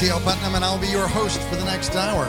T.L. 0.00 0.18
Putnam, 0.20 0.54
and 0.54 0.64
I'll 0.64 0.80
be 0.80 0.86
your 0.86 1.06
host 1.06 1.38
for 1.42 1.56
the 1.56 1.64
next 1.66 1.94
hour. 1.94 2.24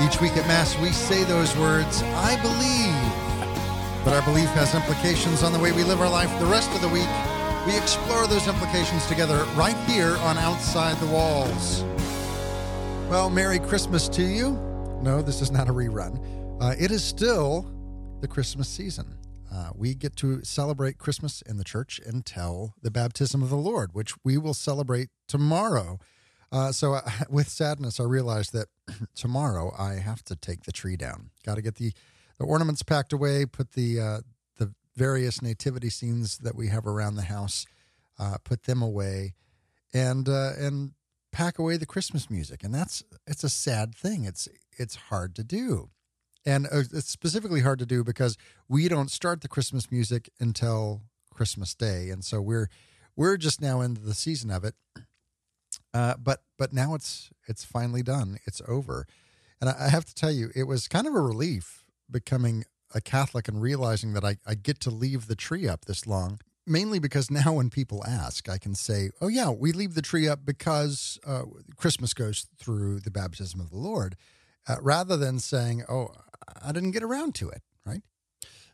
Each 0.00 0.20
week 0.20 0.36
at 0.36 0.46
Mass, 0.46 0.78
we 0.78 0.90
say 0.92 1.24
those 1.24 1.56
words, 1.56 2.02
I 2.02 2.40
believe. 2.40 4.04
But 4.04 4.14
our 4.14 4.22
belief 4.22 4.48
has 4.50 4.76
implications 4.76 5.42
on 5.42 5.52
the 5.52 5.58
way 5.58 5.72
we 5.72 5.82
live 5.82 6.00
our 6.00 6.08
life 6.08 6.30
the 6.38 6.46
rest 6.46 6.70
of 6.70 6.80
the 6.80 6.88
week. 6.90 7.08
We 7.66 7.76
explore 7.76 8.28
those 8.28 8.46
implications 8.46 9.04
together 9.06 9.44
right 9.56 9.74
here 9.90 10.16
on 10.18 10.38
Outside 10.38 10.96
the 10.98 11.08
Walls. 11.08 11.82
Well, 13.10 13.28
Merry 13.28 13.58
Christmas 13.58 14.06
to 14.10 14.22
you. 14.22 14.52
No, 15.02 15.20
this 15.20 15.42
is 15.42 15.50
not 15.50 15.68
a 15.68 15.72
rerun. 15.72 16.22
Uh, 16.62 16.76
it 16.78 16.92
is 16.92 17.02
still 17.02 17.66
the 18.20 18.28
Christmas 18.28 18.68
season. 18.68 19.18
Uh, 19.52 19.70
we 19.74 19.96
get 19.96 20.14
to 20.18 20.44
celebrate 20.44 20.98
Christmas 20.98 21.42
in 21.42 21.56
the 21.56 21.64
church 21.64 22.00
until 22.06 22.72
the 22.82 22.92
baptism 22.92 23.42
of 23.42 23.50
the 23.50 23.56
Lord, 23.56 23.94
which 23.94 24.14
we 24.22 24.38
will 24.38 24.54
celebrate 24.54 25.08
tomorrow. 25.26 25.98
Uh, 26.52 26.72
so, 26.72 26.94
uh, 26.94 27.02
with 27.30 27.48
sadness, 27.48 28.00
I 28.00 28.04
realized 28.04 28.52
that 28.52 28.68
tomorrow 29.14 29.74
I 29.78 29.94
have 29.94 30.22
to 30.24 30.36
take 30.36 30.64
the 30.64 30.72
tree 30.72 30.96
down. 30.96 31.30
Got 31.44 31.56
to 31.56 31.62
get 31.62 31.76
the, 31.76 31.92
the 32.38 32.44
ornaments 32.44 32.82
packed 32.82 33.12
away, 33.12 33.46
put 33.46 33.72
the 33.72 34.00
uh, 34.00 34.20
the 34.56 34.72
various 34.96 35.42
nativity 35.42 35.90
scenes 35.90 36.38
that 36.38 36.54
we 36.54 36.68
have 36.68 36.86
around 36.86 37.16
the 37.16 37.22
house, 37.22 37.66
uh, 38.18 38.36
put 38.44 38.64
them 38.64 38.82
away, 38.82 39.34
and 39.92 40.28
uh, 40.28 40.52
and 40.58 40.92
pack 41.32 41.58
away 41.58 41.76
the 41.76 41.86
Christmas 41.86 42.30
music. 42.30 42.62
And 42.62 42.74
that's 42.74 43.02
it's 43.26 43.44
a 43.44 43.48
sad 43.48 43.94
thing. 43.94 44.24
It's 44.24 44.48
it's 44.76 44.96
hard 44.96 45.34
to 45.36 45.44
do, 45.44 45.90
and 46.44 46.66
uh, 46.66 46.82
it's 46.92 47.10
specifically 47.10 47.60
hard 47.60 47.78
to 47.80 47.86
do 47.86 48.04
because 48.04 48.36
we 48.68 48.88
don't 48.88 49.10
start 49.10 49.40
the 49.40 49.48
Christmas 49.48 49.90
music 49.90 50.30
until 50.40 51.02
Christmas 51.32 51.74
Day, 51.74 52.10
and 52.10 52.24
so 52.24 52.40
we're 52.40 52.68
we're 53.16 53.36
just 53.36 53.60
now 53.60 53.80
into 53.80 54.00
the 54.00 54.14
season 54.14 54.50
of 54.50 54.64
it. 54.64 54.74
Uh, 55.94 56.14
but 56.18 56.42
but 56.58 56.72
now 56.72 56.94
it's 56.94 57.30
it's 57.46 57.64
finally 57.64 58.02
done. 58.02 58.38
It's 58.46 58.60
over, 58.66 59.06
and 59.60 59.70
I, 59.70 59.86
I 59.86 59.88
have 59.88 60.04
to 60.06 60.14
tell 60.14 60.32
you, 60.32 60.50
it 60.54 60.64
was 60.64 60.88
kind 60.88 61.06
of 61.06 61.14
a 61.14 61.20
relief 61.20 61.84
becoming 62.10 62.64
a 62.92 63.00
Catholic 63.00 63.48
and 63.48 63.62
realizing 63.62 64.12
that 64.12 64.24
I, 64.24 64.36
I 64.46 64.54
get 64.54 64.80
to 64.80 64.90
leave 64.90 65.26
the 65.28 65.36
tree 65.36 65.68
up 65.68 65.84
this 65.84 66.06
long. 66.06 66.40
Mainly 66.66 66.98
because 66.98 67.30
now 67.30 67.52
when 67.54 67.68
people 67.68 68.02
ask, 68.06 68.48
I 68.48 68.58
can 68.58 68.74
say, 68.74 69.10
"Oh 69.20 69.28
yeah, 69.28 69.50
we 69.50 69.70
leave 69.70 69.94
the 69.94 70.02
tree 70.02 70.26
up 70.26 70.44
because 70.44 71.18
uh, 71.26 71.42
Christmas 71.76 72.12
goes 72.12 72.46
through 72.58 73.00
the 73.00 73.10
baptism 73.10 73.60
of 73.60 73.70
the 73.70 73.76
Lord," 73.76 74.16
uh, 74.66 74.76
rather 74.80 75.16
than 75.16 75.38
saying, 75.38 75.84
"Oh, 75.88 76.08
I 76.60 76.72
didn't 76.72 76.92
get 76.92 77.02
around 77.02 77.34
to 77.36 77.50
it." 77.50 77.62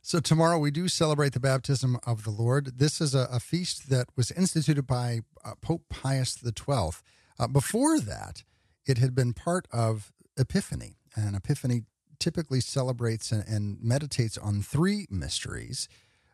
So 0.03 0.19
tomorrow 0.19 0.59
we 0.59 0.71
do 0.71 0.89
celebrate 0.89 1.35
the 1.35 1.41
baptism 1.41 1.99
of 2.07 2.25
the 2.25 2.31
Lord. 2.31 2.79
This 2.79 3.01
is 3.01 3.15
a, 3.15 3.29
a 3.31 3.39
feast 3.39 3.91
that 3.91 4.09
was 4.17 4.31
instituted 4.31 4.87
by 4.87 5.21
uh, 5.45 5.53
Pope 5.61 5.83
Pius 5.91 6.39
XII. 6.43 6.91
Uh, 7.39 7.47
before 7.47 8.01
that, 8.01 8.43
it 8.87 8.99
had 8.99 9.15
been 9.15 9.35
part 9.35 9.69
of 9.71 10.13
Epiphany, 10.39 10.97
and 11.15 11.37
Epiphany 11.37 11.83
typically 12.19 12.61
celebrates 12.61 13.31
and, 13.31 13.47
and 13.47 13.79
meditates 13.83 14.39
on 14.39 14.63
three 14.63 15.07
mysteries: 15.11 15.87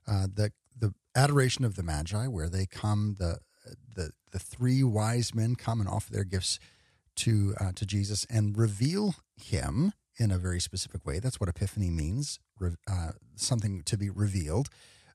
uh, 0.06 0.28
the 0.33 0.53
the 0.78 0.94
adoration 1.17 1.64
of 1.64 1.75
the 1.75 1.83
Magi, 1.83 2.27
where 2.28 2.48
they 2.48 2.67
come 2.67 3.17
the 3.19 3.41
the 3.94 4.11
the 4.31 4.39
three 4.39 4.84
wise 4.84 5.34
men 5.34 5.56
come 5.56 5.81
and 5.81 5.89
offer 5.89 6.12
their 6.12 6.25
gifts 6.25 6.61
to 7.17 7.55
uh, 7.59 7.72
to 7.75 7.84
Jesus 7.84 8.27
and 8.31 8.56
reveal 8.56 9.17
Him 9.37 9.92
in 10.19 10.31
a 10.31 10.39
very 10.39 10.61
specific 10.61 11.06
way. 11.06 11.19
That's 11.19 11.39
what 11.39 11.48
Epiphany 11.48 11.91
means 11.91 12.38
uh, 12.88 13.12
something 13.37 13.82
to 13.82 13.97
be 13.97 14.10
revealed. 14.10 14.69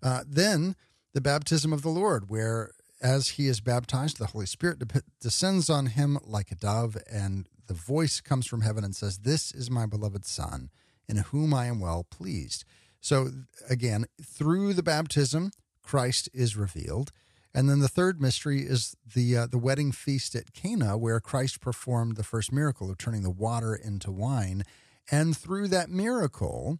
Uh, 0.03 0.23
then 0.28 0.75
the 1.13 1.22
baptism 1.22 1.73
of 1.73 1.81
the 1.81 1.89
Lord, 1.89 2.29
where 2.29 2.72
as 3.01 3.29
he 3.29 3.47
is 3.47 3.62
baptized, 3.62 4.17
the 4.17 4.28
Holy 4.28 4.45
Spirit 4.45 4.79
de- 4.79 5.01
descends 5.19 5.69
on 5.69 5.88
him 5.88 6.19
like 6.25 6.51
a 6.51 6.56
dove, 6.56 6.97
and 7.12 7.47
the 7.67 7.73
voice 7.73 8.22
comes 8.22 8.45
from 8.45 8.62
heaven 8.62 8.84
and 8.84 8.95
says, 8.95 9.19
This 9.19 9.51
is 9.51 9.72
my 9.72 9.85
beloved 9.85 10.25
Son, 10.25 10.69
in 11.07 11.18
whom 11.18 11.53
I 11.53 11.66
am 11.66 11.79
well 11.79 12.06
pleased. 12.09 12.63
So, 13.00 13.31
again, 13.69 14.06
through 14.22 14.73
the 14.73 14.83
baptism, 14.83 15.51
Christ 15.81 16.29
is 16.33 16.56
revealed. 16.56 17.12
And 17.53 17.69
then 17.69 17.79
the 17.79 17.88
third 17.89 18.22
mystery 18.22 18.62
is 18.62 18.95
the 19.13 19.35
uh, 19.35 19.47
the 19.47 19.57
wedding 19.57 19.91
feast 19.91 20.35
at 20.35 20.53
Cana, 20.53 20.97
where 20.97 21.19
Christ 21.19 21.59
performed 21.59 22.16
the 22.16 22.23
first 22.23 22.51
miracle 22.51 22.89
of 22.89 22.97
turning 22.97 23.23
the 23.23 23.29
water 23.29 23.75
into 23.75 24.09
wine. 24.09 24.63
And 25.09 25.35
through 25.35 25.67
that 25.69 25.89
miracle, 25.89 26.79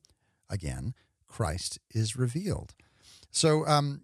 again, 0.50 0.94
Christ 1.28 1.80
is 1.90 2.16
revealed. 2.16 2.74
So, 3.32 3.66
um, 3.66 4.02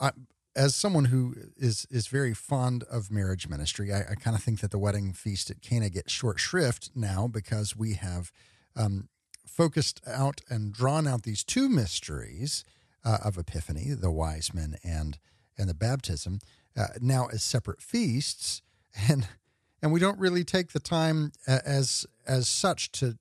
I, 0.00 0.10
as 0.56 0.74
someone 0.74 1.06
who 1.06 1.34
is 1.56 1.86
is 1.90 2.08
very 2.08 2.34
fond 2.34 2.82
of 2.90 3.10
marriage 3.10 3.48
ministry, 3.48 3.92
I, 3.92 4.00
I 4.00 4.14
kind 4.14 4.36
of 4.36 4.42
think 4.42 4.60
that 4.60 4.70
the 4.70 4.78
wedding 4.78 5.12
feast 5.12 5.50
at 5.50 5.62
Cana 5.62 5.88
gets 5.88 6.12
short 6.12 6.40
shrift 6.40 6.90
now 6.94 7.28
because 7.28 7.76
we 7.76 7.94
have 7.94 8.32
um, 8.74 9.08
focused 9.46 10.00
out 10.06 10.40
and 10.48 10.72
drawn 10.72 11.06
out 11.06 11.22
these 11.22 11.44
two 11.44 11.68
mysteries 11.68 12.64
uh, 13.04 13.18
of 13.24 13.38
Epiphany, 13.38 13.92
the 13.92 14.10
wise 14.10 14.52
men 14.52 14.76
and 14.82 15.18
and 15.56 15.68
the 15.68 15.74
baptism, 15.74 16.40
uh, 16.76 16.86
now 17.00 17.26
as 17.26 17.42
separate 17.42 17.80
feasts, 17.80 18.62
and 19.08 19.28
and 19.80 19.92
we 19.92 20.00
don't 20.00 20.18
really 20.18 20.44
take 20.44 20.72
the 20.72 20.80
time 20.80 21.32
as 21.46 22.06
as 22.26 22.48
such 22.48 22.90
to 22.92 23.18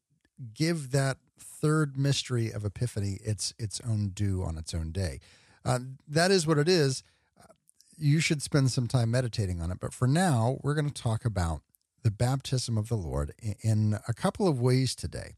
give 0.53 0.91
that 0.91 1.17
third 1.37 1.97
mystery 1.97 2.51
of 2.51 2.65
Epiphany 2.65 3.19
its 3.23 3.53
its 3.57 3.81
own 3.87 4.09
due 4.09 4.43
on 4.43 4.57
its 4.57 4.73
own 4.73 4.91
day. 4.91 5.19
Uh, 5.65 5.79
that 6.07 6.31
is 6.31 6.47
what 6.47 6.57
it 6.57 6.69
is. 6.69 7.03
You 7.97 8.21
should 8.21 8.41
spend 8.41 8.71
some 8.71 8.87
time 8.87 9.11
meditating 9.11 9.61
on 9.61 9.71
it. 9.71 9.79
But 9.81 9.93
for 9.93 10.07
now, 10.07 10.57
we're 10.63 10.73
going 10.73 10.89
to 10.89 11.01
talk 11.01 11.25
about 11.25 11.61
the 12.01 12.11
baptism 12.11 12.77
of 12.77 12.87
the 12.87 12.95
Lord 12.95 13.33
in 13.61 13.99
a 14.07 14.13
couple 14.13 14.47
of 14.47 14.61
ways 14.61 14.95
today. 14.95 15.33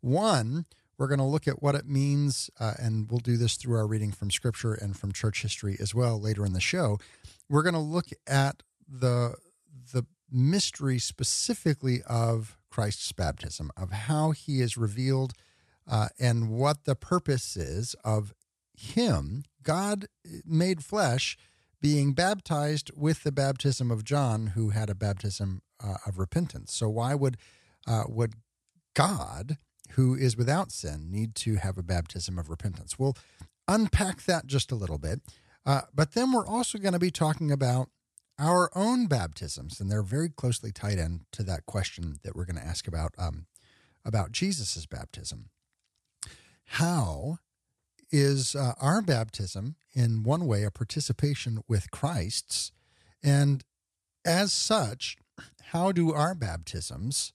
One, 0.00 0.66
we're 0.98 1.06
going 1.06 1.18
to 1.18 1.24
look 1.24 1.46
at 1.46 1.62
what 1.62 1.74
it 1.74 1.86
means, 1.86 2.50
uh, 2.58 2.74
and 2.78 3.10
we'll 3.10 3.20
do 3.20 3.36
this 3.36 3.56
through 3.56 3.76
our 3.76 3.86
reading 3.86 4.10
from 4.10 4.30
Scripture 4.30 4.74
and 4.74 4.98
from 4.98 5.12
church 5.12 5.42
history 5.42 5.76
as 5.80 5.94
well 5.94 6.20
later 6.20 6.44
in 6.44 6.52
the 6.52 6.60
show. 6.60 6.98
We're 7.48 7.62
going 7.62 7.74
to 7.74 7.80
look 7.80 8.08
at 8.26 8.62
the 8.88 9.34
the 9.92 10.04
mystery 10.30 10.98
specifically 10.98 12.02
of 12.08 12.58
Christ's 12.70 13.12
baptism, 13.12 13.70
of 13.76 13.90
how 13.92 14.30
he 14.30 14.60
is 14.60 14.76
revealed 14.76 15.32
uh, 15.90 16.08
and 16.18 16.50
what 16.50 16.84
the 16.84 16.94
purpose 16.94 17.56
is 17.56 17.94
of 18.04 18.32
him, 18.74 19.44
God 19.62 20.06
made 20.44 20.84
flesh, 20.84 21.36
being 21.80 22.12
baptized 22.12 22.90
with 22.94 23.22
the 23.22 23.32
baptism 23.32 23.90
of 23.90 24.04
John, 24.04 24.48
who 24.48 24.70
had 24.70 24.90
a 24.90 24.94
baptism 24.94 25.62
uh, 25.82 25.96
of 26.06 26.18
repentance. 26.18 26.72
So 26.74 26.88
why 26.88 27.14
would 27.14 27.36
uh, 27.86 28.04
would 28.08 28.34
God, 28.94 29.56
who 29.92 30.14
is 30.14 30.36
without 30.36 30.70
sin, 30.70 31.10
need 31.10 31.34
to 31.36 31.56
have 31.56 31.78
a 31.78 31.82
baptism 31.82 32.38
of 32.38 32.50
repentance? 32.50 32.98
We'll 32.98 33.16
unpack 33.66 34.24
that 34.24 34.46
just 34.46 34.70
a 34.70 34.74
little 34.74 34.98
bit, 34.98 35.20
uh, 35.64 35.82
but 35.94 36.12
then 36.12 36.32
we're 36.32 36.46
also 36.46 36.78
going 36.78 36.92
to 36.92 36.98
be 36.98 37.10
talking 37.10 37.50
about 37.50 37.88
our 38.40 38.70
own 38.74 39.06
baptisms, 39.06 39.80
and 39.80 39.90
they're 39.90 40.02
very 40.02 40.30
closely 40.30 40.72
tied 40.72 40.98
in 40.98 41.20
to 41.32 41.42
that 41.42 41.66
question 41.66 42.18
that 42.22 42.34
we're 42.34 42.46
going 42.46 42.56
to 42.56 42.66
ask 42.66 42.88
about 42.88 43.14
um, 43.18 43.46
about 44.04 44.32
Jesus's 44.32 44.86
baptism. 44.86 45.50
How 46.64 47.38
is 48.10 48.56
uh, 48.56 48.72
our 48.80 49.02
baptism 49.02 49.76
in 49.92 50.22
one 50.22 50.46
way 50.46 50.64
a 50.64 50.70
participation 50.70 51.62
with 51.68 51.90
Christ's? 51.90 52.72
And 53.22 53.62
as 54.24 54.52
such 54.52 55.16
how 55.70 55.92
do 55.92 56.12
our 56.12 56.34
baptisms 56.34 57.32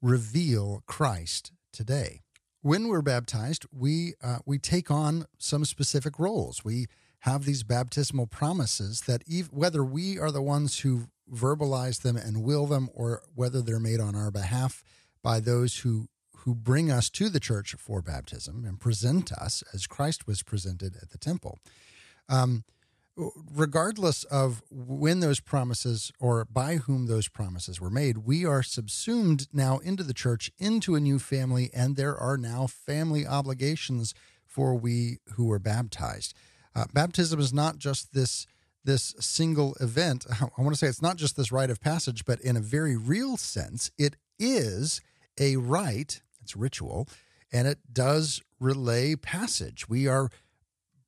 reveal 0.00 0.82
Christ 0.86 1.52
today? 1.72 2.20
When 2.62 2.88
we're 2.88 3.02
baptized 3.02 3.66
we 3.72 4.14
uh, 4.22 4.38
we 4.44 4.58
take 4.58 4.90
on 4.90 5.26
some 5.38 5.64
specific 5.64 6.18
roles. 6.18 6.64
We 6.64 6.86
have 7.24 7.46
these 7.46 7.62
baptismal 7.62 8.26
promises 8.26 9.00
that 9.02 9.22
ev- 9.32 9.48
whether 9.50 9.82
we 9.82 10.18
are 10.18 10.30
the 10.30 10.42
ones 10.42 10.80
who 10.80 11.04
verbalize 11.32 12.02
them 12.02 12.18
and 12.18 12.44
will 12.44 12.66
them 12.66 12.90
or 12.92 13.22
whether 13.34 13.62
they're 13.62 13.80
made 13.80 13.98
on 13.98 14.14
our 14.14 14.30
behalf 14.30 14.84
by 15.22 15.40
those 15.40 15.78
who 15.78 16.06
who 16.36 16.54
bring 16.54 16.90
us 16.90 17.08
to 17.08 17.30
the 17.30 17.40
church 17.40 17.74
for 17.78 18.02
baptism 18.02 18.66
and 18.66 18.78
present 18.78 19.32
us 19.32 19.64
as 19.72 19.86
Christ 19.86 20.26
was 20.26 20.42
presented 20.42 20.96
at 21.00 21.08
the 21.08 21.16
temple. 21.16 21.58
Um, 22.28 22.64
regardless 23.16 24.24
of 24.24 24.62
when 24.70 25.20
those 25.20 25.40
promises 25.40 26.12
or 26.20 26.44
by 26.44 26.76
whom 26.76 27.06
those 27.06 27.28
promises 27.28 27.80
were 27.80 27.88
made, 27.88 28.18
we 28.18 28.44
are 28.44 28.62
subsumed 28.62 29.48
now 29.50 29.78
into 29.78 30.02
the 30.02 30.12
church, 30.12 30.50
into 30.58 30.94
a 30.94 31.00
new 31.00 31.18
family, 31.18 31.70
and 31.72 31.96
there 31.96 32.18
are 32.18 32.36
now 32.36 32.66
family 32.66 33.26
obligations 33.26 34.12
for 34.44 34.74
we 34.74 35.20
who 35.36 35.46
were 35.46 35.58
baptized. 35.58 36.34
Uh, 36.74 36.84
baptism 36.92 37.38
is 37.40 37.52
not 37.52 37.78
just 37.78 38.12
this 38.14 38.46
this 38.84 39.14
single 39.18 39.74
event. 39.80 40.26
I 40.40 40.60
want 40.60 40.74
to 40.74 40.78
say 40.78 40.88
it's 40.88 41.00
not 41.00 41.16
just 41.16 41.36
this 41.36 41.50
rite 41.50 41.70
of 41.70 41.80
passage, 41.80 42.24
but 42.24 42.40
in 42.40 42.56
a 42.56 42.60
very 42.60 42.96
real 42.96 43.36
sense, 43.38 43.90
it 43.96 44.16
is 44.38 45.00
a 45.40 45.56
rite 45.56 46.20
it's 46.44 46.54
ritual, 46.54 47.08
and 47.50 47.66
it 47.66 47.78
does 47.92 48.42
relay 48.60 49.16
passage. 49.16 49.88
We 49.88 50.06
are 50.06 50.30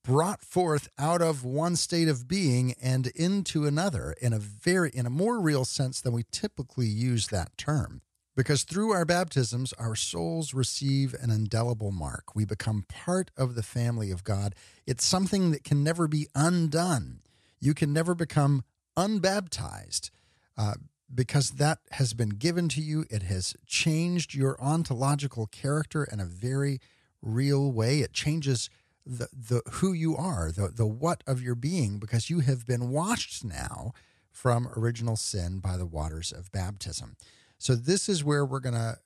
brought 0.03 0.41
forth 0.41 0.89
out 0.99 1.21
of 1.21 1.45
one 1.45 1.77
state 1.77 2.09
of 2.09 2.27
being 2.27 2.75
and 2.81 3.09
into 3.09 3.67
another 3.67 4.15
in 4.23 4.33
a 4.33 4.39
very 4.39 4.91
in 4.95 5.05
a 5.05 5.11
more 5.11 5.41
real 5.41 5.65
sense 5.65 6.01
than 6.01 6.13
we 6.13 6.25
typically 6.31 6.87
use 6.87 7.29
that 7.29 7.57
term 7.59 8.01
because 8.37 8.63
through 8.63 8.93
our 8.93 9.05
baptisms 9.05 9.73
our 9.79 9.97
souls 9.97 10.55
receive 10.55 11.15
an 11.21 11.31
indelible 11.31 11.91
mark. 11.91 12.37
We 12.37 12.45
become 12.45 12.85
part 12.89 13.31
of 13.37 13.55
the 13.55 13.63
family 13.63 14.11
of 14.11 14.23
god. 14.23 14.55
It's 14.87 15.05
something 15.05 15.51
that 15.51 15.65
can 15.65 15.83
never 15.83 16.07
be 16.07 16.29
undone. 16.35 17.21
You 17.59 17.75
can 17.75 17.93
never 17.93 18.15
become 18.15 18.63
unbaptized 18.97 20.11
uh, 20.57 20.75
because 21.13 21.53
that 21.53 21.79
has 21.93 22.15
been 22.15 22.31
given 22.31 22.69
to 22.71 22.81
you. 22.81 23.07
It 23.11 23.23
has 23.23 23.55
changed 23.67 24.35
your 24.35 24.61
ontological 24.61 25.47
character 25.47 26.05
in 26.05 26.21
a 26.21 26.25
very 26.27 26.81
real 27.23 27.73
way. 27.73 28.01
It 28.01 28.13
changes 28.13 28.69
the 29.05 29.29
the 29.33 29.63
who 29.71 29.93
you 29.93 30.17
are, 30.17 30.51
the 30.51 30.69
the 30.69 30.87
what 30.87 31.23
of 31.27 31.41
your 31.41 31.55
being, 31.55 31.99
because 31.99 32.29
you 32.29 32.41
have 32.41 32.67
been 32.67 32.91
washed 32.91 33.45
now 33.45 33.93
from 34.31 34.69
original 34.77 35.17
sin 35.17 35.61
by 35.61 35.77
the 35.77 35.87
waters 35.87 36.33
of 36.33 36.53
baptism. 36.53 37.17
So 37.59 37.75
this 37.75 38.09
is 38.09 38.25
where 38.25 38.45
we're 38.45 38.61
going 38.61 38.75
to 38.75 38.99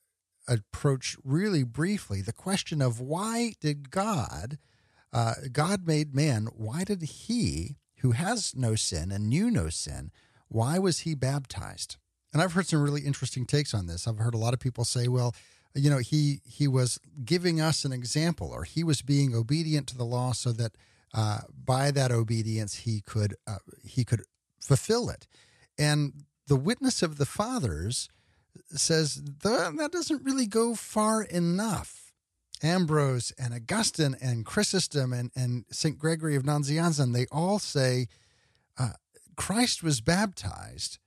approach 0.49 1.17
really 1.25 1.63
briefly 1.63 2.23
the 2.23 2.33
question 2.33 2.83
of 2.83 3.01
why 3.01 3.55
did 3.61 3.91
God, 3.91 4.59
uh, 5.13 5.35
God 5.53 5.87
made 5.87 6.15
man, 6.15 6.49
why 6.57 6.85
did 6.85 7.03
he, 7.03 7.77
who 7.99 8.13
has 8.13 8.55
no 8.57 8.75
sin 8.75 9.13
and 9.13 9.29
knew 9.29 9.51
no 9.51 9.69
sin, 9.69 10.11
why 10.49 10.79
was 10.79 11.01
he 11.01 11.15
baptized? 11.15 11.97
And 12.33 12.43
I've 12.43 12.53
heard 12.53 12.67
some 12.67 12.83
really 12.83 13.03
interesting 13.03 13.47
takes 13.47 13.75
on 13.75 13.87
this. 13.87 14.07
I've 14.07 14.19
heard 14.19 14.35
a 14.35 14.39
lot 14.39 14.55
of 14.55 14.61
people 14.61 14.85
say, 14.85 15.09
well, 15.09 15.35
you 15.75 15.91
know 15.91 15.99
he 15.99 16.41
he 16.45 16.67
was 16.67 16.99
giving 17.25 17.61
us 17.61 17.85
an 17.85 17.93
example 17.93 18.51
or 18.51 18.65
he 18.65 18.83
was 18.83 19.03
being 19.03 19.35
obedient 19.35 19.87
to 19.89 19.97
the 19.97 20.05
law 20.05 20.33
so 20.33 20.53
that 20.53 20.73
uh, 21.15 21.41
by 21.65 21.91
that 21.91 22.11
obedience 22.11 22.77
he 22.77 23.01
could 23.01 23.35
uh, 23.47 23.59
he 23.85 24.05
could 24.05 24.23
fulfill 24.61 25.09
it 25.09 25.27
and 25.79 26.25
the 26.47 26.57
witness 26.57 27.03
of 27.03 27.19
the 27.19 27.27
fathers 27.27 28.09
says 28.69 29.21
that 29.43 29.91
doesn't 29.93 30.25
really 30.25 30.47
go 30.47 30.75
far 30.75 31.23
enough 31.23 32.13
ambrose 32.63 33.33
and 33.39 33.55
augustine 33.55 34.17
and 34.21 34.45
chrysostom 34.45 35.13
and, 35.13 35.31
and 35.35 35.65
st 35.71 35.99
gregory 35.99 36.37
of 36.37 36.43
nazianzen 36.43 37.13
they 37.13 37.27
all 37.33 37.59
say 37.59 38.07
uh, 38.79 38.91
christ 39.37 39.83
was 39.83 40.01
baptized 40.01 40.99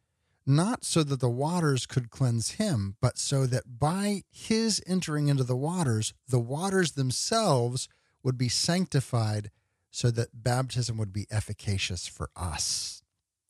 not 0.46 0.84
so 0.84 1.04
that 1.04 1.20
the 1.20 1.30
waters 1.30 1.86
could 1.86 2.10
cleanse 2.10 2.52
him, 2.52 2.98
but 3.02 3.18
so 3.18 3.46
that 3.46 3.80
by 3.80 4.24
his 4.30 4.82
entering 4.86 5.28
into 5.28 5.44
the 5.44 5.56
waters, 5.56 6.14
the 6.28 6.40
waters 6.40 6.94
themselves 6.94 7.88
would 8.24 8.38
be 8.38 8.50
sanctified 8.50 9.52
so 9.90 10.12
that 10.12 10.44
baptism 10.44 10.98
would 10.98 11.14
be 11.14 11.28
efficacious 11.32 12.08
for 12.08 12.30
us. 12.36 13.03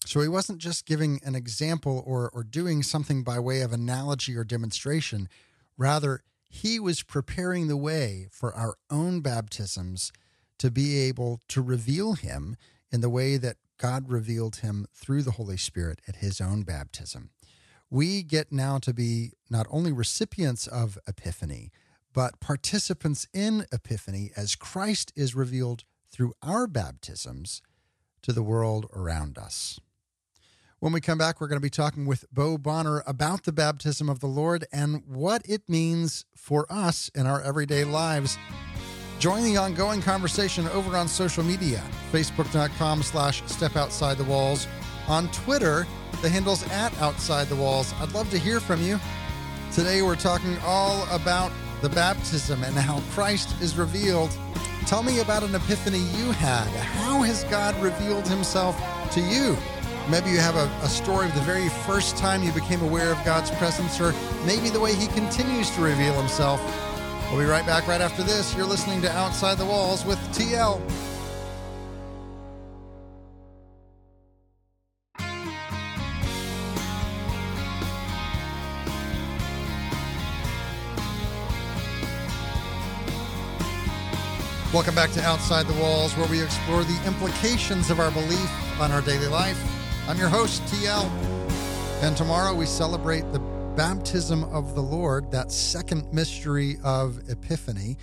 So 0.05 0.21
he 0.21 0.27
wasn't 0.27 0.59
just 0.59 0.85
giving 0.85 1.19
an 1.23 1.35
example 1.35 2.03
or, 2.05 2.29
or 2.33 2.44
doing 2.44 2.83
something 2.83 3.23
by 3.23 3.39
way 3.39 3.61
of 3.61 3.71
analogy 3.71 4.35
or 4.35 4.44
demonstration. 4.44 5.29
Rather, 5.77 6.21
he 6.50 6.79
was 6.79 7.03
preparing 7.03 7.67
the 7.67 7.77
way 7.77 8.27
for 8.29 8.53
our 8.53 8.75
own 8.89 9.21
baptisms 9.21 10.11
to 10.59 10.69
be 10.69 11.00
able 11.00 11.39
to 11.47 11.61
reveal 11.61 12.13
him 12.13 12.55
in 12.91 13.01
the 13.01 13.09
way 13.09 13.38
that 13.38 13.57
God 13.77 14.09
revealed 14.09 14.57
him 14.57 14.85
through 14.94 15.23
the 15.23 15.31
Holy 15.31 15.57
Spirit 15.57 16.00
at 16.07 16.17
his 16.17 16.39
own 16.39 16.63
baptism. 16.63 17.31
We 17.89 18.23
get 18.23 18.51
now 18.51 18.77
to 18.79 18.94
be 18.94 19.31
not 19.50 19.67
only 19.69 19.91
recipients 19.91 20.67
of 20.67 20.97
Epiphany, 21.07 21.71
but 22.13 22.39
participants 22.39 23.27
in 23.33 23.65
Epiphany 23.71 24.31
as 24.35 24.55
Christ 24.55 25.11
is 25.15 25.35
revealed 25.35 25.83
through 26.11 26.33
our 26.44 26.67
baptisms 26.67 27.61
to 28.21 28.31
the 28.31 28.44
world 28.44 28.88
around 28.94 29.38
us. 29.38 29.79
When 30.83 30.91
we 30.91 31.00
come 31.00 31.18
back, 31.18 31.39
we're 31.39 31.47
going 31.47 31.62
to 31.62 31.63
be 31.63 31.69
talking 31.69 32.06
with 32.06 32.25
Bo 32.30 32.57
Bonner 32.57 33.03
about 33.07 33.44
the 33.44 33.53
baptism 33.53 34.09
of 34.09 34.19
the 34.19 34.27
Lord 34.27 34.65
and 34.74 35.01
what 35.07 35.41
it 35.47 35.62
means 35.69 36.25
for 36.35 36.65
us 36.69 37.09
in 37.15 37.25
our 37.25 37.41
everyday 37.41 37.85
lives. 37.85 38.38
Join 39.18 39.45
the 39.45 39.56
ongoing 39.56 40.01
conversation 40.01 40.68
over 40.68 40.97
on 40.97 41.07
social 41.07 41.41
media, 41.41 41.81
facebook.com 42.12 43.01
slash 43.01 43.41
step 43.45 43.77
outside 43.77 44.18
the 44.18 44.25
walls. 44.25 44.68
On 45.07 45.31
Twitter, 45.31 45.88
the 46.21 46.27
handle's 46.27 46.69
at 46.69 46.94
outside 47.00 47.47
the 47.47 47.56
walls. 47.56 47.94
I'd 48.01 48.12
love 48.12 48.29
to 48.31 48.38
hear 48.38 48.59
from 48.59 48.81
you. 48.81 49.00
Today 49.71 50.01
we're 50.01 50.18
talking 50.18 50.57
all 50.65 51.07
about 51.15 51.53
the 51.81 51.88
baptism 51.88 52.62
and 52.62 52.75
how 52.75 53.00
Christ 53.13 53.56
is 53.62 53.77
revealed. 53.77 54.38
Tell 54.86 55.01
me 55.01 55.21
about 55.21 55.44
an 55.44 55.56
epiphany 55.56 56.00
you 56.00 56.31
had. 56.31 56.68
How 56.68 57.21
has 57.21 57.45
God 57.45 57.74
revealed 57.81 58.27
himself 58.27 58.77
to 59.13 59.21
you? 59.21 59.56
Maybe 60.09 60.31
you 60.31 60.39
have 60.39 60.57
a, 60.57 60.69
a, 60.83 60.89
story 60.89 61.27
of 61.27 61.33
the 61.33 61.41
very 61.41 61.69
first 61.69 62.17
time 62.17 62.44
you 62.44 62.51
became 62.51 62.81
aware 62.81 63.09
of 63.09 63.23
God's 63.23 63.50
presence, 63.51 64.01
or 64.01 64.13
maybe 64.45 64.69
the 64.69 64.79
way 64.79 64.94
He 64.94 65.07
continues 65.07 65.69
to 65.71 65.81
reveal 65.81 66.13
Himself. 66.13 66.61
We'll 67.31 67.39
be 67.39 67.45
right 67.45 67.65
back 67.65 67.88
right 67.88 68.01
after 68.01 68.21
this. 68.21 68.53
You're 68.53 68.65
listening 68.65 69.01
to 69.03 69.11
Outside 69.13 69.57
the 69.57 69.65
Walls 69.65 70.03
with 70.03 70.19
TL. 70.33 70.81
Welcome 84.73 84.95
back 84.95 85.11
to 85.11 85.23
Outside 85.23 85.65
the 85.67 85.81
Walls, 85.81 86.17
where 86.17 86.27
we 86.27 86.44
explore 86.44 86.83
the 86.83 87.01
implications 87.07 87.89
of 87.89 88.01
our 88.01 88.11
belief 88.11 88.81
on 88.81 88.91
our 88.91 89.01
daily 89.01 89.27
life. 89.27 89.82
I'm 90.05 90.17
your 90.17 90.27
host, 90.27 90.61
TL. 90.63 91.09
And 92.03 92.17
tomorrow 92.17 92.53
we 92.53 92.65
celebrate 92.65 93.21
the 93.31 93.39
baptism 93.77 94.44
of 94.44 94.75
the 94.75 94.81
Lord, 94.81 95.31
that 95.31 95.50
second 95.50 96.13
mystery 96.13 96.75
of 96.83 97.21
Epiphany. 97.29 97.95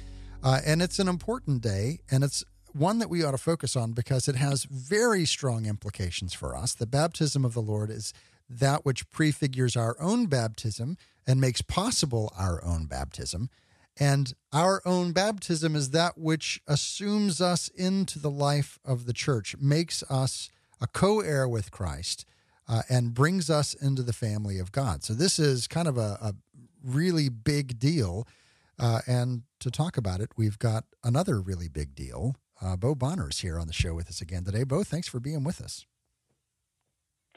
Uh, 0.42 0.60
and 0.64 0.80
it's 0.80 0.98
an 0.98 1.08
important 1.08 1.60
day, 1.60 1.98
and 2.10 2.24
it's 2.24 2.42
one 2.72 3.00
that 3.00 3.10
we 3.10 3.22
ought 3.22 3.32
to 3.32 3.38
focus 3.38 3.76
on 3.76 3.92
because 3.92 4.28
it 4.28 4.36
has 4.36 4.64
very 4.64 5.26
strong 5.26 5.66
implications 5.66 6.32
for 6.32 6.56
us. 6.56 6.72
The 6.72 6.86
baptism 6.86 7.44
of 7.44 7.52
the 7.52 7.60
Lord 7.60 7.90
is 7.90 8.14
that 8.48 8.86
which 8.86 9.10
prefigures 9.10 9.76
our 9.76 9.94
own 10.00 10.24
baptism 10.24 10.96
and 11.26 11.38
makes 11.38 11.60
possible 11.60 12.32
our 12.38 12.64
own 12.64 12.86
baptism. 12.86 13.50
And 13.98 14.32
our 14.54 14.80
own 14.86 15.12
baptism 15.12 15.76
is 15.76 15.90
that 15.90 16.16
which 16.16 16.62
assumes 16.66 17.42
us 17.42 17.68
into 17.68 18.18
the 18.18 18.30
life 18.30 18.78
of 18.86 19.04
the 19.04 19.12
church, 19.12 19.54
makes 19.60 20.02
us 20.04 20.48
a 20.80 20.86
co 20.86 21.20
heir 21.20 21.48
with 21.48 21.70
Christ, 21.70 22.24
uh, 22.68 22.82
and 22.88 23.14
brings 23.14 23.50
us 23.50 23.74
into 23.74 24.02
the 24.02 24.12
family 24.12 24.58
of 24.58 24.72
God. 24.72 25.02
So 25.02 25.12
this 25.14 25.38
is 25.38 25.66
kind 25.66 25.88
of 25.88 25.98
a, 25.98 26.18
a 26.20 26.34
really 26.84 27.28
big 27.28 27.78
deal. 27.78 28.26
Uh, 28.78 29.00
and 29.06 29.42
to 29.58 29.70
talk 29.70 29.96
about 29.96 30.20
it, 30.20 30.30
we've 30.36 30.58
got 30.58 30.84
another 31.04 31.40
really 31.40 31.68
big 31.68 31.94
deal. 31.94 32.36
Uh, 32.62 32.76
Bo 32.76 32.94
Bonner 32.94 33.28
is 33.28 33.40
here 33.40 33.58
on 33.58 33.66
the 33.66 33.72
show 33.72 33.94
with 33.94 34.08
us 34.08 34.20
again 34.20 34.44
today. 34.44 34.64
Bo, 34.64 34.84
thanks 34.84 35.08
for 35.08 35.20
being 35.20 35.44
with 35.44 35.60
us. 35.60 35.84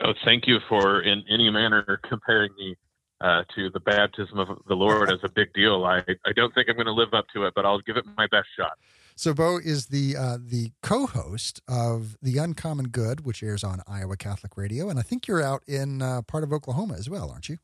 Oh, 0.04 0.14
thank 0.26 0.48
you 0.48 0.60
for, 0.68 1.02
in 1.02 1.24
any 1.30 1.50
manner, 1.50 2.00
comparing 2.08 2.52
me 2.58 2.76
uh, 3.22 3.44
to 3.56 3.70
the 3.70 3.80
baptism 3.80 4.40
of 4.40 4.50
the 4.68 4.76
Lord 4.76 5.12
as 5.12 5.20
a 5.24 5.30
big 5.30 5.54
deal. 5.54 5.86
I, 5.86 6.00
I 6.26 6.34
don't 6.36 6.54
think 6.54 6.68
I'm 6.70 6.76
going 6.76 6.88
to 6.88 6.94
live 6.94 7.14
up 7.14 7.26
to 7.34 7.46
it, 7.46 7.54
but 7.56 7.66
I'll 7.66 7.80
give 7.80 7.98
it 7.98 8.06
my 8.18 8.28
best 8.28 8.48
shot. 8.58 8.78
So 9.16 9.34
Bo 9.34 9.58
is 9.58 9.88
the 9.88 10.16
uh, 10.18 10.38
the 10.42 10.72
co-host 10.82 11.62
of 11.68 12.18
the 12.22 12.38
Uncommon 12.38 12.90
Good, 12.90 13.26
which 13.26 13.44
airs 13.44 13.64
on 13.64 13.82
Iowa 13.88 14.18
Catholic 14.18 14.58
Radio, 14.58 14.90
and 14.90 14.98
I 14.98 15.02
think 15.04 15.28
you're 15.28 15.42
out 15.42 15.64
in 15.68 16.02
uh, 16.02 16.22
part 16.24 16.44
of 16.44 16.52
Oklahoma 16.52 16.96
as 16.96 17.10
well, 17.10 17.30
aren't 17.30 17.50
you? 17.50 17.58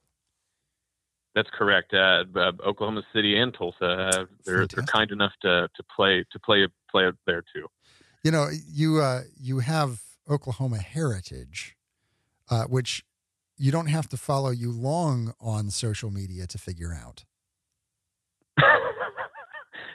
That's 1.35 1.49
correct. 1.51 1.93
Uh, 1.93 2.25
uh 2.35 2.51
Oklahoma 2.65 3.03
City 3.13 3.37
and 3.37 3.53
Tulsa, 3.53 3.85
uh, 3.85 4.25
they're 4.45 4.67
they're 4.67 4.83
kind 4.83 5.11
enough 5.11 5.33
to 5.41 5.69
to 5.75 5.83
play 5.95 6.23
to 6.31 6.39
play 6.39 6.67
play 6.89 7.09
there 7.25 7.43
too. 7.53 7.67
You 8.23 8.31
know, 8.31 8.49
you 8.67 8.99
uh, 8.99 9.21
you 9.39 9.59
have 9.59 10.01
Oklahoma 10.29 10.77
heritage, 10.77 11.75
which 12.67 13.03
you 13.57 13.71
don't 13.71 13.87
have 13.87 14.07
to 14.09 14.17
follow 14.17 14.51
you 14.51 14.71
long 14.71 15.33
on 15.39 15.69
social 15.69 16.11
media 16.11 16.47
to 16.47 16.57
figure 16.57 16.93
out. 16.93 17.25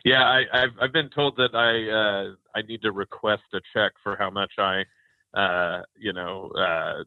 Yeah, 0.05 0.23
I, 0.23 0.61
have 0.61 0.71
I've 0.81 0.93
been 0.93 1.09
told 1.09 1.37
that 1.37 1.55
I 1.55 1.91
uh, 1.91 2.35
I 2.55 2.63
need 2.63 2.83
to 2.83 2.93
request 2.93 3.43
a 3.55 3.61
check 3.73 3.93
for 4.03 4.17
how 4.17 4.31
much 4.31 4.53
I, 4.59 4.85
uh, 5.35 5.83
you 5.99 6.13
know, 6.13 6.51
uh, 6.51 7.05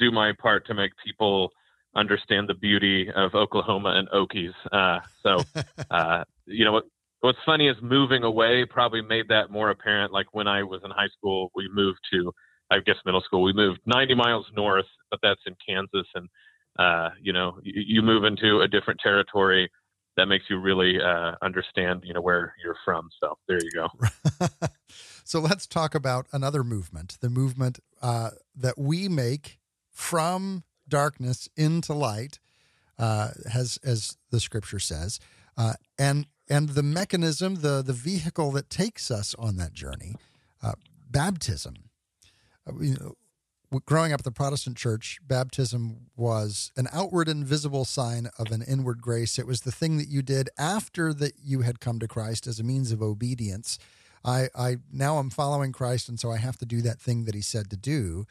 do 0.00 0.10
my 0.10 0.32
part 0.40 0.66
to 0.66 0.74
make 0.74 0.90
people 1.04 1.52
understand 1.94 2.48
the 2.48 2.54
beauty 2.54 3.08
of 3.14 3.34
Oklahoma 3.34 3.94
and 3.96 4.08
Okies. 4.10 4.54
Uh, 4.72 4.98
so, 5.22 5.44
uh, 5.90 6.24
you 6.46 6.64
know 6.64 6.72
what? 6.72 6.84
What's 7.20 7.38
funny 7.44 7.68
is 7.68 7.76
moving 7.82 8.24
away 8.24 8.64
probably 8.64 9.02
made 9.02 9.28
that 9.28 9.50
more 9.50 9.70
apparent. 9.70 10.12
Like 10.12 10.26
when 10.32 10.48
I 10.48 10.62
was 10.62 10.80
in 10.84 10.90
high 10.90 11.08
school, 11.08 11.52
we 11.54 11.68
moved 11.70 12.00
to, 12.12 12.32
I 12.70 12.80
guess, 12.80 12.96
middle 13.04 13.20
school. 13.20 13.42
We 13.42 13.52
moved 13.52 13.80
90 13.84 14.14
miles 14.14 14.46
north, 14.56 14.86
but 15.10 15.20
that's 15.22 15.42
in 15.46 15.54
Kansas, 15.64 16.08
and 16.14 16.28
uh, 16.78 17.10
you 17.22 17.32
know, 17.32 17.58
you, 17.62 17.82
you 17.86 18.02
move 18.02 18.24
into 18.24 18.62
a 18.62 18.68
different 18.68 18.98
territory 19.00 19.70
that 20.16 20.26
makes 20.26 20.44
you 20.50 20.58
really 20.58 21.00
uh, 21.00 21.32
understand, 21.42 22.02
you 22.04 22.12
know, 22.14 22.20
where 22.20 22.54
you're 22.62 22.76
from. 22.84 23.08
So 23.20 23.38
there 23.48 23.58
you 23.62 23.70
go. 23.72 23.88
So 25.30 25.38
let's 25.38 25.68
talk 25.68 25.94
about 25.94 26.26
another 26.32 26.64
movement, 26.64 27.18
the 27.20 27.30
movement 27.30 27.78
uh, 28.02 28.30
that 28.56 28.76
we 28.76 29.08
make 29.08 29.60
from 29.88 30.64
darkness 30.88 31.48
into 31.56 31.92
light, 31.92 32.40
uh, 32.98 33.28
as 33.54 33.78
as 33.84 34.16
the 34.32 34.40
scripture 34.40 34.80
says, 34.80 35.20
uh, 35.56 35.74
and 35.96 36.26
and 36.48 36.70
the 36.70 36.82
mechanism, 36.82 37.54
the 37.56 37.80
the 37.80 37.92
vehicle 37.92 38.50
that 38.50 38.70
takes 38.70 39.08
us 39.08 39.36
on 39.36 39.56
that 39.58 39.72
journey, 39.72 40.16
uh, 40.64 40.72
baptism. 41.08 41.74
Uh, 42.66 42.72
you 42.80 42.94
know, 42.94 43.14
growing 43.86 44.12
up 44.12 44.20
at 44.20 44.24
the 44.24 44.32
Protestant 44.32 44.76
church, 44.76 45.18
baptism 45.26 46.06
was 46.16 46.72
an 46.76 46.88
outward 46.92 47.28
and 47.28 47.46
visible 47.46 47.84
sign 47.84 48.28
of 48.38 48.50
an 48.50 48.62
inward 48.62 49.00
grace. 49.00 49.38
It 49.38 49.46
was 49.46 49.60
the 49.60 49.72
thing 49.72 49.96
that 49.98 50.08
you 50.08 50.22
did 50.22 50.48
after 50.58 51.14
that 51.14 51.34
you 51.42 51.60
had 51.60 51.80
come 51.80 51.98
to 52.00 52.08
Christ 52.08 52.46
as 52.46 52.58
a 52.58 52.64
means 52.64 52.90
of 52.90 53.00
obedience. 53.00 53.78
I, 54.24 54.48
I 54.54 54.76
now 54.92 55.18
I'm 55.18 55.30
following 55.30 55.72
Christ, 55.72 56.08
and 56.08 56.18
so 56.18 56.30
I 56.30 56.38
have 56.38 56.58
to 56.58 56.66
do 56.66 56.82
that 56.82 57.00
thing 57.00 57.24
that 57.24 57.34
He 57.34 57.40
said 57.40 57.70
to 57.70 57.76
do. 57.76 58.26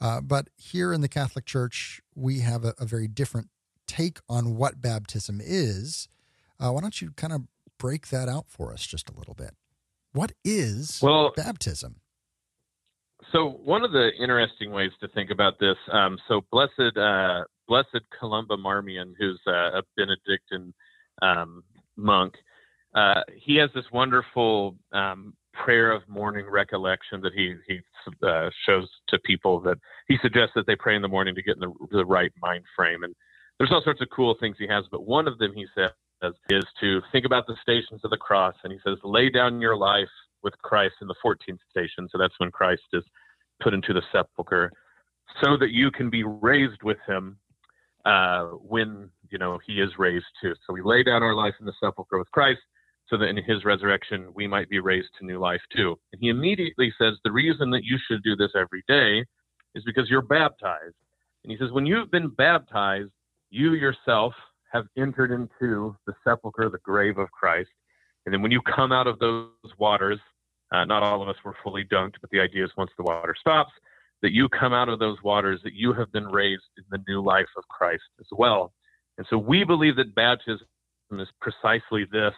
Uh, 0.00 0.20
but 0.20 0.48
here 0.56 0.92
in 0.92 1.02
the 1.02 1.08
Catholic 1.08 1.44
Church, 1.44 2.00
we 2.14 2.40
have 2.40 2.64
a, 2.64 2.74
a 2.78 2.84
very 2.84 3.06
different 3.06 3.48
take 3.86 4.18
on 4.28 4.56
what 4.56 4.80
baptism 4.80 5.40
is. 5.42 6.08
Uh, 6.58 6.70
why 6.70 6.80
don't 6.80 7.00
you 7.00 7.12
kind 7.12 7.32
of 7.32 7.42
break 7.78 8.08
that 8.08 8.28
out 8.28 8.46
for 8.48 8.72
us 8.72 8.86
just 8.86 9.08
a 9.08 9.12
little 9.12 9.34
bit? 9.34 9.54
What 10.12 10.32
is 10.44 11.00
well, 11.02 11.32
baptism? 11.36 11.96
So 13.32 13.60
one 13.64 13.84
of 13.84 13.92
the 13.92 14.10
interesting 14.20 14.72
ways 14.72 14.90
to 15.00 15.08
think 15.08 15.30
about 15.30 15.58
this, 15.60 15.76
um, 15.92 16.18
so 16.26 16.40
blessed, 16.50 16.96
uh, 16.96 17.44
blessed 17.68 18.00
Columba 18.18 18.56
Marmion, 18.56 19.14
who's 19.18 19.40
uh, 19.46 19.78
a 19.78 19.82
Benedictine 19.96 20.74
um, 21.22 21.62
monk, 21.96 22.34
uh, 22.94 23.20
he 23.36 23.56
has 23.56 23.70
this 23.74 23.84
wonderful 23.92 24.76
um, 24.92 25.34
prayer 25.52 25.92
of 25.92 26.08
morning 26.08 26.46
recollection 26.50 27.20
that 27.20 27.32
he 27.32 27.54
he 27.68 27.80
uh, 28.26 28.50
shows 28.66 28.88
to 29.08 29.18
people 29.20 29.60
that 29.60 29.78
he 30.08 30.16
suggests 30.22 30.52
that 30.56 30.66
they 30.66 30.74
pray 30.74 30.96
in 30.96 31.02
the 31.02 31.08
morning 31.08 31.34
to 31.34 31.42
get 31.42 31.54
in 31.54 31.60
the, 31.60 31.72
the 31.92 32.04
right 32.04 32.32
mind 32.42 32.64
frame. 32.74 33.04
And 33.04 33.14
there's 33.58 33.70
all 33.70 33.82
sorts 33.84 34.00
of 34.00 34.08
cool 34.10 34.34
things 34.40 34.56
he 34.58 34.66
has, 34.66 34.84
but 34.90 35.06
one 35.06 35.28
of 35.28 35.38
them 35.38 35.52
he 35.54 35.66
says 35.76 35.92
is 36.50 36.64
to 36.80 37.00
think 37.12 37.24
about 37.24 37.46
the 37.46 37.56
stations 37.62 38.00
of 38.02 38.10
the 38.10 38.16
cross, 38.16 38.54
and 38.64 38.72
he 38.72 38.78
says, 38.84 38.98
lay 39.04 39.30
down 39.30 39.60
your 39.60 39.76
life 39.76 40.08
with 40.42 40.56
Christ 40.62 40.94
in 41.00 41.08
the 41.08 41.14
14th 41.24 41.58
station. 41.70 42.08
So 42.10 42.18
that's 42.18 42.38
when 42.38 42.50
Christ 42.50 42.82
is 42.92 43.04
put 43.60 43.74
into 43.74 43.92
the 43.92 44.02
sepulcher, 44.12 44.72
so 45.42 45.56
that 45.56 45.70
you 45.70 45.90
can 45.90 46.10
be 46.10 46.24
raised 46.24 46.82
with 46.82 46.98
him 47.06 47.38
uh, 48.04 48.44
when 48.46 49.10
you 49.30 49.38
know 49.38 49.58
he 49.66 49.74
is 49.80 49.90
raised 49.98 50.26
too. 50.42 50.54
So 50.66 50.72
we 50.72 50.82
lay 50.82 51.02
down 51.02 51.22
our 51.22 51.34
life 51.34 51.54
in 51.60 51.66
the 51.66 51.72
sepulcher 51.80 52.18
with 52.18 52.30
Christ, 52.30 52.60
so 53.08 53.16
that 53.18 53.26
in 53.26 53.36
his 53.36 53.64
resurrection 53.64 54.32
we 54.34 54.46
might 54.46 54.68
be 54.68 54.78
raised 54.78 55.08
to 55.18 55.26
new 55.26 55.38
life 55.38 55.60
too. 55.74 55.96
And 56.12 56.20
he 56.20 56.28
immediately 56.28 56.92
says 56.98 57.14
the 57.24 57.32
reason 57.32 57.70
that 57.70 57.84
you 57.84 57.98
should 58.06 58.22
do 58.22 58.36
this 58.36 58.52
every 58.54 58.82
day 58.88 59.24
is 59.74 59.84
because 59.84 60.08
you're 60.08 60.22
baptized. 60.22 60.94
And 61.44 61.50
he 61.50 61.58
says 61.58 61.72
when 61.72 61.86
you've 61.86 62.10
been 62.10 62.28
baptized, 62.28 63.10
you 63.50 63.74
yourself 63.74 64.32
have 64.72 64.86
entered 64.96 65.32
into 65.32 65.96
the 66.06 66.14
sepulcher, 66.24 66.68
the 66.70 66.78
grave 66.78 67.18
of 67.18 67.30
Christ. 67.32 67.70
And 68.24 68.32
then 68.32 68.42
when 68.42 68.52
you 68.52 68.60
come 68.62 68.92
out 68.92 69.06
of 69.06 69.18
those 69.18 69.48
waters, 69.78 70.20
uh, 70.72 70.84
not 70.84 71.02
all 71.02 71.22
of 71.22 71.28
us 71.28 71.36
were 71.44 71.56
fully 71.62 71.84
dunked, 71.84 72.14
but 72.20 72.30
the 72.30 72.40
idea 72.40 72.64
is 72.64 72.70
once 72.76 72.90
the 72.96 73.04
water 73.04 73.34
stops, 73.38 73.72
that 74.22 74.32
you 74.32 74.48
come 74.48 74.72
out 74.72 74.88
of 74.88 74.98
those 74.98 75.16
waters, 75.22 75.60
that 75.64 75.74
you 75.74 75.92
have 75.92 76.12
been 76.12 76.26
raised 76.26 76.62
in 76.76 76.84
the 76.90 77.02
new 77.08 77.22
life 77.22 77.48
of 77.56 77.66
Christ 77.68 78.02
as 78.20 78.26
well. 78.32 78.72
And 79.18 79.26
so 79.28 79.38
we 79.38 79.64
believe 79.64 79.96
that 79.96 80.14
baptism 80.14 80.66
is 81.12 81.28
precisely 81.40 82.06
this 82.12 82.34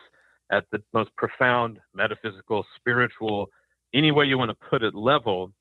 at 0.51 0.65
the 0.71 0.83
most 0.93 1.11
profound 1.17 1.79
metaphysical, 1.95 2.65
spiritual, 2.77 3.49
any 3.95 4.11
way 4.11 4.27
you 4.27 4.39
want 4.39 4.51
to 4.51 4.67
put 4.71 4.83
it, 4.83 4.95
level, 4.95 5.53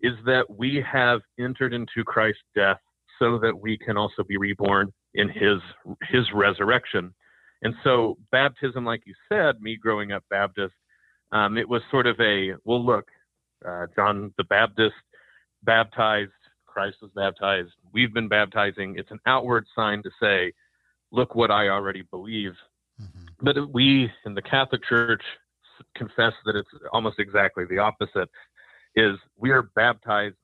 is 0.00 0.14
that 0.24 0.44
we 0.48 0.84
have 0.90 1.20
entered 1.38 1.72
into 1.72 2.04
Christ's 2.04 2.42
death 2.54 2.80
so 3.18 3.38
that 3.38 3.58
we 3.58 3.78
can 3.78 3.96
also 3.96 4.22
be 4.26 4.36
reborn 4.36 4.92
in 5.14 5.28
his 5.28 5.60
his 6.10 6.24
resurrection. 6.34 7.14
And 7.62 7.74
so 7.82 8.18
baptism, 8.30 8.84
like 8.84 9.02
you 9.06 9.14
said, 9.30 9.60
me 9.60 9.76
growing 9.76 10.12
up 10.12 10.22
Baptist, 10.28 10.74
um, 11.32 11.56
it 11.56 11.68
was 11.68 11.82
sort 11.90 12.06
of 12.06 12.18
a 12.20 12.54
well, 12.64 12.84
look, 12.84 13.06
uh, 13.66 13.86
John 13.94 14.32
the 14.36 14.44
Baptist 14.44 14.94
baptized, 15.62 16.30
Christ 16.66 16.98
was 17.02 17.10
baptized, 17.14 17.70
we've 17.92 18.12
been 18.12 18.28
baptizing. 18.28 18.96
It's 18.98 19.10
an 19.10 19.20
outward 19.26 19.66
sign 19.74 20.02
to 20.02 20.10
say, 20.20 20.52
look 21.10 21.34
what 21.34 21.50
I 21.50 21.68
already 21.68 22.02
believe. 22.02 22.52
Mm-hmm. 23.00 23.24
But 23.42 23.72
we 23.72 24.10
in 24.24 24.34
the 24.34 24.42
Catholic 24.42 24.82
Church 24.84 25.22
confess 25.94 26.32
that 26.44 26.56
it's 26.56 26.68
almost 26.92 27.18
exactly 27.18 27.64
the 27.68 27.78
opposite. 27.78 28.28
Is 28.94 29.16
we 29.36 29.50
are 29.50 29.62
baptized 29.74 30.36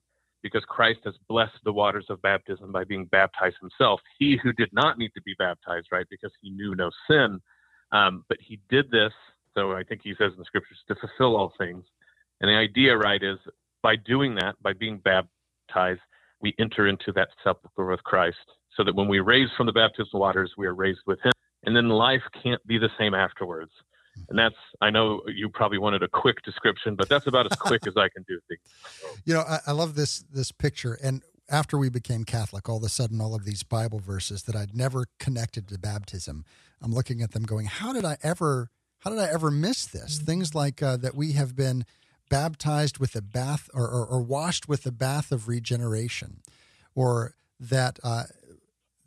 because 0.43 0.63
Christ 0.65 0.99
has 1.05 1.15
blessed 1.27 1.57
the 1.63 1.73
waters 1.73 2.05
of 2.09 2.21
baptism 2.21 2.71
by 2.71 2.83
being 2.83 3.05
baptized 3.05 3.55
himself. 3.59 4.01
He 4.19 4.37
who 4.43 4.51
did 4.53 4.69
not 4.73 4.99
need 4.99 5.11
to 5.15 5.21
be 5.21 5.33
baptized, 5.39 5.87
right, 5.91 6.05
because 6.09 6.31
he 6.41 6.51
knew 6.51 6.75
no 6.75 6.91
sin, 7.09 7.39
um, 7.91 8.25
but 8.27 8.37
he 8.41 8.59
did 8.69 8.91
this. 8.91 9.13
So 9.55 9.73
I 9.73 9.83
think 9.83 10.01
he 10.03 10.13
says 10.17 10.31
in 10.33 10.39
the 10.39 10.45
scriptures 10.45 10.77
to 10.87 10.95
fulfill 10.95 11.35
all 11.35 11.53
things. 11.57 11.85
And 12.41 12.49
the 12.49 12.55
idea, 12.55 12.97
right, 12.97 13.21
is 13.21 13.37
by 13.81 13.95
doing 13.95 14.35
that, 14.35 14.55
by 14.61 14.73
being 14.73 14.99
baptized, 14.99 16.01
we 16.41 16.53
enter 16.59 16.87
into 16.87 17.11
that 17.13 17.29
sepulchre 17.43 17.85
with 17.85 18.03
Christ, 18.03 18.37
so 18.75 18.83
that 18.83 18.95
when 18.95 19.07
we 19.07 19.19
raise 19.19 19.49
from 19.55 19.65
the 19.65 19.71
baptismal 19.71 20.19
waters, 20.19 20.51
we 20.57 20.67
are 20.67 20.73
raised 20.73 21.01
with 21.05 21.19
Him, 21.21 21.31
and 21.63 21.75
then 21.75 21.89
life 21.89 22.23
can't 22.41 22.65
be 22.67 22.77
the 22.77 22.89
same 22.97 23.13
afterwards. 23.13 23.71
And 24.29 24.37
that's, 24.37 24.55
I 24.81 24.89
know 24.89 25.21
you 25.27 25.49
probably 25.49 25.77
wanted 25.77 26.03
a 26.03 26.07
quick 26.07 26.41
description, 26.43 26.95
but 26.95 27.09
that's 27.09 27.27
about 27.27 27.51
as 27.51 27.57
quick 27.57 27.87
as 27.87 27.93
I 27.97 28.09
can 28.09 28.23
do 28.27 28.39
things. 28.47 28.61
You 29.25 29.33
know, 29.33 29.41
I, 29.41 29.59
I 29.67 29.71
love 29.71 29.95
this 29.95 30.19
this 30.31 30.51
picture. 30.51 30.97
And 31.01 31.23
after 31.49 31.77
we 31.77 31.89
became 31.89 32.23
Catholic, 32.25 32.67
all 32.67 32.77
of 32.77 32.83
a 32.83 32.89
sudden, 32.89 33.21
all 33.21 33.35
of 33.35 33.45
these 33.45 33.63
Bible 33.63 33.99
verses 33.99 34.43
that 34.43 34.55
I'd 34.55 34.75
never 34.75 35.05
connected 35.19 35.67
to 35.69 35.79
baptism, 35.79 36.45
I'm 36.81 36.91
looking 36.91 37.21
at 37.21 37.31
them 37.31 37.43
going, 37.43 37.67
how 37.67 37.93
did 37.93 38.03
I 38.05 38.17
ever, 38.21 38.69
how 39.03 39.09
did 39.09 39.19
I 39.19 39.29
ever 39.31 39.51
miss 39.51 39.85
this? 39.85 40.17
Things 40.17 40.55
like 40.55 40.81
uh, 40.81 40.97
that 40.97 41.15
we 41.15 41.33
have 41.33 41.55
been 41.55 41.85
baptized 42.29 42.97
with 42.99 43.15
a 43.15 43.21
bath 43.21 43.69
or, 43.73 43.87
or, 43.87 44.05
or, 44.05 44.21
washed 44.21 44.67
with 44.67 44.83
the 44.83 44.91
bath 44.91 45.31
of 45.31 45.47
regeneration, 45.47 46.39
or 46.95 47.35
that 47.59 47.99
uh, 48.03 48.23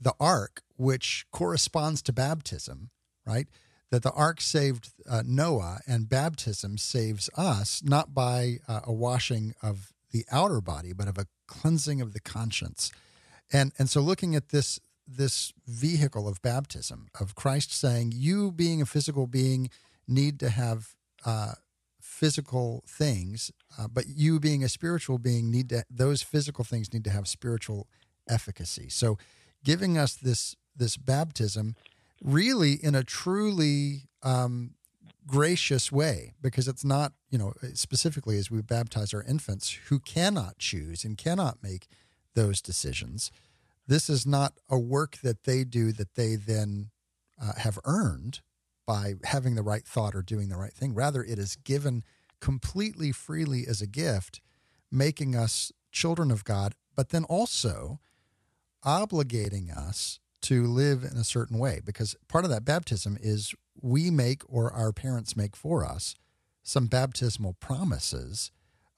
the 0.01 0.15
ark, 0.21 0.63
which 0.77 1.27
corresponds 1.33 2.03
to 2.03 2.13
baptism, 2.13 2.91
right? 3.27 3.49
that 3.91 4.03
the 4.03 4.13
ark 4.13 4.41
saved 4.41 4.91
uh, 5.09 5.23
Noah 5.25 5.81
and 5.87 6.09
baptism 6.09 6.79
saves 6.79 7.31
us, 7.37 7.83
not 7.85 8.15
by 8.15 8.59
uh, 8.69 8.81
a 8.85 8.93
washing 8.93 9.55
of 9.63 9.93
the 10.11 10.25
outer 10.31 10.61
body, 10.61 10.93
but 10.93 11.09
of 11.09 11.19
a 11.19 11.27
cleansing 11.47 12.01
of 12.01 12.13
the 12.13 12.21
conscience. 12.21 12.91
And, 13.53 13.73
and 13.79 13.89
so 13.89 14.01
looking 14.01 14.35
at 14.35 14.49
this, 14.49 14.81
this 15.07 15.53
vehicle 15.67 16.27
of 16.27 16.43
baptism, 16.43 17.09
of 17.21 17.35
Christ 17.35 17.73
saying, 17.73 18.13
you 18.15 18.51
being 18.51 18.83
a 18.83 18.87
physical 18.87 19.27
being 19.27 19.71
need 20.09 20.39
to 20.41 20.51
have 20.51 20.95
uh, 21.25 21.53
physical 22.01 22.85
things, 22.89 23.51
uh, 23.79 23.89
but 23.89 24.05
you 24.09 24.41
being 24.41 24.65
a 24.65 24.69
spiritual 24.69 25.19
being 25.19 25.51
need 25.51 25.69
to, 25.69 25.85
those 25.91 26.23
physical 26.23 26.65
things 26.65 26.93
need 26.93 27.05
to 27.05 27.11
have 27.11 27.29
spiritual 27.29 27.89
efficacy. 28.29 28.89
So 28.89 29.19
giving 29.65 29.99
us 29.99 30.15
this, 30.15 30.57
this 30.75 30.97
baptism 30.97 31.75
really 32.23 32.73
in 32.73 32.95
a 32.95 33.05
truly 33.05 34.09
um, 34.23 34.75
gracious 35.27 35.91
way 35.91 36.35
because 36.41 36.69
it's 36.69 36.85
not, 36.85 37.13
you 37.31 37.39
know, 37.39 37.53
specifically 37.75 38.39
as 38.39 38.51
we 38.51 38.63
baptize 38.63 39.13
our 39.13 39.23
infants 39.23 39.79
who 39.89 39.99
cannot 39.99 40.59
choose 40.59 41.05
and 41.05 41.19
cannot 41.19 41.63
make 41.63 41.89
those 42.35 42.63
decisions. 42.63 43.31
This 43.87 44.09
is 44.09 44.27
not 44.27 44.55
a 44.69 44.79
work 44.79 45.19
that 45.23 45.45
they 45.45 45.65
do 45.65 45.93
that 45.93 46.15
they 46.15 46.37
then 46.37 46.91
uh, 47.41 47.53
have 47.59 47.79
earned 47.85 48.41
by 48.87 49.15
having 49.25 49.57
the 49.57 49.63
right 49.63 49.85
thought 49.85 50.15
or 50.15 50.23
doing 50.23 50.49
the 50.49 50.57
right 50.57 50.73
thing. 50.73 50.95
Rather, 50.95 51.23
it 51.23 51.39
is 51.39 51.57
given 51.57 52.05
completely 52.41 53.13
freely 53.13 53.65
as 53.69 53.83
a 53.83 53.87
gift, 53.87 54.41
making 54.91 55.35
us 55.35 55.73
children 55.91 56.31
of 56.31 56.45
God, 56.45 56.75
but 56.95 57.11
then 57.11 57.25
also 57.25 58.01
obligating 58.85 59.77
us 59.77 60.21
to 60.43 60.67
live 60.67 61.03
in 61.03 61.17
a 61.17 61.25
certain 61.25 61.59
way 61.59 61.81
because 61.85 62.15
part 62.29 62.45
of 62.45 62.51
that 62.51 62.65
baptism 62.65 63.19
is 63.21 63.55
we 63.83 64.11
make 64.11 64.43
or 64.49 64.73
our 64.73 64.93
parents 64.93 65.37
make 65.37 65.57
for 65.57 65.85
us 65.85 66.15
some 66.63 66.87
baptismal 66.87 67.55
promises 67.55 68.53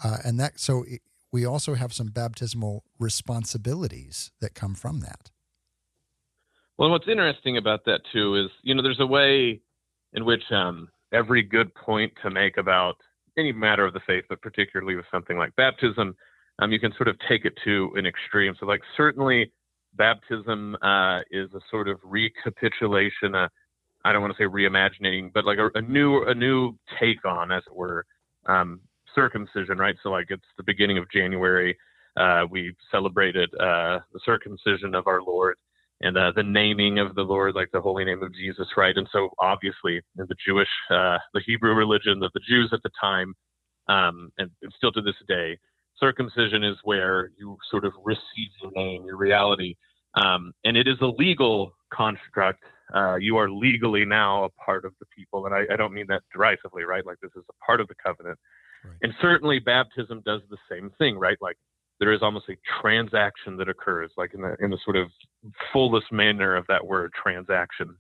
uh, 0.04 0.18
and 0.25 0.38
that 0.38 0.61
so 0.61 0.85
it, 0.87 1.00
we 1.33 1.47
also 1.47 1.75
have 1.75 1.92
some 1.92 2.09
baptismal 2.09 2.85
responsibilities 2.99 4.30
that 4.40 4.54
come 4.54 4.75
from 4.75 5.00
that 5.00 5.30
well 6.76 6.90
what's 6.90 7.09
interesting 7.09 7.57
about 7.57 7.87
that 7.87 8.00
too 8.12 8.35
is 8.35 8.50
you 8.62 8.75
know 8.75 8.83
there's 8.83 9.00
a 9.00 9.07
way 9.07 9.61
in 10.15 10.25
which 10.25 10.43
um, 10.50 10.88
every 11.12 11.43
good 11.43 11.75
point 11.75 12.12
to 12.23 12.31
make 12.31 12.57
about 12.57 12.97
any 13.37 13.53
matter 13.53 13.85
of 13.85 13.95
the 13.95 14.00
faith 14.07 14.25
but 14.29 14.41
particularly 14.43 14.97
with 14.97 15.07
something 15.11 15.37
like 15.38 15.55
baptism 15.57 16.15
um, 16.61 16.73
you 16.73 16.81
can 16.81 16.93
sort 16.97 17.09
of 17.09 17.17
take 17.29 17.45
it 17.45 17.55
to 17.65 17.93
an 17.97 18.07
extreme 18.07 18.55
so 18.59 18.67
like 18.67 18.81
certainly 18.97 19.50
baptism 19.95 20.77
uh, 20.83 21.21
is 21.31 21.53
a 21.55 21.61
sort 21.71 21.88
of 21.88 21.99
recapitulation. 22.03 23.35
Uh, 23.35 23.49
I 24.05 24.12
don't 24.12 24.23
want 24.23 24.35
to 24.37 24.43
say 24.43 24.47
reimagining, 24.47 25.33
but 25.33 25.45
like 25.45 25.59
a, 25.59 25.71
a, 25.75 25.83
new 25.83 26.23
a 26.25 26.35
new 26.35 26.73
take 27.00 27.25
on, 27.25 27.53
as 27.53 27.62
it 27.67 27.75
were, 27.75 28.07
um, 28.47 28.81
circumcision, 29.15 29.79
right? 29.79 29.97
So 30.03 30.11
like 30.11 30.27
it's 30.31 30.43
the 30.57 30.62
beginning 30.62 30.99
of 30.99 31.11
January. 31.11 31.77
Uh, 32.17 32.45
we 32.50 32.75
celebrated 32.91 33.49
uh, 33.55 33.99
the 34.12 34.21
circumcision 34.25 34.95
of 34.95 35.07
our 35.07 35.23
Lord 35.23 35.57
and 36.00 36.17
uh, 36.17 36.33
the 36.35 36.43
naming 36.43 36.99
of 36.99 37.14
the 37.14 37.23
Lord, 37.23 37.55
like 37.55 37.71
the 37.73 37.81
holy 37.81 38.05
name 38.05 38.23
of 38.23 38.33
Jesus, 38.35 38.69
right? 38.76 38.97
And 38.97 39.09
so 39.12 39.31
obviously 39.40 39.97
in 39.97 40.26
the 40.28 40.37
Jewish, 40.47 40.69
uh, 40.90 41.19
the 41.35 41.43
Hebrew 41.45 41.75
religion 41.75 42.23
of 42.23 42.31
the 42.35 42.40
Jews 42.49 42.71
at 42.73 42.83
the 42.83 42.90
time, 43.00 43.35
um, 43.88 44.31
and, 44.38 44.50
still 44.76 44.93
to 44.93 45.02
this 45.02 45.17
day, 45.26 45.59
circumcision 45.99 46.62
is 46.62 46.76
where 46.85 47.31
you 47.38 47.57
sort 47.71 47.85
of 47.85 47.93
receive 48.05 48.50
your 48.62 48.71
name, 48.73 49.05
your 49.07 49.17
reality. 49.17 49.75
Um, 50.14 50.52
and 50.64 50.76
it 50.76 50.87
is 50.87 50.97
a 51.00 51.07
legal 51.07 51.73
construct. 51.93 52.62
Uh, 52.95 53.17
you 53.17 53.37
are 53.37 53.50
legally 53.50 54.05
now 54.05 54.45
a 54.45 54.50
part 54.50 54.85
of 54.85 54.93
the 55.00 55.07
people. 55.14 55.47
And 55.47 55.55
I, 55.55 55.64
I, 55.73 55.76
don't 55.76 55.93
mean 55.93 56.07
that 56.09 56.23
derisively, 56.33 56.85
right? 56.85 57.05
Like 57.05 57.19
this 57.21 57.33
is 57.37 57.45
a 57.49 57.64
part 57.64 57.81
of 57.81 57.88
the 57.88 57.95
covenant. 58.02 58.38
Right. 58.85 58.95
And 59.02 59.12
certainly 59.21 59.59
baptism 59.59 60.23
does 60.25 60.40
the 60.49 60.57
same 60.71 60.90
thing, 60.99 61.19
right? 61.19 61.37
Like 61.40 61.57
there 62.00 62.12
is 62.12 62.23
almost 62.23 62.49
a 62.49 62.57
transaction 62.81 63.57
that 63.57 63.69
occurs, 63.69 64.11
like 64.17 64.35
in 64.35 64.43
the 64.43 64.57
in 64.61 64.71
the 64.71 64.78
sort 64.85 64.97
of 64.97 65.09
fullest 65.73 66.11
manner 66.12 66.57
of 66.57 66.67
that 66.69 66.87
word, 66.87 67.12
transaction. 67.21 67.97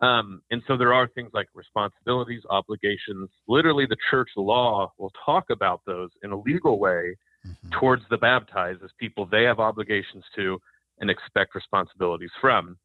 Um, 0.00 0.42
and 0.50 0.62
so 0.66 0.76
there 0.76 0.92
are 0.92 1.06
things 1.08 1.30
like 1.32 1.46
responsibilities, 1.54 2.42
obligations. 2.50 3.30
Literally, 3.46 3.86
the 3.86 3.96
church 4.10 4.30
law 4.36 4.92
will 4.98 5.12
talk 5.24 5.44
about 5.50 5.80
those 5.86 6.10
in 6.24 6.32
a 6.32 6.40
legal 6.40 6.78
way 6.80 7.16
mm-hmm. 7.46 7.70
towards 7.78 8.02
the 8.10 8.18
baptized 8.18 8.82
as 8.82 8.90
people 8.98 9.26
they 9.26 9.44
have 9.44 9.60
obligations 9.60 10.24
to 10.34 10.58
and 10.98 11.08
expect 11.08 11.54
responsibilities 11.54 12.32
from. 12.40 12.76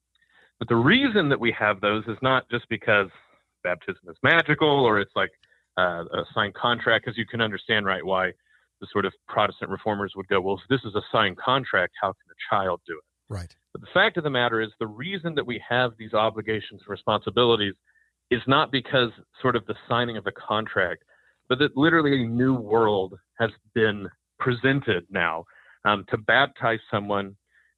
But 0.60 0.70
the 0.70 0.76
reason 0.76 1.28
that 1.30 1.40
we 1.40 1.52
have 1.54 1.82
those 1.82 2.04
is 2.08 2.18
not 2.22 2.50
just 2.50 2.70
because 2.70 3.10
baptism 3.64 4.10
is 4.10 4.18
magical 4.24 4.86
or 4.86 5.00
it's 5.00 5.16
like 5.16 5.32
uh, 5.78 6.04
a 6.14 6.24
signed 6.34 6.54
contract, 6.54 7.06
because 7.06 7.18
you 7.18 7.26
can 7.26 7.42
understand, 7.42 7.86
right, 7.86 8.06
why 8.06 8.32
the 8.82 8.88
sort 8.92 9.06
of 9.06 9.14
Protestant 9.28 9.72
reformers 9.72 10.14
would 10.16 10.28
go, 10.28 10.40
well, 10.42 10.56
if 10.56 10.68
this 10.70 10.88
is 10.88 10.96
a 10.96 11.02
signed 11.12 11.38
contract, 11.38 11.94
how 12.02 12.10
can 12.10 12.32
a 12.32 12.56
child 12.56 12.82
do 12.88 12.94
it? 12.94 13.34
Right. 13.34 13.54
But 13.74 13.82
the 13.82 13.88
fact 13.94 14.18
of 14.18 14.24
the 14.24 14.30
matter 14.30 14.62
is, 14.62 14.70
the 14.80 14.88
reason 14.88 15.36
that 15.36 15.46
we 15.46 15.62
have 15.68 15.92
these 15.98 16.14
obligations 16.14 16.82
and 16.82 16.90
responsibilities 16.90 17.74
is 18.32 18.42
not 18.48 18.72
because 18.72 19.12
sort 19.42 19.56
of 19.56 19.66
the 19.66 19.76
signing 19.88 20.18
of 20.18 20.28
a 20.28 20.32
contract, 20.32 21.04
but 21.50 21.60
that 21.60 21.76
literally 21.78 22.24
a 22.24 22.28
new 22.28 22.56
world 22.56 23.18
has 23.40 23.52
been 23.74 24.08
presented 24.40 25.06
now. 25.10 25.46
Um, 25.86 26.06
to 26.10 26.18
baptize 26.18 26.80
someone 26.92 27.36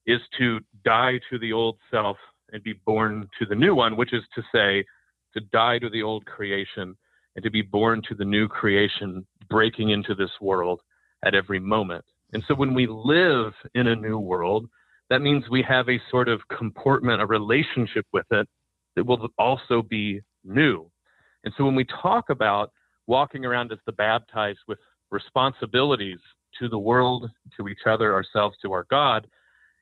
is 0.08 0.20
to 0.40 0.60
die 0.84 1.20
to 1.30 1.38
the 1.38 1.54
old 1.54 1.78
self 1.92 2.18
and 2.52 2.64
be 2.64 2.74
born 2.86 3.30
to 3.38 3.46
the 3.46 3.56
new 3.56 3.76
one, 3.76 3.96
which 3.96 4.14
is 4.14 4.24
to 4.36 4.42
say, 4.54 4.84
to 5.36 5.42
die 5.52 5.78
to 5.80 5.90
the 5.90 6.02
old 6.02 6.26
creation 6.26 6.96
and 7.36 7.44
to 7.44 7.52
be 7.52 7.62
born 7.62 8.02
to 8.10 8.16
the 8.16 8.26
new 8.26 8.48
creation 8.48 9.26
breaking 9.50 9.92
into 9.92 10.16
this 10.16 10.32
world 10.42 10.82
at 11.26 11.36
every 11.36 11.60
moment. 11.60 12.06
And 12.34 12.44
so 12.48 12.56
when 12.56 12.74
we 12.74 12.88
live 12.88 13.54
in 13.76 13.88
a 13.88 13.96
new 13.96 14.20
world, 14.20 14.68
that 15.10 15.22
means 15.22 15.44
we 15.50 15.64
have 15.68 15.90
a 15.90 16.00
sort 16.12 16.30
of 16.30 16.42
comportment, 16.56 17.22
a 17.22 17.26
relationship 17.26 18.06
with 18.14 18.26
it 18.32 18.48
that 18.96 19.06
will 19.06 19.28
also 19.38 19.82
be 19.82 20.22
new. 20.44 20.90
And 21.44 21.54
so 21.58 21.66
when 21.66 21.76
we 21.76 21.86
talk 22.02 22.30
about 22.30 22.72
walking 23.08 23.46
around 23.46 23.72
as 23.72 23.80
the 23.86 23.92
baptized 23.92 24.60
with 24.68 24.78
responsibilities 25.10 26.20
to 26.60 26.70
the 26.70 26.78
world, 26.78 27.30
to 27.58 27.68
each 27.68 27.88
other, 27.88 28.14
ourselves, 28.14 28.56
to 28.62 28.72
our 28.72 28.86
God, 28.90 29.28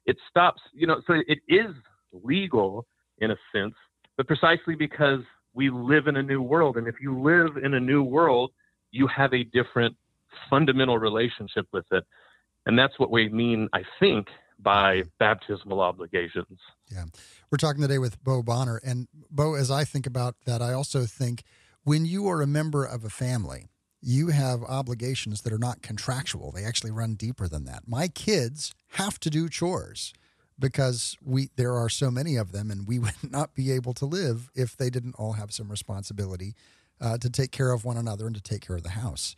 it 0.05 0.17
stops, 0.29 0.61
you 0.73 0.87
know, 0.87 1.01
so 1.05 1.15
it 1.27 1.39
is 1.47 1.75
legal 2.13 2.85
in 3.19 3.31
a 3.31 3.37
sense, 3.53 3.73
but 4.15 4.27
precisely 4.27 4.75
because 4.75 5.19
we 5.53 5.69
live 5.69 6.07
in 6.07 6.17
a 6.17 6.23
new 6.23 6.41
world. 6.41 6.77
And 6.77 6.87
if 6.87 6.95
you 7.01 7.19
live 7.19 7.57
in 7.63 7.73
a 7.73 7.79
new 7.79 8.03
world, 8.03 8.51
you 8.91 9.07
have 9.07 9.33
a 9.33 9.43
different 9.43 9.95
fundamental 10.49 10.97
relationship 10.97 11.67
with 11.71 11.85
it. 11.91 12.05
And 12.65 12.77
that's 12.77 12.99
what 12.99 13.11
we 13.11 13.29
mean, 13.29 13.69
I 13.73 13.83
think, 13.99 14.27
by 14.59 15.03
baptismal 15.19 15.79
obligations. 15.79 16.59
Yeah. 16.91 17.05
We're 17.51 17.57
talking 17.57 17.81
today 17.81 17.99
with 17.99 18.21
Bo 18.23 18.43
Bonner. 18.43 18.81
And 18.83 19.07
Bo, 19.29 19.55
as 19.55 19.71
I 19.71 19.83
think 19.83 20.07
about 20.07 20.35
that, 20.45 20.61
I 20.61 20.73
also 20.73 21.05
think 21.05 21.43
when 21.83 22.05
you 22.05 22.27
are 22.27 22.41
a 22.41 22.47
member 22.47 22.83
of 22.83 23.03
a 23.03 23.09
family, 23.09 23.67
you 24.01 24.27
have 24.27 24.63
obligations 24.63 25.41
that 25.41 25.53
are 25.53 25.57
not 25.57 25.81
contractual. 25.81 26.51
They 26.51 26.63
actually 26.63 26.91
run 26.91 27.15
deeper 27.15 27.47
than 27.47 27.65
that. 27.65 27.83
My 27.87 28.07
kids 28.07 28.73
have 28.89 29.19
to 29.21 29.29
do 29.29 29.49
chores 29.49 30.13
because 30.59 31.17
we 31.23 31.49
there 31.55 31.75
are 31.75 31.89
so 31.89 32.09
many 32.09 32.35
of 32.35 32.51
them 32.51 32.71
and 32.71 32.87
we 32.87 32.99
would 32.99 33.13
not 33.23 33.53
be 33.53 33.71
able 33.71 33.93
to 33.93 34.05
live 34.05 34.49
if 34.55 34.75
they 34.75 34.89
didn't 34.89 35.15
all 35.15 35.33
have 35.33 35.51
some 35.51 35.69
responsibility 35.69 36.55
uh, 36.99 37.17
to 37.17 37.29
take 37.29 37.51
care 37.51 37.71
of 37.71 37.85
one 37.85 37.97
another 37.97 38.25
and 38.25 38.35
to 38.35 38.41
take 38.41 38.65
care 38.65 38.75
of 38.75 38.83
the 38.83 38.89
house. 38.89 39.35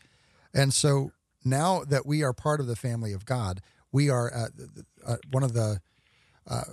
And 0.54 0.74
so 0.74 1.12
now 1.44 1.84
that 1.84 2.06
we 2.06 2.24
are 2.24 2.34
part 2.34 2.60
of 2.60 2.68
the 2.68 2.76
family 2.76 3.14
of 3.14 3.26
God, 3.26 3.62
we 3.92 4.10
are 4.10 4.34
uh, 4.34 4.48
uh, 5.06 5.16
one 5.32 5.44
of 5.44 5.54
the 5.54 5.80
uh, 6.48 6.64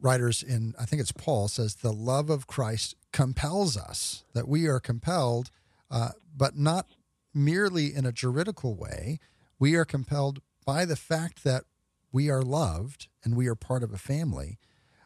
writers 0.00 0.42
in, 0.42 0.74
I 0.78 0.84
think 0.84 1.00
it's 1.00 1.12
Paul, 1.12 1.48
says, 1.48 1.76
the 1.76 1.92
love 1.92 2.30
of 2.30 2.46
Christ 2.46 2.94
compels 3.12 3.76
us, 3.76 4.24
that 4.34 4.48
we 4.48 4.66
are 4.66 4.80
compelled, 4.80 5.50
uh, 5.90 6.10
but 6.36 6.56
not 6.56 6.86
merely 7.32 7.94
in 7.94 8.06
a 8.06 8.12
juridical 8.12 8.74
way. 8.74 9.18
We 9.58 9.74
are 9.74 9.84
compelled 9.84 10.40
by 10.64 10.84
the 10.84 10.96
fact 10.96 11.44
that 11.44 11.64
we 12.12 12.30
are 12.30 12.42
loved 12.42 13.08
and 13.24 13.36
we 13.36 13.48
are 13.48 13.54
part 13.54 13.82
of 13.82 13.92
a 13.92 13.98
family. 13.98 14.58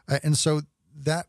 Uh, 0.07 0.19
and 0.23 0.37
so 0.37 0.61
that 0.95 1.27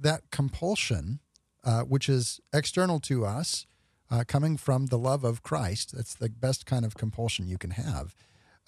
that 0.00 0.30
compulsion, 0.30 1.20
uh, 1.62 1.82
which 1.82 2.08
is 2.08 2.40
external 2.52 3.00
to 3.00 3.24
us, 3.24 3.66
uh, 4.10 4.24
coming 4.26 4.56
from 4.56 4.86
the 4.86 4.98
love 4.98 5.24
of 5.24 5.42
Christ. 5.42 5.94
That's 5.94 6.14
the 6.14 6.28
best 6.28 6.66
kind 6.66 6.84
of 6.84 6.96
compulsion 6.96 7.48
you 7.48 7.58
can 7.58 7.70
have. 7.70 8.14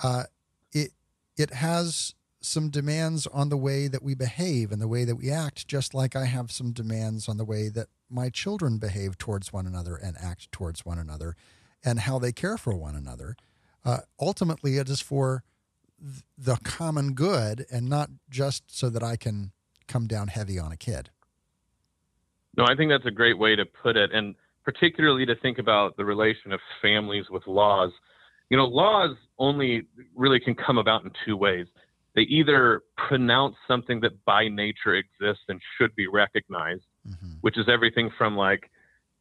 Uh, 0.02 0.24
it 0.72 0.92
it 1.36 1.54
has 1.54 2.14
some 2.40 2.70
demands 2.70 3.26
on 3.28 3.48
the 3.48 3.56
way 3.56 3.86
that 3.86 4.02
we 4.02 4.14
behave 4.14 4.72
and 4.72 4.82
the 4.82 4.88
way 4.88 5.04
that 5.04 5.16
we 5.16 5.30
act, 5.30 5.68
just 5.68 5.94
like 5.94 6.16
I 6.16 6.24
have 6.24 6.50
some 6.50 6.72
demands 6.72 7.28
on 7.28 7.36
the 7.36 7.44
way 7.44 7.68
that 7.68 7.86
my 8.10 8.28
children 8.30 8.78
behave 8.78 9.16
towards 9.16 9.52
one 9.52 9.66
another 9.66 9.96
and 9.96 10.16
act 10.20 10.50
towards 10.50 10.84
one 10.84 10.98
another, 10.98 11.36
and 11.84 12.00
how 12.00 12.18
they 12.18 12.32
care 12.32 12.58
for 12.58 12.74
one 12.74 12.96
another. 12.96 13.36
Uh, 13.84 13.98
ultimately, 14.20 14.76
it 14.76 14.88
is 14.88 15.00
for 15.00 15.44
th- 16.00 16.22
the 16.36 16.56
common 16.62 17.14
good 17.14 17.64
and 17.70 17.88
not 17.88 18.10
just 18.28 18.64
so 18.76 18.90
that 18.90 19.02
I 19.02 19.16
can 19.16 19.52
come 19.86 20.06
down 20.06 20.28
heavy 20.28 20.58
on 20.58 20.72
a 20.72 20.76
kid. 20.76 21.10
No, 22.56 22.64
I 22.64 22.74
think 22.74 22.90
that's 22.90 23.06
a 23.06 23.10
great 23.10 23.38
way 23.38 23.56
to 23.56 23.64
put 23.64 23.96
it. 23.96 24.12
And 24.12 24.34
particularly 24.64 25.26
to 25.26 25.34
think 25.36 25.58
about 25.58 25.96
the 25.96 26.04
relation 26.04 26.52
of 26.52 26.60
families 26.80 27.26
with 27.30 27.46
laws. 27.46 27.90
You 28.50 28.56
know, 28.56 28.66
laws 28.66 29.16
only 29.38 29.86
really 30.14 30.40
can 30.40 30.54
come 30.54 30.78
about 30.78 31.04
in 31.04 31.10
two 31.24 31.36
ways. 31.36 31.66
They 32.14 32.22
either 32.22 32.82
pronounce 33.08 33.56
something 33.66 34.00
that 34.00 34.22
by 34.24 34.48
nature 34.48 34.94
exists 34.94 35.44
and 35.48 35.60
should 35.78 35.94
be 35.96 36.06
recognized, 36.06 36.84
mm-hmm. 37.08 37.34
which 37.40 37.58
is 37.58 37.66
everything 37.72 38.10
from 38.18 38.36
like, 38.36 38.70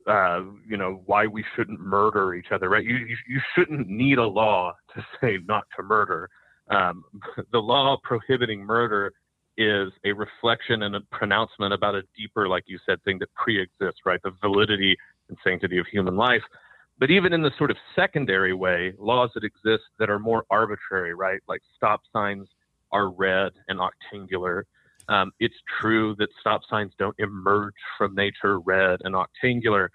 uh, 0.07 0.41
you 0.67 0.77
know, 0.77 1.01
why 1.05 1.25
we 1.27 1.43
shouldn't 1.55 1.79
murder 1.79 2.33
each 2.33 2.51
other, 2.51 2.69
right? 2.69 2.83
You, 2.83 2.97
you, 2.97 3.15
you 3.29 3.41
shouldn't 3.55 3.87
need 3.87 4.17
a 4.17 4.25
law 4.25 4.73
to 4.95 5.05
say 5.21 5.37
not 5.45 5.63
to 5.77 5.83
murder. 5.83 6.29
Um, 6.69 7.03
the 7.51 7.59
law 7.59 7.97
prohibiting 8.03 8.65
murder 8.65 9.13
is 9.57 9.91
a 10.05 10.11
reflection 10.11 10.83
and 10.83 10.95
a 10.95 11.01
pronouncement 11.11 11.73
about 11.73 11.95
a 11.95 12.03
deeper, 12.17 12.47
like 12.47 12.63
you 12.67 12.79
said, 12.85 13.01
thing 13.03 13.19
that 13.19 13.33
pre-exists, 13.35 14.01
right? 14.05 14.21
The 14.23 14.31
validity 14.41 14.97
and 15.31 15.39
sanctity 15.43 15.79
of 15.79 15.87
human 15.87 16.15
life. 16.15 16.43
But 16.99 17.09
even 17.09 17.33
in 17.33 17.41
the 17.41 17.51
sort 17.57 17.71
of 17.71 17.77
secondary 17.95 18.53
way, 18.53 18.93
laws 18.99 19.31
that 19.33 19.43
exist 19.43 19.85
that 19.97 20.11
are 20.11 20.19
more 20.19 20.45
arbitrary, 20.51 21.15
right? 21.15 21.39
Like 21.47 21.61
stop 21.75 22.01
signs 22.13 22.47
are 22.91 23.09
red 23.09 23.53
and 23.67 23.79
octangular. 23.79 24.63
Um, 25.09 25.31
it's 25.39 25.55
true 25.81 26.15
that 26.19 26.29
stop 26.39 26.61
signs 26.69 26.91
don't 26.99 27.15
emerge 27.17 27.73
from 27.97 28.13
nature 28.13 28.59
red 28.59 28.99
and 29.03 29.15
octangular. 29.15 29.87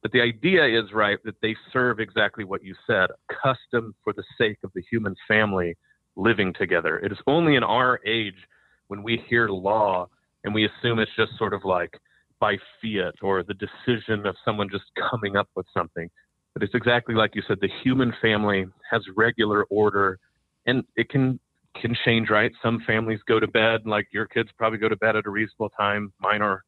But 0.00 0.12
the 0.12 0.22
idea 0.22 0.66
is, 0.66 0.92
right, 0.92 1.18
that 1.24 1.36
they 1.42 1.54
serve 1.72 2.00
exactly 2.00 2.44
what 2.44 2.62
you 2.62 2.74
said 2.86 3.10
custom 3.42 3.94
for 4.02 4.12
the 4.12 4.24
sake 4.38 4.58
of 4.64 4.70
the 4.74 4.82
human 4.90 5.14
family 5.28 5.76
living 6.16 6.54
together. 6.54 6.98
It 6.98 7.12
is 7.12 7.18
only 7.26 7.56
in 7.56 7.62
our 7.62 8.00
age 8.06 8.48
when 8.88 9.02
we 9.02 9.22
hear 9.28 9.48
law 9.48 10.08
and 10.44 10.54
we 10.54 10.66
assume 10.66 10.98
it's 10.98 11.10
just 11.16 11.36
sort 11.38 11.54
of 11.54 11.64
like 11.64 11.98
by 12.40 12.56
fiat 12.80 13.14
or 13.22 13.42
the 13.42 13.54
decision 13.54 14.26
of 14.26 14.36
someone 14.44 14.68
just 14.70 14.84
coming 15.10 15.36
up 15.36 15.48
with 15.56 15.66
something. 15.74 16.08
But 16.52 16.62
it's 16.62 16.74
exactly 16.74 17.14
like 17.14 17.34
you 17.34 17.42
said, 17.46 17.58
the 17.60 17.70
human 17.82 18.12
family 18.20 18.66
has 18.90 19.02
regular 19.16 19.64
order 19.64 20.18
and 20.66 20.84
it 20.96 21.08
can 21.08 21.40
can 21.80 21.96
change, 22.04 22.30
right? 22.30 22.52
Some 22.62 22.80
families 22.86 23.18
go 23.26 23.40
to 23.40 23.48
bed, 23.48 23.80
like 23.84 24.06
your 24.12 24.26
kids 24.26 24.48
probably 24.56 24.78
go 24.78 24.88
to 24.88 24.96
bed 24.96 25.16
at 25.16 25.26
a 25.26 25.30
reasonable 25.30 25.70
time. 25.70 26.12
Mine 26.20 26.40
are 26.40 26.62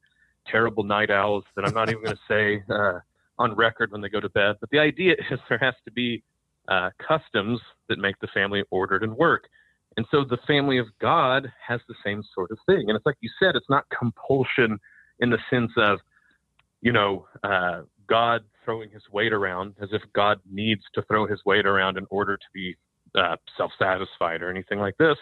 terrible 0.50 0.82
night 0.82 1.10
owls 1.10 1.44
that 1.54 1.64
I'm 1.64 1.74
not 1.74 1.88
even 1.88 2.02
going 2.02 2.16
to 2.16 2.22
say 2.28 2.62
uh, 2.74 2.98
on 3.38 3.54
record 3.54 3.92
when 3.92 4.00
they 4.00 4.08
go 4.08 4.20
to 4.20 4.28
bed. 4.30 4.56
But 4.60 4.70
the 4.70 4.78
idea 4.80 5.12
is 5.30 5.38
there 5.48 5.58
has 5.58 5.74
to 5.84 5.92
be 5.92 6.22
uh, 6.68 6.90
customs 7.06 7.60
that 7.88 7.98
make 7.98 8.18
the 8.20 8.26
family 8.28 8.64
ordered 8.70 9.04
and 9.04 9.16
work. 9.16 9.44
And 9.96 10.04
so 10.10 10.24
the 10.24 10.38
family 10.46 10.78
of 10.78 10.86
God 11.00 11.50
has 11.66 11.80
the 11.88 11.94
same 12.04 12.22
sort 12.34 12.50
of 12.50 12.58
thing. 12.66 12.84
And 12.88 12.96
it's 12.96 13.06
like 13.06 13.16
you 13.20 13.30
said, 13.38 13.54
it's 13.54 13.70
not 13.70 13.84
compulsion 13.96 14.78
in 15.20 15.30
the 15.30 15.38
sense 15.50 15.72
of, 15.76 15.98
you 16.80 16.92
know, 16.92 17.26
uh, 17.42 17.82
God 18.08 18.42
throwing 18.64 18.90
his 18.90 19.02
weight 19.12 19.32
around, 19.32 19.74
as 19.80 19.88
if 19.92 20.02
God 20.14 20.40
needs 20.50 20.82
to 20.94 21.02
throw 21.02 21.26
his 21.26 21.40
weight 21.44 21.66
around 21.66 21.96
in 21.96 22.06
order 22.10 22.36
to 22.36 22.46
be 22.52 22.76
uh, 23.14 23.36
self 23.56 23.72
satisfied 23.78 24.42
or 24.42 24.50
anything 24.50 24.78
like 24.78 24.96
this. 24.98 25.16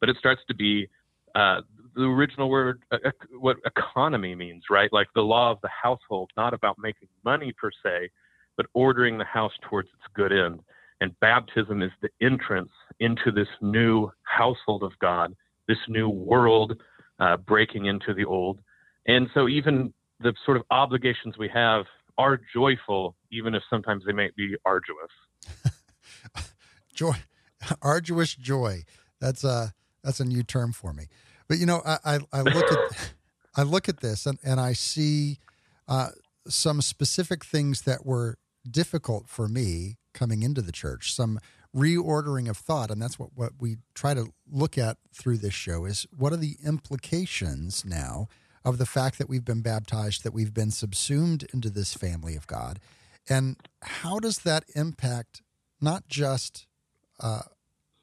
But 0.00 0.08
it 0.08 0.16
starts 0.18 0.42
to 0.48 0.54
be 0.54 0.88
uh, 1.34 1.60
the 1.94 2.02
original 2.02 2.50
word, 2.50 2.82
uh, 2.90 2.98
what 3.38 3.56
economy 3.66 4.34
means, 4.34 4.64
right? 4.70 4.92
Like 4.92 5.08
the 5.14 5.22
law 5.22 5.50
of 5.50 5.58
the 5.62 5.70
household, 5.70 6.30
not 6.36 6.54
about 6.54 6.76
making 6.78 7.08
money 7.24 7.52
per 7.52 7.70
se, 7.82 8.10
but 8.56 8.66
ordering 8.74 9.18
the 9.18 9.24
house 9.24 9.52
towards 9.68 9.88
its 9.88 10.04
good 10.14 10.32
end. 10.32 10.60
And 11.00 11.18
baptism 11.20 11.82
is 11.82 11.90
the 12.00 12.10
entrance 12.20 12.70
into 13.00 13.32
this 13.32 13.48
new 13.60 14.10
household 14.22 14.82
of 14.82 14.92
God, 15.00 15.34
this 15.66 15.78
new 15.88 16.08
world 16.08 16.80
uh, 17.18 17.36
breaking 17.38 17.86
into 17.86 18.14
the 18.14 18.24
old. 18.24 18.60
And 19.06 19.28
so, 19.34 19.48
even 19.48 19.92
the 20.20 20.32
sort 20.44 20.56
of 20.56 20.62
obligations 20.70 21.36
we 21.38 21.48
have 21.52 21.86
are 22.18 22.38
joyful, 22.54 23.16
even 23.30 23.54
if 23.54 23.62
sometimes 23.68 24.04
they 24.06 24.12
might 24.12 24.34
be 24.36 24.54
arduous. 24.64 25.10
joy, 26.94 27.14
arduous 27.80 28.34
joy. 28.34 28.82
That's 29.20 29.44
a 29.44 29.72
that's 30.04 30.20
a 30.20 30.24
new 30.24 30.42
term 30.42 30.72
for 30.72 30.92
me. 30.92 31.06
But 31.48 31.58
you 31.58 31.66
know, 31.66 31.82
I 31.84 31.98
I, 32.04 32.18
I 32.32 32.42
look 32.42 32.72
at 32.72 33.12
I 33.56 33.62
look 33.62 33.88
at 33.88 34.00
this 34.00 34.26
and, 34.26 34.38
and 34.42 34.60
I 34.60 34.72
see 34.72 35.38
uh, 35.86 36.08
some 36.48 36.80
specific 36.80 37.44
things 37.44 37.82
that 37.82 38.06
were 38.06 38.38
difficult 38.68 39.28
for 39.28 39.48
me 39.48 39.98
coming 40.14 40.42
into 40.42 40.62
the 40.62 40.72
church. 40.72 41.14
Some 41.14 41.38
reordering 41.74 42.48
of 42.48 42.56
thought, 42.56 42.90
and 42.90 43.00
that's 43.00 43.18
what 43.18 43.30
what 43.34 43.52
we 43.60 43.78
try 43.94 44.14
to 44.14 44.32
look 44.50 44.78
at 44.78 44.98
through 45.14 45.38
this 45.38 45.54
show 45.54 45.84
is 45.84 46.06
what 46.16 46.32
are 46.32 46.38
the 46.38 46.56
implications 46.64 47.84
now 47.84 48.28
of 48.64 48.78
the 48.78 48.86
fact 48.86 49.18
that 49.18 49.28
we've 49.28 49.44
been 49.44 49.62
baptized, 49.62 50.24
that 50.24 50.32
we've 50.32 50.54
been 50.54 50.70
subsumed 50.70 51.46
into 51.52 51.70
this 51.70 51.94
family 51.94 52.36
of 52.36 52.46
God. 52.46 52.78
And 53.28 53.56
how 53.82 54.18
does 54.18 54.40
that 54.40 54.64
impact 54.74 55.42
not 55.80 56.08
just 56.08 56.66
uh, 57.20 57.42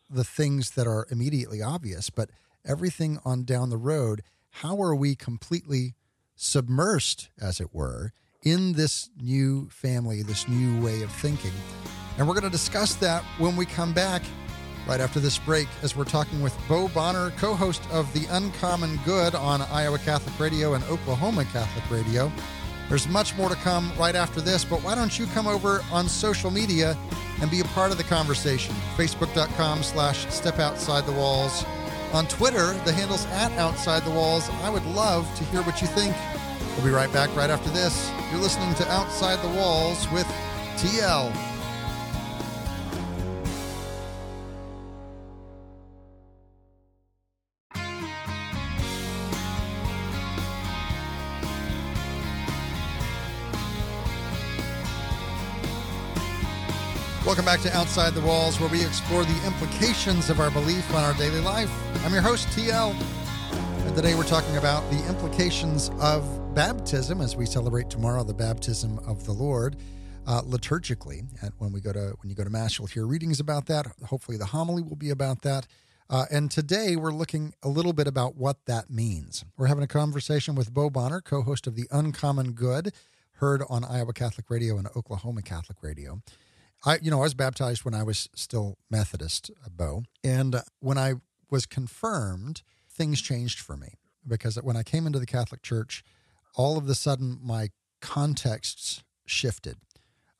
the 0.09 0.23
things 0.23 0.71
that 0.71 0.87
are 0.87 1.07
immediately 1.09 1.61
obvious, 1.61 2.09
but 2.09 2.29
everything 2.65 3.19
on 3.23 3.43
down 3.43 3.69
the 3.69 3.77
road? 3.77 4.21
How 4.49 4.81
are 4.81 4.95
we 4.95 5.15
completely 5.15 5.95
submersed, 6.37 7.29
as 7.41 7.59
it 7.59 7.73
were, 7.73 8.13
in 8.43 8.73
this 8.73 9.09
new 9.21 9.69
family, 9.69 10.23
this 10.23 10.47
new 10.47 10.81
way 10.81 11.01
of 11.01 11.11
thinking? 11.11 11.51
And 12.17 12.27
we're 12.27 12.33
going 12.33 12.43
to 12.43 12.49
discuss 12.49 12.95
that 12.95 13.23
when 13.37 13.55
we 13.55 13.65
come 13.65 13.93
back 13.93 14.23
right 14.89 15.01
after 15.01 15.19
this 15.19 15.37
break 15.37 15.67
as 15.83 15.95
we're 15.95 16.03
talking 16.03 16.41
with 16.41 16.57
Bo 16.67 16.87
Bonner, 16.87 17.29
co 17.37 17.53
host 17.53 17.83
of 17.91 18.11
The 18.11 18.25
Uncommon 18.31 18.99
Good 19.05 19.35
on 19.35 19.61
Iowa 19.61 19.99
Catholic 19.99 20.39
Radio 20.39 20.73
and 20.73 20.83
Oklahoma 20.85 21.45
Catholic 21.45 21.91
Radio. 21.91 22.31
There's 22.87 23.07
much 23.07 23.37
more 23.37 23.49
to 23.49 23.55
come 23.57 23.91
right 23.99 24.15
after 24.15 24.41
this, 24.41 24.65
but 24.65 24.81
why 24.81 24.95
don't 24.95 25.19
you 25.19 25.27
come 25.27 25.45
over 25.45 25.83
on 25.91 26.09
social 26.09 26.49
media 26.49 26.97
and 27.39 27.51
be 27.51 27.59
a 27.59 27.65
part 27.65 27.91
of 27.91 27.99
the 27.99 28.03
conversation? 28.03 28.73
Facebook.com 28.97 29.83
slash 29.83 30.27
step 30.33 30.57
outside 30.57 31.05
the 31.05 31.11
walls. 31.11 31.63
On 32.13 32.25
Twitter, 32.25 32.73
the 32.83 32.91
handle's 32.91 33.27
at 33.27 33.51
outside 33.59 34.01
the 34.01 34.09
walls. 34.09 34.49
I 34.63 34.71
would 34.71 34.85
love 34.87 35.31
to 35.37 35.43
hear 35.45 35.61
what 35.61 35.81
you 35.81 35.87
think. 35.87 36.15
We'll 36.75 36.85
be 36.85 36.91
right 36.91 37.13
back 37.13 37.29
right 37.35 37.51
after 37.51 37.69
this. 37.69 38.11
You're 38.31 38.41
listening 38.41 38.73
to 38.73 38.91
Outside 38.91 39.39
the 39.43 39.55
Walls 39.55 40.09
with 40.11 40.25
TL. 40.77 41.48
Welcome 57.39 57.55
back 57.55 57.71
to 57.71 57.77
Outside 57.77 58.13
the 58.15 58.21
Walls, 58.21 58.59
where 58.59 58.67
we 58.67 58.85
explore 58.85 59.23
the 59.23 59.45
implications 59.45 60.29
of 60.29 60.41
our 60.41 60.51
belief 60.51 60.93
on 60.93 61.05
our 61.05 61.13
daily 61.13 61.39
life. 61.39 61.71
I'm 62.03 62.11
your 62.11 62.21
host, 62.21 62.49
TL. 62.49 62.93
And 63.87 63.95
today 63.95 64.13
we're 64.13 64.25
talking 64.25 64.57
about 64.57 64.83
the 64.91 64.97
implications 65.07 65.89
of 66.01 66.53
baptism 66.53 67.21
as 67.21 67.37
we 67.37 67.45
celebrate 67.45 67.89
tomorrow 67.89 68.25
the 68.25 68.33
baptism 68.33 68.99
of 69.07 69.25
the 69.25 69.31
Lord 69.31 69.77
uh, 70.27 70.41
liturgically. 70.41 71.23
And 71.41 71.53
when 71.59 71.71
we 71.71 71.79
go 71.79 71.93
to 71.93 72.13
when 72.19 72.29
you 72.29 72.35
go 72.35 72.43
to 72.43 72.49
mass, 72.49 72.77
you'll 72.77 72.87
hear 72.87 73.07
readings 73.07 73.39
about 73.39 73.67
that. 73.67 73.87
Hopefully, 74.05 74.35
the 74.35 74.47
homily 74.47 74.81
will 74.81 74.97
be 74.97 75.09
about 75.09 75.41
that. 75.43 75.65
Uh, 76.09 76.25
and 76.29 76.51
today 76.51 76.97
we're 76.97 77.13
looking 77.13 77.53
a 77.63 77.69
little 77.69 77.93
bit 77.93 78.05
about 78.05 78.35
what 78.35 78.65
that 78.65 78.89
means. 78.89 79.45
We're 79.55 79.67
having 79.67 79.85
a 79.85 79.87
conversation 79.87 80.55
with 80.55 80.73
Bo 80.73 80.89
Bonner, 80.89 81.21
co-host 81.21 81.67
of 81.67 81.77
the 81.77 81.87
Uncommon 81.89 82.51
Good, 82.51 82.93
heard 83.35 83.63
on 83.69 83.85
Iowa 83.85 84.11
Catholic 84.11 84.49
Radio 84.49 84.77
and 84.77 84.89
Oklahoma 84.93 85.41
Catholic 85.41 85.77
Radio. 85.81 86.21
I, 86.85 86.99
you 87.01 87.11
know, 87.11 87.19
I 87.19 87.23
was 87.23 87.33
baptized 87.33 87.83
when 87.83 87.93
I 87.93 88.03
was 88.03 88.29
still 88.35 88.77
Methodist, 88.89 89.51
uh, 89.63 89.69
Bo. 89.69 90.03
And 90.23 90.55
uh, 90.55 90.61
when 90.79 90.97
I 90.97 91.15
was 91.49 91.65
confirmed, 91.65 92.61
things 92.89 93.21
changed 93.21 93.59
for 93.59 93.75
me 93.75 93.95
because 94.27 94.55
when 94.57 94.77
I 94.77 94.83
came 94.83 95.05
into 95.05 95.19
the 95.19 95.25
Catholic 95.25 95.61
Church, 95.61 96.03
all 96.55 96.77
of 96.77 96.87
a 96.89 96.95
sudden 96.95 97.39
my 97.41 97.69
contexts 98.01 99.03
shifted. 99.25 99.77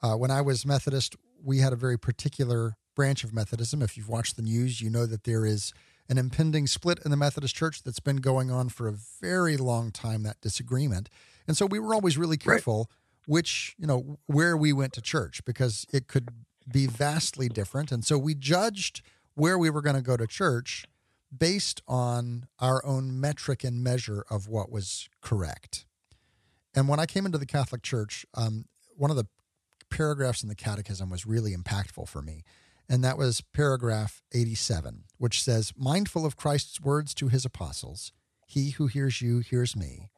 Uh, 0.02 0.16
when 0.16 0.32
I 0.32 0.42
was 0.42 0.66
Methodist, 0.66 1.16
we 1.44 1.60
had 1.60 1.74
a 1.74 1.78
very 1.78 1.98
particular 1.98 2.76
branch 2.96 3.24
of 3.24 3.34
Methodism. 3.34 3.82
If 3.82 3.98
you've 3.98 4.10
watched 4.10 4.36
the 4.36 4.42
news, 4.42 4.82
you 4.82 4.90
know 4.90 5.06
that 5.06 5.24
there 5.24 5.46
is 5.46 5.74
an 6.08 6.18
impending 6.18 6.68
split 6.68 7.00
in 7.06 7.12
the 7.12 7.18
Methodist 7.18 7.56
Church 7.56 7.84
that's 7.84 8.00
been 8.00 8.18
going 8.18 8.50
on 8.50 8.70
for 8.70 8.88
a 8.88 8.94
very 9.22 9.58
long 9.58 9.92
time, 9.92 10.24
that 10.24 10.42
disagreement. 10.42 11.10
And 11.48 11.56
so 11.56 11.66
we 11.66 11.80
were 11.80 11.94
always 11.94 12.18
really 12.18 12.38
careful. 12.38 12.90
Which, 13.30 13.76
you 13.78 13.86
know, 13.86 14.18
where 14.26 14.58
we 14.58 14.74
went 14.74 14.94
to 14.94 15.02
church 15.02 15.46
because 15.46 15.86
it 15.94 16.08
could 16.08 16.30
be 16.68 16.88
vastly 16.88 17.48
different. 17.48 17.92
And 17.92 18.04
so 18.04 18.18
we 18.18 18.34
judged 18.34 19.04
where 19.36 19.56
we 19.56 19.70
were 19.70 19.84
going 19.84 19.96
to 19.96 20.02
go 20.02 20.18
to 20.18 20.26
church 20.26 20.86
based 21.38 21.80
on 21.88 22.48
our 22.58 22.84
own 22.84 23.22
metric 23.22 23.64
and 23.64 23.84
measure 23.84 24.26
of 24.32 24.48
what 24.48 24.72
was 24.72 25.10
correct. 25.22 25.86
And 26.74 26.88
when 26.88 27.00
I 27.00 27.06
came 27.06 27.28
into 27.28 27.38
the 27.38 27.46
Catholic 27.46 27.84
Church, 27.84 28.26
um, 28.34 28.66
one 28.98 29.12
of 29.12 29.18
the 29.18 29.28
paragraphs 29.92 30.42
in 30.42 30.50
the 30.50 30.56
Catechism 30.56 31.12
was 31.12 31.28
really 31.28 31.56
impactful 31.56 32.08
for 32.08 32.24
me. 32.24 32.44
And 32.90 33.04
that 33.04 33.16
was 33.16 33.42
paragraph 33.54 34.24
87, 34.34 35.04
which 35.20 35.44
says, 35.44 35.72
Mindful 35.78 36.26
of 36.26 36.36
Christ's 36.36 36.82
words 36.82 37.14
to 37.14 37.28
his 37.28 37.46
apostles, 37.46 38.12
he 38.48 38.72
who 38.72 38.88
hears 38.88 39.22
you 39.22 39.38
hears 39.38 39.76
me 39.76 40.10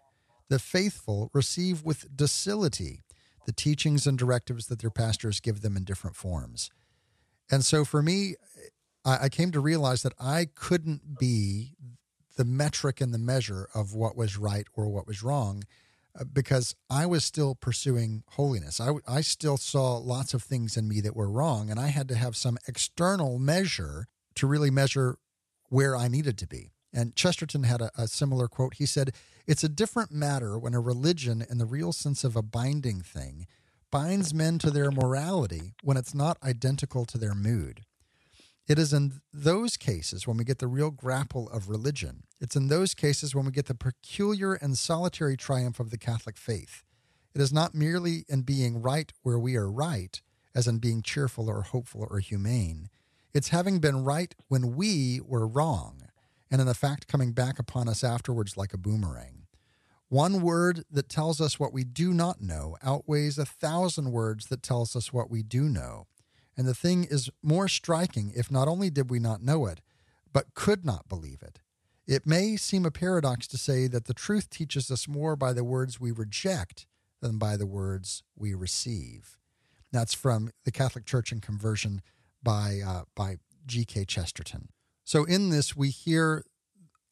the 0.52 0.60
faithful 0.60 1.30
receive 1.34 1.82
with 1.82 2.14
docility 2.14 3.04
the 3.46 3.54
teachings 3.54 4.06
and 4.06 4.18
directives 4.18 4.68
that 4.68 4.80
their 4.80 4.90
pastors 4.90 5.40
give 5.40 5.62
them 5.62 5.78
in 5.78 5.86
different 5.86 6.18
forms. 6.18 6.70
And 7.50 7.64
so 7.64 7.86
for 7.86 8.02
me, 8.02 8.36
I, 9.06 9.30
came 9.30 9.52
to 9.52 9.62
realize 9.62 10.04
that 10.04 10.14
I 10.20 10.50
couldn't 10.54 11.18
be 11.18 11.78
the 12.36 12.44
metric 12.44 13.00
and 13.00 13.14
the 13.14 13.18
measure 13.18 13.70
of 13.74 13.94
what 13.94 14.18
was 14.18 14.38
right 14.38 14.68
or 14.76 14.90
what 14.90 15.08
was 15.08 15.24
wrong 15.24 15.64
uh, 16.20 16.26
because 16.26 16.76
I 16.90 17.06
was 17.06 17.24
still 17.24 17.56
pursuing 17.56 18.24
holiness. 18.32 18.82
I, 18.82 18.92
I 19.08 19.22
still 19.22 19.56
saw 19.56 19.96
lots 19.96 20.34
of 20.34 20.44
things 20.44 20.76
in 20.76 20.86
me 20.86 21.00
that 21.00 21.16
were 21.16 21.32
wrong, 21.32 21.72
and 21.72 21.80
I 21.80 21.88
had 21.88 22.10
to 22.10 22.16
have 22.16 22.36
some 22.36 22.58
external 22.68 23.40
measure 23.40 24.08
to 24.36 24.48
really 24.48 24.70
measure 24.70 25.18
where 25.70 25.96
I 25.96 26.10
needed 26.10 26.38
to 26.40 26.48
be. 26.48 26.72
And 26.94 27.16
Chesterton 27.16 27.64
had 27.64 27.82
a, 27.82 27.92
a 27.98 28.08
similar 28.08 28.48
quote. 28.48 28.76
He 28.76 28.86
said, 28.86 29.14
It's 29.48 29.64
a 29.64 29.70
different 29.70 30.12
matter 30.12 30.58
when 30.58 30.74
a 30.74 30.80
religion, 30.80 31.46
in 31.50 31.58
the 31.58 31.66
real 31.66 31.94
sense 31.94 32.24
of 32.24 32.36
a 32.36 32.42
binding 32.42 33.02
thing, 33.02 33.48
binds 33.92 34.34
men 34.34 34.58
to 34.60 34.72
their 34.72 34.92
morality 34.92 35.74
when 35.84 35.98
it's 35.98 36.14
not 36.14 36.38
identical 36.44 37.06
to 37.06 37.18
their 37.18 37.36
mood. 37.36 37.82
It 38.68 38.80
is 38.80 38.94
in 38.94 39.20
those 39.34 39.76
cases 39.76 40.28
when 40.28 40.38
we 40.38 40.46
get 40.46 40.60
the 40.60 40.68
real 40.68 40.92
grapple 40.92 41.50
of 41.50 41.68
religion. 41.68 42.24
It's 42.40 42.56
in 42.56 42.68
those 42.68 42.94
cases 42.94 43.36
when 43.36 43.46
we 43.46 43.52
get 43.52 43.66
the 43.66 43.76
peculiar 43.76 44.54
and 44.54 44.78
solitary 44.78 45.36
triumph 45.36 45.80
of 45.80 45.90
the 45.90 45.98
Catholic 45.98 46.38
faith. 46.38 46.84
It 47.34 47.42
is 47.42 47.52
not 47.52 47.74
merely 47.74 48.24
in 48.30 48.44
being 48.44 48.82
right 48.82 49.12
where 49.24 49.40
we 49.40 49.56
are 49.56 49.70
right, 49.70 50.22
as 50.54 50.68
in 50.68 50.78
being 50.78 51.02
cheerful 51.02 51.50
or 51.50 51.64
hopeful 51.64 52.08
or 52.10 52.20
humane. 52.20 52.90
It's 53.34 53.50
having 53.50 53.80
been 53.80 54.04
right 54.04 54.36
when 54.48 54.76
we 54.76 55.20
were 55.22 55.48
wrong 55.48 56.04
and 56.52 56.60
in 56.60 56.68
the 56.68 56.74
fact 56.74 57.08
coming 57.08 57.32
back 57.32 57.58
upon 57.58 57.88
us 57.88 58.04
afterwards 58.04 58.58
like 58.58 58.74
a 58.74 58.78
boomerang. 58.78 59.48
One 60.10 60.42
word 60.42 60.84
that 60.92 61.08
tells 61.08 61.40
us 61.40 61.58
what 61.58 61.72
we 61.72 61.86
do 61.86 62.14
not 62.14 62.42
know 62.42 62.76
outweighs 62.84 63.38
a 63.38 63.46
thousand 63.46 64.12
words 64.12 64.48
that 64.48 64.62
tells 64.62 64.94
us 64.94 65.14
what 65.14 65.32
we 65.32 65.42
do 65.42 65.70
know. 65.70 66.08
And 66.58 66.68
the 66.68 66.74
thing 66.74 67.06
is 67.06 67.30
more 67.42 67.70
striking 67.70 68.34
if 68.36 68.52
not 68.52 68.68
only 68.68 68.90
did 68.90 69.10
we 69.10 69.20
not 69.20 69.42
know 69.42 69.68
it, 69.68 69.80
but 70.34 70.54
could 70.54 70.86
not 70.86 71.08
believe 71.08 71.42
it. 71.42 71.62
It 72.06 72.28
may 72.28 72.58
seem 72.58 72.86
a 72.86 72.92
paradox 72.92 73.48
to 73.48 73.58
say 73.58 73.88
that 73.88 74.04
the 74.04 74.14
truth 74.14 74.50
teaches 74.50 74.92
us 74.92 75.08
more 75.08 75.38
by 75.38 75.54
the 75.54 75.64
words 75.64 75.98
we 75.98 76.12
reject 76.12 76.88
than 77.22 77.38
by 77.38 77.56
the 77.56 77.66
words 77.66 78.24
we 78.36 78.54
receive. 78.54 79.38
That's 79.94 80.14
from 80.14 80.52
the 80.66 80.72
Catholic 80.72 81.06
Church 81.06 81.32
and 81.32 81.42
Conversion 81.42 82.02
by 82.44 82.80
uh, 82.86 83.04
by 83.16 83.38
G.K. 83.66 84.06
Chesterton. 84.06 84.70
So 85.12 85.26
in 85.26 85.50
this, 85.50 85.76
we 85.76 85.90
hear 85.90 86.46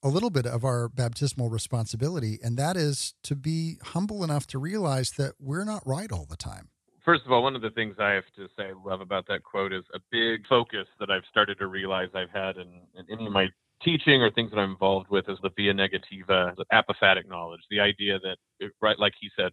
a 0.01 0.07
little 0.07 0.29
bit 0.29 0.45
of 0.45 0.63
our 0.63 0.87
baptismal 0.87 1.49
responsibility, 1.49 2.39
and 2.41 2.55
that 2.55 2.77
is 2.77 3.13
to 3.23 3.35
be 3.35 3.75
humble 3.87 4.23
enough 4.23 4.47
to 4.47 4.57
realize 4.57 5.11
that 5.17 5.33
we're 5.37 5.65
not 5.65 5.85
right 5.85 6.09
all 6.09 6.23
the 6.23 6.37
time. 6.37 6.69
First 7.03 7.23
of 7.25 7.33
all, 7.33 7.43
one 7.43 7.57
of 7.57 7.61
the 7.61 7.71
things 7.71 7.97
I 7.99 8.11
have 8.11 8.23
to 8.37 8.47
say 8.57 8.67
I 8.67 8.89
love 8.89 9.01
about 9.01 9.27
that 9.27 9.43
quote 9.43 9.73
is 9.73 9.83
a 9.93 9.99
big 10.13 10.47
focus 10.47 10.87
that 11.01 11.09
I've 11.11 11.25
started 11.29 11.57
to 11.57 11.67
realize 11.67 12.07
I've 12.15 12.29
had 12.29 12.55
in, 12.55 12.69
in 12.95 13.05
any 13.11 13.25
of 13.25 13.33
my 13.33 13.47
teaching 13.83 14.21
or 14.21 14.31
things 14.31 14.51
that 14.51 14.59
I'm 14.59 14.71
involved 14.71 15.09
with 15.09 15.27
is 15.27 15.37
the 15.43 15.49
via 15.57 15.73
negativa, 15.73 16.55
the 16.55 16.65
apophatic 16.71 17.27
knowledge, 17.27 17.59
the 17.69 17.81
idea 17.81 18.17
that, 18.19 18.69
right, 18.81 18.97
like 18.97 19.13
he 19.19 19.29
said, 19.35 19.51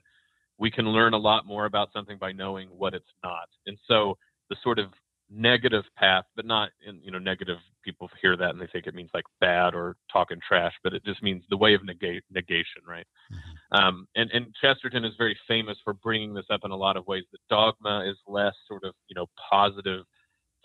we 0.57 0.71
can 0.71 0.87
learn 0.87 1.15
a 1.15 1.19
lot 1.19 1.47
more 1.47 1.65
about 1.65 1.89
something 1.93 2.17
by 2.17 2.31
knowing 2.31 2.69
what 2.69 2.95
it's 2.95 3.11
not. 3.25 3.49
And 3.67 3.77
so 3.89 4.17
the 4.51 4.57
sort 4.63 4.79
of 4.79 4.91
negative 5.31 5.85
path, 5.97 6.25
but 6.37 6.45
not 6.47 6.71
in, 6.87 7.01
you 7.03 7.11
know, 7.11 7.19
negative 7.19 7.59
people 7.85 8.09
hear 8.21 8.37
that 8.37 8.51
and 8.51 8.61
they 8.61 8.67
think 8.69 8.87
it 8.87 8.95
means 8.95 9.11
like 9.15 9.25
bad 9.41 9.75
or 9.75 9.97
talking 10.13 10.39
trash, 10.47 10.73
but 10.85 10.93
it 10.93 11.05
just 11.05 11.23
means 11.23 11.43
the 11.51 11.57
way 11.57 11.75
of 11.75 11.85
negate, 11.85 12.23
negation, 12.31 12.83
right? 12.87 13.07
Mm-hmm. 13.33 13.77
Um, 13.77 14.09
and, 14.15 14.31
and 14.33 14.47
Chesterton 14.61 15.05
is 15.05 15.15
very 15.19 15.37
famous 15.49 15.79
for 15.85 15.95
bringing 15.95 16.35
this 16.35 16.47
up 16.51 16.61
in 16.65 16.71
a 16.71 16.77
lot 16.77 16.97
of 16.97 17.07
ways. 17.07 17.25
The 17.33 17.39
dogma 17.51 18.05
is 18.09 18.17
less 18.27 18.55
sort 18.69 18.85
of, 18.85 18.95
you 19.09 19.15
know, 19.15 19.27
positive 19.51 20.05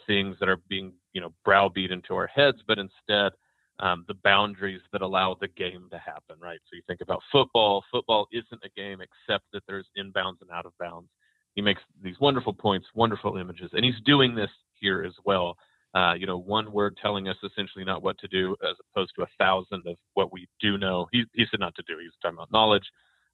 things 0.08 0.38
that 0.39 0.50
are 0.50 0.60
being, 0.69 0.93
you 1.13 1.21
know, 1.21 1.34
browbeat 1.43 1.91
into 1.91 2.13
our 2.15 2.28
heads, 2.28 2.58
but 2.67 2.78
instead 2.78 3.32
um, 3.80 4.06
the 4.08 4.15
boundaries 4.24 4.82
that 4.91 5.02
allow 5.02 5.36
the 5.39 5.47
game 5.47 5.88
to 5.91 5.97
happen, 5.97 6.36
right? 6.39 6.60
So 6.69 6.76
you 6.76 6.82
think 6.88 7.02
about 7.02 7.21
football. 7.32 7.84
Football 7.91 8.28
isn't 8.32 8.62
a 8.63 8.69
game 8.80 9.00
except 9.02 9.45
that 9.54 9.63
there's 9.67 9.88
inbounds 9.97 10.41
and 10.41 10.52
out 10.54 10.65
of 10.65 10.74
bounds. 10.80 11.10
He 11.56 11.62
makes 11.62 11.82
these 12.02 12.20
wonderful 12.20 12.54
points, 12.54 12.88
wonderful 12.94 13.38
images, 13.38 13.72
and 13.74 13.84
he's 13.84 14.00
doing 14.06 14.36
this 14.36 14.50
here 14.80 15.04
as 15.04 15.14
well. 15.26 15.58
Uh, 15.94 16.14
you 16.14 16.26
know, 16.26 16.38
one 16.38 16.72
word 16.72 16.98
telling 17.02 17.28
us 17.28 17.36
essentially 17.44 17.84
not 17.84 18.02
what 18.02 18.18
to 18.20 18.28
do, 18.30 18.56
as 18.64 18.76
opposed 18.94 19.12
to 19.18 19.24
a 19.24 19.28
thousand 19.38 19.84
of 19.86 19.98
what 20.14 20.32
we 20.32 20.48
do 20.62 20.78
know. 20.78 21.08
He, 21.12 21.26
he 21.34 21.46
said 21.52 21.60
not 21.60 21.76
to 21.76 21.84
do. 21.86 21.98
He's 22.02 22.12
talking 22.22 22.38
about 22.38 22.52
knowledge. 22.52 22.86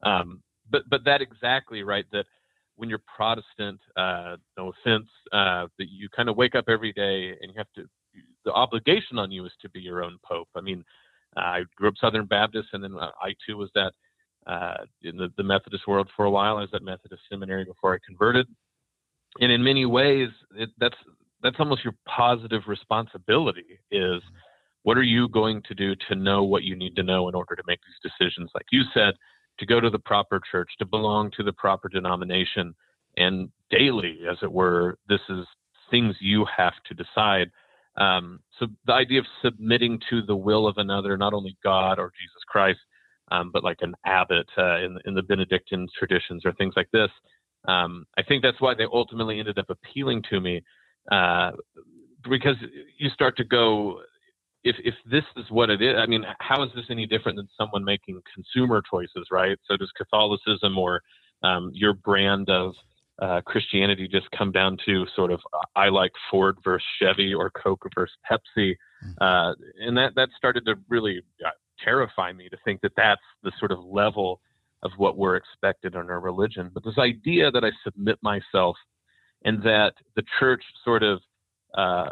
Um, 0.03 0.41
but 0.69 0.83
but 0.89 1.01
that 1.05 1.21
exactly 1.21 1.83
right. 1.83 2.05
That 2.11 2.25
when 2.75 2.89
you're 2.89 3.01
Protestant, 3.15 3.79
uh, 3.95 4.37
no 4.57 4.71
offense, 4.71 5.09
uh, 5.31 5.67
that 5.77 5.89
you 5.89 6.09
kind 6.15 6.29
of 6.29 6.35
wake 6.35 6.55
up 6.55 6.65
every 6.67 6.93
day 6.93 7.35
and 7.41 7.51
you 7.51 7.57
have 7.57 7.71
to. 7.75 7.83
The 8.45 8.51
obligation 8.51 9.19
on 9.19 9.31
you 9.31 9.45
is 9.45 9.51
to 9.61 9.69
be 9.69 9.79
your 9.79 10.03
own 10.03 10.17
pope. 10.27 10.47
I 10.55 10.61
mean, 10.61 10.83
I 11.35 11.63
grew 11.75 11.89
up 11.89 11.95
Southern 12.01 12.25
Baptist, 12.25 12.69
and 12.73 12.83
then 12.83 12.95
I 12.97 13.35
too 13.45 13.57
was 13.57 13.69
that 13.75 13.93
uh, 14.47 14.85
in 15.03 15.17
the, 15.17 15.27
the 15.37 15.43
Methodist 15.43 15.87
world 15.87 16.09
for 16.15 16.25
a 16.25 16.31
while. 16.31 16.57
I 16.57 16.61
was 16.61 16.69
at 16.73 16.81
Methodist 16.81 17.21
seminary 17.29 17.65
before 17.65 17.93
I 17.93 17.97
converted, 18.05 18.47
and 19.39 19.51
in 19.51 19.63
many 19.63 19.85
ways, 19.85 20.29
it, 20.55 20.69
that's 20.79 20.95
that's 21.43 21.57
almost 21.59 21.83
your 21.83 21.93
positive 22.07 22.63
responsibility. 22.67 23.79
Is 23.91 24.21
what 24.83 24.97
are 24.97 25.03
you 25.03 25.27
going 25.29 25.61
to 25.67 25.75
do 25.75 25.95
to 26.07 26.15
know 26.15 26.43
what 26.43 26.63
you 26.63 26.75
need 26.75 26.95
to 26.95 27.03
know 27.03 27.27
in 27.29 27.35
order 27.35 27.55
to 27.55 27.63
make 27.67 27.79
these 27.85 28.11
decisions? 28.11 28.49
Like 28.55 28.65
you 28.71 28.83
said, 28.93 29.13
to 29.59 29.65
go 29.65 29.79
to 29.79 29.89
the 29.89 29.99
proper 29.99 30.39
church, 30.49 30.69
to 30.79 30.85
belong 30.85 31.31
to 31.37 31.43
the 31.43 31.53
proper 31.53 31.89
denomination, 31.89 32.73
and 33.17 33.49
daily, 33.69 34.19
as 34.29 34.37
it 34.41 34.51
were, 34.51 34.97
this 35.09 35.19
is 35.29 35.45
things 35.91 36.15
you 36.19 36.45
have 36.55 36.73
to 36.85 36.93
decide. 36.93 37.51
Um, 37.97 38.39
so 38.59 38.67
the 38.85 38.93
idea 38.93 39.19
of 39.19 39.25
submitting 39.43 39.99
to 40.09 40.21
the 40.21 40.35
will 40.35 40.67
of 40.67 40.77
another, 40.77 41.17
not 41.17 41.33
only 41.33 41.57
God 41.63 41.97
or 41.99 42.11
Jesus 42.19 42.43
Christ, 42.47 42.79
um, 43.31 43.51
but 43.51 43.63
like 43.63 43.77
an 43.81 43.93
abbot 44.05 44.47
uh, 44.57 44.77
in, 44.77 44.97
in 45.05 45.13
the 45.13 45.23
Benedictine 45.23 45.87
traditions 45.97 46.43
or 46.45 46.53
things 46.53 46.73
like 46.75 46.89
this. 46.91 47.09
Um, 47.67 48.05
I 48.17 48.23
think 48.23 48.43
that's 48.43 48.61
why 48.61 48.73
they 48.75 48.85
ultimately 48.91 49.39
ended 49.39 49.59
up 49.59 49.69
appealing 49.69 50.23
to 50.29 50.39
me 50.39 50.61
uh, 51.11 51.51
because 52.29 52.55
you 52.97 53.09
start 53.09 53.37
to 53.37 53.43
go, 53.43 54.01
if 54.63 54.75
if 54.83 54.95
this 55.09 55.23
is 55.37 55.45
what 55.49 55.69
it 55.69 55.81
is, 55.81 55.95
I 55.97 56.05
mean, 56.05 56.23
how 56.39 56.63
is 56.63 56.69
this 56.75 56.85
any 56.89 57.05
different 57.05 57.37
than 57.37 57.47
someone 57.57 57.83
making 57.83 58.21
consumer 58.33 58.81
choices, 58.89 59.27
right? 59.31 59.57
So 59.69 59.77
does 59.77 59.91
Catholicism 59.97 60.77
or 60.77 61.01
um, 61.43 61.71
your 61.73 61.93
brand 61.93 62.49
of 62.49 62.73
uh, 63.21 63.41
Christianity 63.45 64.07
just 64.07 64.29
come 64.31 64.51
down 64.51 64.77
to 64.85 65.05
sort 65.15 65.31
of 65.31 65.39
I 65.75 65.89
like 65.89 66.11
Ford 66.29 66.57
versus 66.63 66.85
Chevy 67.01 67.33
or 67.33 67.49
Coke 67.51 67.85
versus 67.95 68.15
Pepsi, 68.29 68.75
mm. 69.03 69.13
uh, 69.19 69.55
and 69.79 69.97
that 69.97 70.13
that 70.15 70.29
started 70.37 70.65
to 70.65 70.75
really 70.89 71.21
terrify 71.83 72.31
me 72.33 72.49
to 72.49 72.57
think 72.65 72.81
that 72.81 72.93
that's 72.95 73.21
the 73.43 73.51
sort 73.59 73.71
of 73.71 73.79
level 73.83 74.39
of 74.83 74.91
what 74.97 75.17
we're 75.17 75.35
expected 75.35 75.95
in 75.95 76.09
our 76.09 76.19
religion. 76.19 76.69
But 76.73 76.83
this 76.83 76.97
idea 76.97 77.51
that 77.51 77.63
I 77.63 77.71
submit 77.83 78.19
myself 78.21 78.75
and 79.43 79.61
that 79.63 79.93
the 80.15 80.23
church 80.39 80.63
sort 80.83 81.03
of 81.03 81.19
uh, 81.75 82.09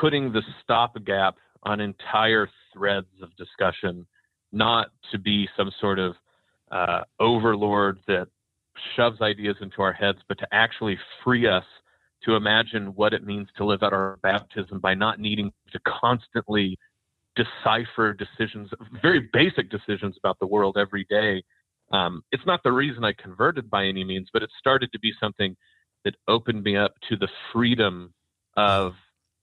putting 0.00 0.32
the 0.32 0.42
stopgap 0.62 1.36
on 1.62 1.80
entire 1.80 2.48
threads 2.72 3.06
of 3.22 3.34
discussion, 3.36 4.06
not 4.52 4.88
to 5.12 5.18
be 5.18 5.48
some 5.56 5.70
sort 5.80 5.98
of 5.98 6.14
uh, 6.70 7.00
overlord 7.20 7.98
that 8.06 8.28
shoves 8.94 9.20
ideas 9.20 9.56
into 9.60 9.82
our 9.82 9.92
heads, 9.92 10.18
but 10.28 10.38
to 10.38 10.46
actually 10.52 10.98
free 11.24 11.46
us 11.46 11.64
to 12.24 12.34
imagine 12.34 12.86
what 12.94 13.12
it 13.12 13.24
means 13.24 13.48
to 13.56 13.64
live 13.64 13.82
out 13.82 13.92
our 13.92 14.18
baptism 14.22 14.80
by 14.80 14.94
not 14.94 15.20
needing 15.20 15.52
to 15.72 15.78
constantly 15.86 16.78
decipher 17.36 18.14
decisions, 18.14 18.70
very 19.02 19.28
basic 19.32 19.70
decisions 19.70 20.16
about 20.18 20.38
the 20.40 20.46
world 20.46 20.76
every 20.78 21.06
day. 21.08 21.42
Um, 21.92 22.22
it's 22.32 22.46
not 22.46 22.62
the 22.64 22.72
reason 22.72 23.04
I 23.04 23.12
converted 23.12 23.70
by 23.70 23.84
any 23.84 24.04
means, 24.04 24.28
but 24.32 24.42
it 24.42 24.50
started 24.58 24.90
to 24.92 24.98
be 24.98 25.12
something 25.20 25.56
that 26.04 26.14
opened 26.28 26.62
me 26.62 26.76
up 26.76 26.94
to 27.08 27.16
the 27.16 27.28
freedom 27.52 28.12
of 28.56 28.94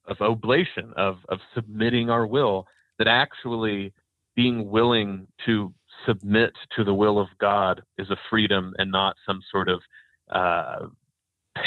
of 0.05 0.19
oblation, 0.19 0.91
of 0.97 1.17
of 1.29 1.39
submitting 1.55 2.09
our 2.09 2.27
will. 2.27 2.65
That 2.99 3.07
actually 3.07 3.93
being 4.35 4.69
willing 4.69 5.27
to 5.45 5.73
submit 6.05 6.53
to 6.75 6.83
the 6.83 6.93
will 6.93 7.19
of 7.19 7.27
God 7.39 7.81
is 7.97 8.09
a 8.09 8.17
freedom 8.29 8.73
and 8.77 8.91
not 8.91 9.15
some 9.25 9.41
sort 9.51 9.69
of 9.69 9.81
uh, 10.31 10.87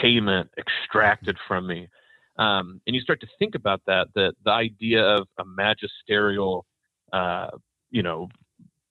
payment 0.00 0.50
extracted 0.58 1.36
from 1.46 1.66
me. 1.66 1.88
Um, 2.38 2.80
and 2.86 2.94
you 2.94 3.00
start 3.00 3.20
to 3.20 3.28
think 3.38 3.54
about 3.54 3.80
that, 3.86 4.08
that 4.14 4.34
the 4.44 4.50
idea 4.50 5.02
of 5.02 5.26
a 5.38 5.44
magisterial, 5.44 6.66
uh, 7.12 7.48
you 7.90 8.02
know, 8.02 8.28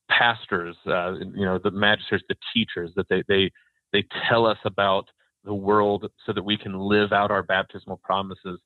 pastors, 0.09 0.75
uh, 0.87 1.13
you 1.13 1.45
know, 1.45 1.59
the 1.63 1.71
magisters, 1.71 2.21
the 2.29 2.35
teachers, 2.53 2.91
that 2.95 3.07
they, 3.09 3.23
they, 3.27 3.51
they 3.93 4.03
tell 4.27 4.45
us 4.45 4.57
about 4.65 5.05
the 5.43 5.53
world 5.53 6.09
so 6.25 6.33
that 6.33 6.43
we 6.43 6.57
can 6.57 6.77
live 6.77 7.11
out 7.11 7.29
our 7.29 7.43
baptismal 7.43 7.99
promises 8.03 8.59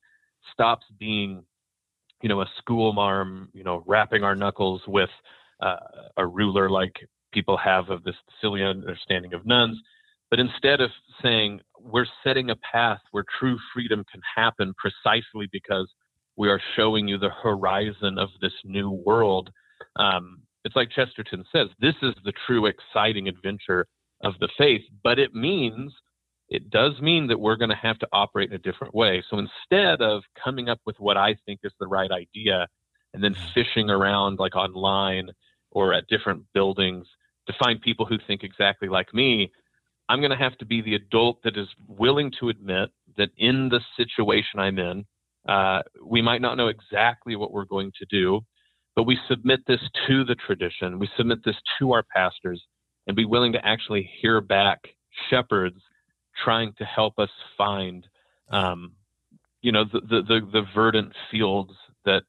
stops 0.54 0.86
being, 0.98 1.44
you 2.22 2.30
know, 2.30 2.42
a 2.42 2.50
school 2.58 2.94
marm, 2.94 3.50
you 3.54 3.64
know, 3.64 3.84
wrapping 3.86 4.24
our 4.24 4.36
knuckles 4.36 4.82
with 4.88 5.10
uh, 5.60 5.76
a 6.16 6.26
ruler 6.26 6.70
like 6.70 6.94
people 7.34 7.58
have 7.58 7.90
of 7.90 8.04
this 8.04 8.16
silly 8.42 8.64
understanding 8.64 9.34
of 9.34 9.46
nuns 9.46 9.78
but 10.30 10.40
instead 10.40 10.82
of 10.82 10.92
saying 11.22 11.60
we're 11.84 12.06
setting 12.24 12.50
a 12.50 12.56
path 12.56 13.00
where 13.12 13.26
true 13.40 13.58
freedom 13.74 14.06
can 14.12 14.22
happen 14.36 14.74
precisely 14.78 15.48
because 15.52 15.90
we 16.38 16.50
are 16.50 16.62
showing 16.76 17.08
you 17.08 17.18
the 17.18 17.30
horizon 17.30 18.18
of 18.18 18.30
this 18.42 18.54
new 18.64 18.90
world, 18.90 19.50
um, 19.98 20.42
it's 20.66 20.76
like 20.76 20.90
Chesterton 20.92 21.44
says 21.52 21.68
this 21.80 21.96
is 22.02 22.14
the 22.24 22.34
true 22.46 22.66
exciting 22.66 23.28
adventure 23.28 23.88
of 24.24 24.34
the 24.40 24.50
faith, 24.58 24.82
but 25.04 25.20
it 25.20 25.34
means 25.34 25.94
it 26.50 26.70
does 26.70 27.00
mean 27.00 27.28
that 27.28 27.40
we're 27.40 27.56
going 27.56 27.70
to 27.70 27.76
have 27.76 28.00
to 28.00 28.08
operate 28.12 28.50
in 28.50 28.56
a 28.56 28.60
different 28.60 28.96
way. 28.96 29.24
So 29.30 29.38
instead 29.38 30.02
of 30.02 30.24
coming 30.44 30.68
up 30.68 30.80
with 30.86 30.96
what 31.00 31.16
I 31.16 31.36
think 31.46 31.60
is 31.64 31.74
the 31.80 31.88
right 31.88 32.10
idea 32.12 32.68
and 33.14 33.24
then 33.24 33.36
fishing 33.54 33.90
around 33.90 34.40
like 34.40 34.56
online 34.56 35.30
or 35.72 35.94
at 35.94 36.08
different 36.08 36.44
buildings 36.54 37.08
to 37.48 37.54
find 37.60 37.82
people 37.82 38.06
who 38.06 38.18
think 38.28 38.44
exactly 38.44 38.90
like 38.90 39.14
me, 39.14 39.52
I'm 40.10 40.20
going 40.20 40.32
to 40.32 40.38
have 40.38 40.58
to 40.58 40.66
be 40.66 40.82
the 40.82 40.96
adult 40.96 41.44
that 41.44 41.56
is 41.56 41.68
willing 41.88 42.32
to 42.40 42.50
admit 42.50 42.90
that 43.18 43.30
in 43.38 43.70
the 43.70 43.80
situation 43.96 44.60
I'm 44.60 44.80
in, 44.80 45.06
uh, 45.48 45.84
we 46.04 46.22
might 46.22 46.42
not 46.42 46.58
know 46.58 46.68
exactly 46.68 47.36
what 47.36 47.52
we're 47.52 47.66
going 47.66 47.92
to 48.00 48.06
do, 48.10 48.42
but 48.96 49.04
we 49.04 49.18
submit 49.30 49.62
this 49.68 49.80
to 50.08 50.26
the 50.26 50.36
tradition, 50.36 51.00
we 51.00 51.10
submit 51.16 51.40
this 51.46 51.56
to 51.78 51.94
our 51.94 52.04
pastors, 52.16 52.62
and 53.08 53.16
be 53.16 53.26
willing 53.26 53.54
to 53.54 53.66
actually 53.66 54.10
hear 54.22 54.42
back 54.42 54.80
shepherds 55.30 55.80
trying 56.44 56.74
to 56.80 56.86
help 56.86 57.18
us 57.20 57.30
find, 57.58 58.06
um, 58.52 58.94
you 59.62 59.72
know, 59.72 59.84
the, 59.86 60.02
the, 60.02 60.22
the, 60.28 60.40
the 60.52 60.66
verdant 60.74 61.14
fields 61.32 61.74
that 62.06 62.24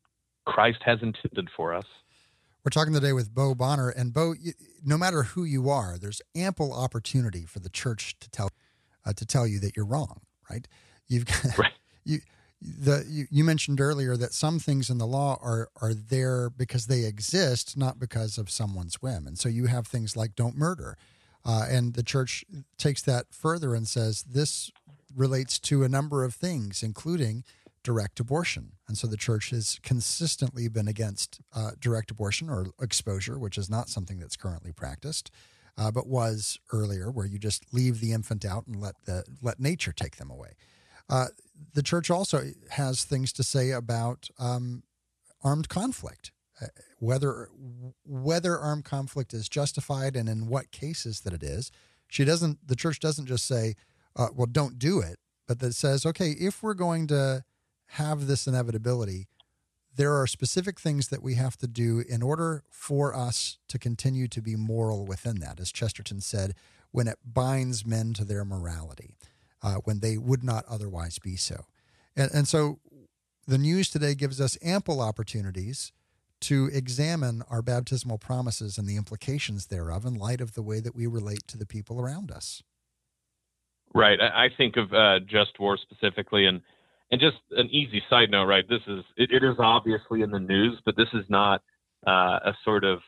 Christ 0.46 0.78
has 0.84 0.98
intended 1.02 1.48
for 1.56 1.74
us. 1.74 1.84
We're 2.62 2.70
talking 2.70 2.92
today 2.92 3.14
with 3.14 3.34
Bo 3.34 3.54
Bonner, 3.54 3.88
and 3.88 4.12
Bo, 4.12 4.34
no 4.84 4.98
matter 4.98 5.22
who 5.22 5.44
you 5.44 5.70
are, 5.70 5.96
there's 5.98 6.20
ample 6.34 6.74
opportunity 6.74 7.46
for 7.46 7.58
the 7.58 7.70
church 7.70 8.18
to 8.20 8.28
tell 8.28 8.50
uh, 9.06 9.14
to 9.14 9.24
tell 9.24 9.46
you 9.46 9.58
that 9.60 9.76
you're 9.76 9.86
wrong. 9.86 10.20
Right? 10.50 10.68
You've 11.08 11.24
got, 11.24 11.58
right. 11.58 11.72
you 12.04 12.18
the 12.60 13.06
you, 13.08 13.26
you, 13.30 13.44
mentioned 13.44 13.80
earlier 13.80 14.14
that 14.14 14.34
some 14.34 14.58
things 14.58 14.90
in 14.90 14.98
the 14.98 15.06
law 15.06 15.38
are 15.40 15.70
are 15.80 15.94
there 15.94 16.50
because 16.50 16.86
they 16.86 17.04
exist, 17.04 17.78
not 17.78 17.98
because 17.98 18.36
of 18.36 18.50
someone's 18.50 18.96
whim. 18.96 19.26
And 19.26 19.38
so 19.38 19.48
you 19.48 19.66
have 19.66 19.86
things 19.86 20.14
like 20.14 20.36
don't 20.36 20.58
murder, 20.58 20.98
uh, 21.46 21.64
and 21.70 21.94
the 21.94 22.02
church 22.02 22.44
takes 22.76 23.00
that 23.02 23.26
further 23.30 23.74
and 23.74 23.88
says 23.88 24.22
this 24.22 24.70
relates 25.16 25.58
to 25.58 25.82
a 25.82 25.88
number 25.88 26.24
of 26.24 26.34
things, 26.34 26.82
including 26.82 27.42
direct 27.82 28.20
abortion. 28.20 28.72
And 28.88 28.96
so 28.98 29.06
the 29.06 29.16
church 29.16 29.50
has 29.50 29.78
consistently 29.82 30.68
been 30.68 30.88
against 30.88 31.40
uh, 31.54 31.72
direct 31.80 32.10
abortion 32.10 32.48
or 32.48 32.66
exposure, 32.80 33.38
which 33.38 33.56
is 33.56 33.70
not 33.70 33.88
something 33.88 34.18
that's 34.18 34.36
currently 34.36 34.72
practiced, 34.72 35.30
uh, 35.78 35.90
but 35.90 36.06
was 36.06 36.58
earlier, 36.72 37.10
where 37.10 37.26
you 37.26 37.38
just 37.38 37.72
leave 37.72 38.00
the 38.00 38.12
infant 38.12 38.44
out 38.44 38.66
and 38.66 38.80
let 38.80 38.94
the 39.06 39.24
let 39.40 39.60
nature 39.60 39.92
take 39.92 40.16
them 40.16 40.30
away. 40.30 40.50
Uh, 41.08 41.26
the 41.74 41.82
church 41.82 42.10
also 42.10 42.50
has 42.70 43.04
things 43.04 43.32
to 43.32 43.42
say 43.42 43.70
about 43.70 44.28
um, 44.38 44.82
armed 45.42 45.68
conflict, 45.68 46.32
uh, 46.60 46.66
whether 46.98 47.48
whether 48.04 48.58
armed 48.58 48.84
conflict 48.84 49.32
is 49.32 49.48
justified 49.48 50.16
and 50.16 50.28
in 50.28 50.48
what 50.48 50.70
cases 50.70 51.20
that 51.20 51.32
it 51.32 51.42
is. 51.42 51.70
She 52.08 52.24
doesn't. 52.24 52.66
The 52.66 52.76
church 52.76 53.00
doesn't 53.00 53.26
just 53.26 53.46
say, 53.46 53.74
uh, 54.16 54.28
"Well, 54.34 54.48
don't 54.50 54.78
do 54.78 55.00
it," 55.00 55.18
but 55.46 55.60
that 55.60 55.74
says, 55.74 56.04
"Okay, 56.04 56.30
if 56.32 56.62
we're 56.62 56.74
going 56.74 57.06
to 57.06 57.44
have 57.94 58.26
this 58.26 58.46
inevitability, 58.46 59.26
there 59.94 60.14
are 60.14 60.26
specific 60.26 60.78
things 60.78 61.08
that 61.08 61.22
we 61.22 61.34
have 61.34 61.56
to 61.58 61.66
do 61.66 62.02
in 62.08 62.22
order 62.22 62.64
for 62.70 63.14
us 63.14 63.58
to 63.68 63.78
continue 63.78 64.28
to 64.28 64.40
be 64.40 64.56
moral 64.56 65.06
within 65.06 65.40
that." 65.40 65.60
As 65.60 65.72
Chesterton 65.72 66.20
said, 66.20 66.54
when 66.90 67.08
it 67.08 67.18
binds 67.24 67.86
men 67.86 68.12
to 68.14 68.24
their 68.24 68.44
morality, 68.44 69.16
uh, 69.62 69.76
when 69.84 70.00
they 70.00 70.16
would 70.18 70.42
not 70.42 70.64
otherwise 70.66 71.18
be 71.18 71.36
so, 71.36 71.66
and, 72.16 72.30
and 72.32 72.48
so 72.48 72.78
the 73.46 73.58
news 73.58 73.90
today 73.90 74.14
gives 74.14 74.40
us 74.40 74.56
ample 74.62 75.00
opportunities 75.00 75.92
to 76.40 76.70
examine 76.72 77.42
our 77.50 77.62
baptismal 77.62 78.18
promises 78.18 78.78
and 78.78 78.88
the 78.88 78.96
implications 78.96 79.66
thereof 79.66 80.04
in 80.04 80.14
light 80.14 80.40
of 80.40 80.54
the 80.54 80.62
way 80.62 80.80
that 80.80 80.94
we 80.94 81.06
relate 81.06 81.46
to 81.46 81.58
the 81.58 81.66
people 81.66 82.00
around 82.00 82.30
us. 82.30 82.62
Right. 83.92 84.20
I 84.20 84.48
think 84.56 84.76
of 84.76 84.92
uh, 84.92 85.20
just 85.20 85.58
war 85.58 85.76
specifically, 85.76 86.46
and 86.46 86.62
and 87.10 87.20
just 87.20 87.38
an 87.52 87.68
easy 87.70 88.02
side 88.08 88.30
note. 88.30 88.44
Right. 88.44 88.68
This 88.68 88.82
is 88.86 89.04
it, 89.16 89.30
it 89.30 89.44
is 89.44 89.56
obviously 89.58 90.22
in 90.22 90.30
the 90.30 90.38
news, 90.38 90.80
but 90.84 90.96
this 90.96 91.08
is 91.12 91.24
not 91.28 91.62
uh, 92.06 92.38
a 92.44 92.54
sort 92.64 92.84
of 92.84 93.00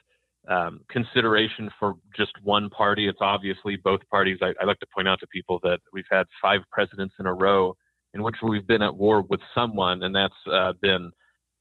um, 0.48 0.80
consideration 0.90 1.70
for 1.78 1.94
just 2.16 2.32
one 2.42 2.68
party. 2.70 3.08
It's 3.08 3.20
obviously 3.20 3.76
both 3.76 4.00
parties. 4.10 4.38
I, 4.42 4.52
I 4.60 4.64
like 4.64 4.80
to 4.80 4.86
point 4.94 5.08
out 5.08 5.20
to 5.20 5.26
people 5.28 5.60
that 5.62 5.78
we've 5.92 6.04
had 6.10 6.26
five 6.40 6.60
presidents 6.70 7.14
in 7.20 7.26
a 7.26 7.32
row 7.32 7.76
in 8.14 8.22
which 8.22 8.36
we've 8.42 8.66
been 8.66 8.82
at 8.82 8.94
war 8.94 9.22
with 9.22 9.40
someone, 9.54 10.02
and 10.02 10.14
that's 10.14 10.34
uh, 10.52 10.72
been 10.82 11.10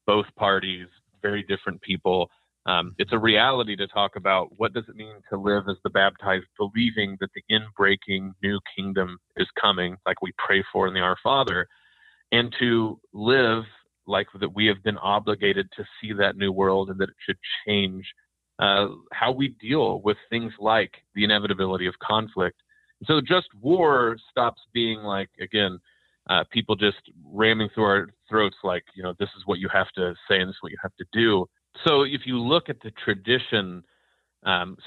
both 0.06 0.26
parties, 0.36 0.88
very 1.22 1.44
different 1.44 1.82
people. 1.82 2.30
Um, 2.66 2.94
it's 2.98 3.14
a 3.14 3.18
reality 3.18 3.76
to 3.78 3.88
talk 3.88 4.16
about 4.18 4.50
what 4.58 4.74
does 4.74 4.84
it 4.90 4.96
mean 4.96 5.16
to 5.32 5.38
live 5.38 5.64
as 5.70 5.78
the 5.84 5.90
baptized, 5.90 6.46
believing 6.58 7.18
that 7.20 7.30
the 7.34 7.44
in-breaking 7.50 8.34
new 8.44 8.60
kingdom 8.76 9.18
is 9.38 9.48
coming, 9.60 9.96
like 10.06 10.22
we 10.22 10.32
pray 10.38 10.64
for 10.72 10.88
in 10.88 10.94
the 10.94 11.00
Our 11.00 11.18
Father, 11.24 11.68
and 12.32 12.54
to 12.60 13.00
live 13.14 13.64
like 14.08 14.28
that 14.40 14.54
we 14.54 14.66
have 14.66 14.84
been 14.84 14.98
obligated 14.98 15.70
to 15.76 15.84
see 16.00 16.14
that 16.14 16.36
new 16.36 16.52
world 16.52 16.90
and 16.90 17.00
that 17.00 17.10
it 17.10 17.16
should 17.26 17.38
change 17.66 18.06
uh, 18.60 18.88
how 19.12 19.32
we 19.32 19.50
deal 19.60 20.02
with 20.02 20.18
things 20.30 20.54
like 20.60 20.94
the 21.16 21.24
inevitability 21.24 21.88
of 21.88 21.94
conflict. 22.00 22.62
so 23.06 23.22
just 23.22 23.48
war 23.60 24.18
stops 24.30 24.62
being 24.74 25.00
like 25.00 25.30
again 25.40 25.80
uh, 26.30 26.44
people 26.52 26.76
just 26.76 27.02
ramming 27.26 27.70
through 27.74 27.84
our 27.84 28.08
throats 28.30 28.58
like 28.64 28.84
you 28.96 29.04
know 29.04 29.14
this 29.20 29.30
is 29.38 29.44
what 29.46 29.60
you 29.60 29.70
have 29.72 29.90
to 29.96 30.14
say 30.30 30.40
and 30.40 30.50
this 30.50 30.56
is 30.56 30.64
what 30.64 30.72
you 30.72 30.78
have 30.82 30.96
to 30.98 31.06
do 31.12 31.46
so 31.86 32.04
if 32.04 32.22
you 32.26 32.40
look 32.40 32.70
at 32.70 32.82
the 32.82 32.92
tradition, 33.04 33.84
um, 34.44 34.78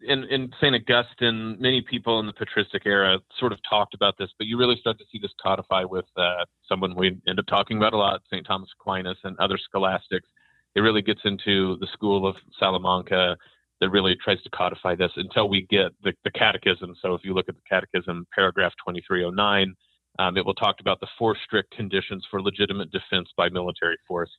in, 0.00 0.24
in 0.24 0.50
St. 0.60 0.74
Augustine, 0.74 1.56
many 1.60 1.82
people 1.82 2.20
in 2.20 2.26
the 2.26 2.32
patristic 2.32 2.82
era 2.86 3.18
sort 3.38 3.52
of 3.52 3.58
talked 3.68 3.94
about 3.94 4.16
this, 4.18 4.30
but 4.38 4.46
you 4.46 4.58
really 4.58 4.76
start 4.80 4.98
to 4.98 5.04
see 5.10 5.18
this 5.18 5.32
codify 5.42 5.84
with 5.84 6.06
uh, 6.16 6.44
someone 6.68 6.94
we 6.94 7.18
end 7.26 7.38
up 7.38 7.46
talking 7.46 7.76
about 7.76 7.92
a 7.92 7.96
lot, 7.96 8.20
St. 8.30 8.46
Thomas 8.46 8.68
Aquinas 8.78 9.18
and 9.24 9.38
other 9.38 9.58
scholastics. 9.58 10.28
It 10.74 10.80
really 10.80 11.02
gets 11.02 11.20
into 11.24 11.76
the 11.78 11.86
school 11.92 12.26
of 12.26 12.36
Salamanca 12.58 13.36
that 13.80 13.90
really 13.90 14.16
tries 14.22 14.42
to 14.42 14.50
codify 14.50 14.94
this 14.94 15.10
until 15.16 15.48
we 15.48 15.66
get 15.70 15.92
the, 16.02 16.12
the 16.24 16.30
catechism. 16.30 16.94
So 17.00 17.14
if 17.14 17.24
you 17.24 17.34
look 17.34 17.48
at 17.48 17.54
the 17.54 17.62
catechism, 17.68 18.26
paragraph 18.34 18.72
2309, 18.86 19.74
um, 20.18 20.36
it 20.36 20.46
will 20.46 20.54
talk 20.54 20.76
about 20.80 21.00
the 21.00 21.08
four 21.18 21.36
strict 21.44 21.74
conditions 21.74 22.24
for 22.30 22.40
legitimate 22.40 22.90
defense 22.92 23.28
by 23.36 23.48
military 23.48 23.96
force. 24.06 24.30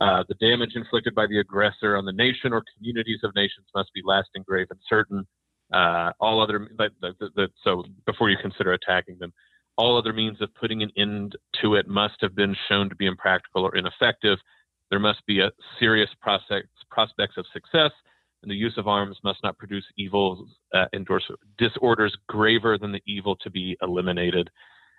Uh, 0.00 0.24
the 0.28 0.34
damage 0.34 0.72
inflicted 0.74 1.14
by 1.14 1.26
the 1.26 1.38
aggressor 1.38 1.96
on 1.96 2.04
the 2.04 2.12
nation 2.12 2.52
or 2.52 2.62
communities 2.76 3.20
of 3.22 3.34
nations 3.34 3.66
must 3.74 3.92
be 3.94 4.02
lasting, 4.04 4.42
grave, 4.46 4.66
and 4.70 4.80
certain. 4.88 5.26
Uh, 5.72 6.12
all 6.20 6.40
other, 6.40 6.68
so 7.64 7.84
before 8.06 8.30
you 8.30 8.36
consider 8.40 8.72
attacking 8.72 9.18
them, 9.18 9.32
all 9.76 9.98
other 9.98 10.12
means 10.12 10.40
of 10.40 10.54
putting 10.54 10.82
an 10.82 10.90
end 10.96 11.36
to 11.60 11.74
it 11.74 11.86
must 11.88 12.14
have 12.20 12.34
been 12.34 12.56
shown 12.68 12.88
to 12.88 12.96
be 12.96 13.06
impractical 13.06 13.64
or 13.64 13.76
ineffective. 13.76 14.38
There 14.90 15.00
must 15.00 15.24
be 15.26 15.40
a 15.40 15.50
serious 15.78 16.08
prospects, 16.20 16.68
prospects 16.90 17.36
of 17.36 17.44
success, 17.52 17.90
and 18.42 18.50
the 18.50 18.54
use 18.54 18.74
of 18.76 18.86
arms 18.86 19.18
must 19.24 19.42
not 19.42 19.58
produce 19.58 19.84
evils 19.96 20.48
uh, 20.72 20.86
and 20.92 21.06
disorders 21.58 22.16
graver 22.28 22.78
than 22.78 22.92
the 22.92 23.02
evil 23.06 23.36
to 23.36 23.50
be 23.50 23.76
eliminated. 23.82 24.48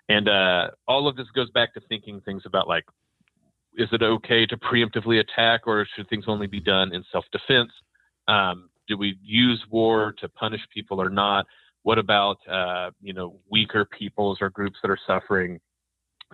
And 0.08 0.28
uh, 0.28 0.68
all 0.86 1.08
of 1.08 1.16
this 1.16 1.26
goes 1.34 1.50
back 1.50 1.74
to 1.74 1.80
thinking 1.88 2.20
things 2.20 2.42
about 2.46 2.68
like 2.68 2.84
is 3.78 3.88
it 3.92 4.02
okay 4.02 4.44
to 4.44 4.56
preemptively 4.56 5.20
attack, 5.20 5.62
or 5.66 5.86
should 5.94 6.08
things 6.08 6.24
only 6.26 6.48
be 6.48 6.60
done 6.60 6.92
in 6.92 7.04
self-defense? 7.12 7.70
Um, 8.26 8.68
do 8.88 8.98
we 8.98 9.16
use 9.22 9.64
war 9.70 10.12
to 10.18 10.28
punish 10.28 10.60
people 10.74 11.00
or 11.00 11.08
not? 11.08 11.46
What 11.84 11.98
about 11.98 12.38
uh, 12.50 12.90
you 13.00 13.14
know 13.14 13.38
weaker 13.50 13.86
peoples 13.86 14.38
or 14.40 14.50
groups 14.50 14.78
that 14.82 14.90
are 14.90 14.98
suffering 15.06 15.60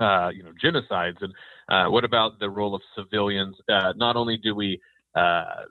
uh, 0.01 0.31
you 0.31 0.43
know 0.43 0.53
genocides? 0.63 1.19
And 1.21 1.33
uh, 1.69 1.91
what 1.91 2.05
about 2.05 2.41
the 2.41 2.49
role 2.49 2.75
of 2.75 2.81
civilians? 2.97 3.55
Uh, 3.69 3.93
not 3.95 4.17
only 4.17 4.39
do 4.39 4.55
we 4.55 4.81
uh, 5.15 5.65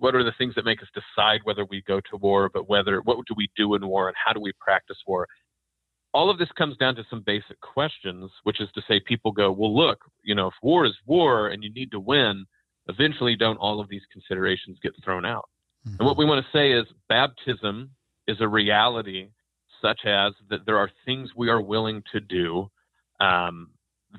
what 0.00 0.14
are 0.14 0.24
the 0.24 0.32
things 0.36 0.54
that 0.56 0.64
make 0.64 0.82
us 0.82 0.88
decide 0.94 1.40
whether 1.44 1.64
we 1.66 1.82
go 1.86 2.00
to 2.00 2.16
war, 2.16 2.50
but 2.52 2.68
whether 2.68 3.00
what 3.02 3.18
do 3.28 3.34
we 3.36 3.48
do 3.56 3.74
in 3.74 3.86
war 3.86 4.08
and 4.08 4.16
how 4.22 4.32
do 4.32 4.40
we 4.40 4.52
practice 4.58 4.98
war? 5.06 5.28
All 6.12 6.30
of 6.30 6.38
this 6.38 6.50
comes 6.56 6.76
down 6.76 6.96
to 6.96 7.04
some 7.08 7.22
basic 7.24 7.60
questions, 7.60 8.30
which 8.42 8.60
is 8.60 8.68
to 8.74 8.82
say, 8.88 9.00
people 9.00 9.32
go, 9.32 9.52
well, 9.52 9.76
look, 9.76 10.00
you 10.24 10.34
know, 10.34 10.48
if 10.48 10.54
war 10.62 10.84
is 10.84 10.94
war 11.06 11.48
and 11.48 11.62
you 11.62 11.72
need 11.72 11.90
to 11.92 12.00
win, 12.00 12.44
eventually 12.88 13.36
don't 13.36 13.58
all 13.58 13.80
of 13.80 13.88
these 13.88 14.02
considerations 14.12 14.78
get 14.82 14.92
thrown 15.04 15.24
out? 15.24 15.48
Mm-hmm. 15.86 15.96
And 16.00 16.06
what 16.06 16.18
we 16.18 16.24
want 16.24 16.44
to 16.44 16.58
say 16.58 16.72
is 16.72 16.86
baptism 17.08 17.90
is 18.26 18.38
a 18.40 18.48
reality 18.48 19.28
such 19.80 20.00
as 20.04 20.32
that 20.50 20.66
there 20.66 20.78
are 20.78 20.90
things 21.04 21.30
we 21.36 21.48
are 21.48 21.60
willing 21.60 22.02
to 22.12 22.20
do 22.20 22.70
um, 23.20 23.70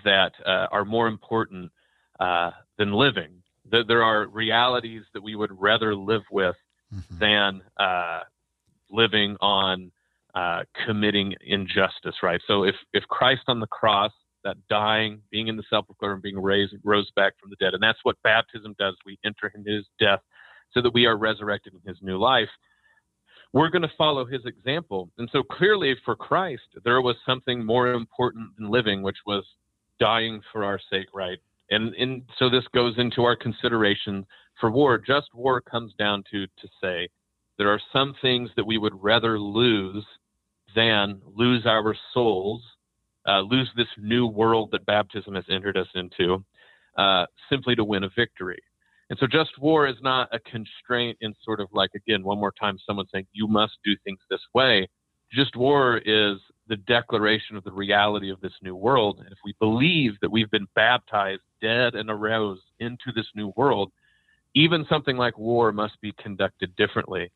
that 0.04 0.32
uh, 0.46 0.68
are 0.72 0.86
more 0.86 1.08
important 1.08 1.72
uh, 2.20 2.52
than 2.78 2.94
living. 2.94 3.44
That 3.70 3.88
there 3.88 4.04
are 4.04 4.28
realities 4.28 5.04
that 5.14 5.22
we 5.22 5.36
would 5.36 5.52
rather 5.60 5.96
live 5.96 6.24
with 6.32 6.56
mm-hmm. 6.94 7.18
than 7.20 7.62
uh, 7.78 8.22
living 8.90 9.38
on 9.40 9.92
uh, 10.36 10.64
committing 10.86 11.34
injustice, 11.42 12.16
right? 12.24 12.42
So 12.48 12.64
if 12.64 12.76
if 12.94 13.04
Christ 13.06 13.42
on 13.48 13.60
the 13.60 13.68
cross, 13.68 14.12
that 14.44 14.58
dying, 14.70 15.22
being 15.30 15.48
in 15.48 15.58
the 15.58 15.64
sepulchre, 15.70 16.14
and 16.14 16.22
being 16.22 16.42
raised, 16.42 16.74
rose 16.84 17.12
back 17.16 17.34
from 17.40 17.50
the 17.50 17.56
dead, 17.58 17.74
and 17.74 17.84
that's 17.84 18.00
what 18.04 18.16
baptism 18.24 18.76
does. 18.80 18.96
We 19.06 19.20
enter 19.26 19.52
in 19.54 19.66
His 19.66 19.86
death, 20.00 20.22
so 20.74 20.82
that 20.82 20.94
we 20.94 21.06
are 21.06 21.18
resurrected 21.18 21.74
in 21.74 21.82
His 21.88 22.02
new 22.02 22.18
life. 22.18 22.50
We're 23.54 23.70
going 23.70 23.82
to 23.82 23.92
follow 23.98 24.26
His 24.26 24.46
example, 24.46 25.10
and 25.18 25.30
so 25.32 25.44
clearly 25.44 25.96
for 26.06 26.16
Christ, 26.16 26.64
there 26.84 27.02
was 27.02 27.16
something 27.26 27.66
more 27.66 27.92
important 27.92 28.56
than 28.58 28.70
living, 28.70 29.02
which 29.02 29.18
was 29.26 29.44
dying 30.00 30.42
for 30.52 30.64
our 30.64 30.80
sake, 30.90 31.08
right? 31.14 31.38
And 31.70 31.94
and 31.96 32.24
so 32.38 32.50
this 32.50 32.66
goes 32.74 32.96
into 32.98 33.24
our 33.24 33.36
consideration 33.36 34.26
for 34.60 34.72
war. 34.72 34.98
Just 34.98 35.34
war 35.34 35.62
comes 35.62 35.94
down 35.98 36.24
to 36.32 36.46
to 36.46 36.68
say 36.82 37.10
there 37.58 37.70
are 37.70 37.82
some 37.94 38.16
things 38.22 38.50
that 38.56 38.66
we 38.66 38.78
would 38.78 38.94
rather 39.02 39.40
lose 39.40 40.06
than 40.76 41.22
lose 41.36 41.66
our 41.66 41.96
souls, 42.14 42.62
uh, 43.28 43.42
lose 43.42 43.70
this 43.76 43.88
new 43.98 44.28
world 44.28 44.70
that 44.72 44.86
baptism 44.86 45.36
has 45.36 45.46
entered 45.50 45.78
us 45.78 45.88
into, 45.96 46.44
uh, 46.98 47.26
simply 47.50 47.76
to 47.76 47.84
win 47.84 48.04
a 48.04 48.10
victory. 48.16 48.60
And 49.10 49.20
so, 49.20 49.28
just 49.28 49.60
war 49.60 49.88
is 49.88 49.98
not 50.02 50.30
a 50.34 50.40
constraint 50.40 51.18
in 51.22 51.34
sort 51.44 51.60
of 51.60 51.68
like, 51.74 51.92
again, 51.96 52.24
one 52.24 52.40
more 52.40 52.54
time, 52.58 52.78
someone 52.86 53.08
saying, 53.14 53.28
you 53.34 53.48
must 53.48 53.74
do 53.84 53.96
things 54.04 54.20
this 54.30 54.42
way. 54.54 54.88
Just 55.32 55.56
war 55.56 55.98
is 55.98 56.38
the 56.68 56.78
declaration 56.78 57.58
of 57.58 57.64
the 57.64 57.72
reality 57.72 58.32
of 58.32 58.40
this 58.42 58.54
new 58.62 58.76
world. 58.76 59.20
And 59.20 59.28
if 59.32 59.38
we 59.44 59.54
believe 59.60 60.14
that 60.22 60.32
we've 60.32 60.50
been 60.50 60.68
baptized, 60.76 61.42
dead, 61.62 61.96
and 61.96 62.10
arose 62.10 62.60
into 62.80 63.12
this 63.14 63.28
new 63.36 63.52
world, 63.58 63.92
even 64.56 64.86
something 64.90 65.18
like 65.18 65.38
war 65.38 65.72
must 65.72 66.00
be 66.02 66.14
conducted 66.14 66.76
differently. 66.76 67.32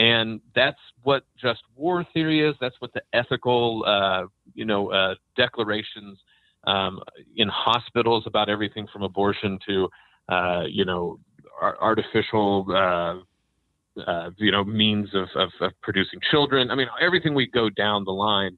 And 0.00 0.40
that's 0.54 0.78
what 1.02 1.24
just 1.38 1.60
war 1.76 2.06
theory 2.14 2.40
is. 2.48 2.54
That's 2.58 2.76
what 2.78 2.90
the 2.94 3.02
ethical, 3.12 3.84
uh, 3.86 4.28
you 4.54 4.64
know, 4.64 4.90
uh, 4.90 5.16
declarations 5.36 6.18
um, 6.66 7.00
in 7.36 7.48
hospitals 7.48 8.24
about 8.26 8.48
everything 8.48 8.86
from 8.90 9.02
abortion 9.02 9.58
to, 9.68 9.88
uh, 10.30 10.62
you 10.66 10.86
know, 10.86 11.18
artificial, 11.60 12.64
uh, 12.70 14.00
uh, 14.10 14.30
you 14.38 14.50
know, 14.50 14.64
means 14.64 15.10
of, 15.12 15.28
of, 15.34 15.50
of 15.60 15.72
producing 15.82 16.18
children. 16.30 16.70
I 16.70 16.76
mean, 16.76 16.88
everything 16.98 17.34
we 17.34 17.46
go 17.46 17.68
down 17.68 18.04
the 18.04 18.10
line, 18.10 18.56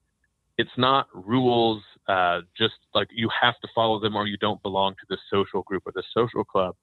it's 0.58 0.70
not 0.76 1.08
rules 1.12 1.82
uh, 2.06 2.42
just 2.56 2.74
like 2.94 3.08
you 3.10 3.28
have 3.40 3.58
to 3.62 3.68
follow 3.74 3.98
them 3.98 4.14
or 4.14 4.28
you 4.28 4.36
don't 4.36 4.62
belong 4.62 4.92
to 4.92 5.06
this 5.10 5.18
social 5.28 5.62
group 5.62 5.82
or 5.86 5.92
this 5.92 6.06
social 6.14 6.44
club. 6.44 6.76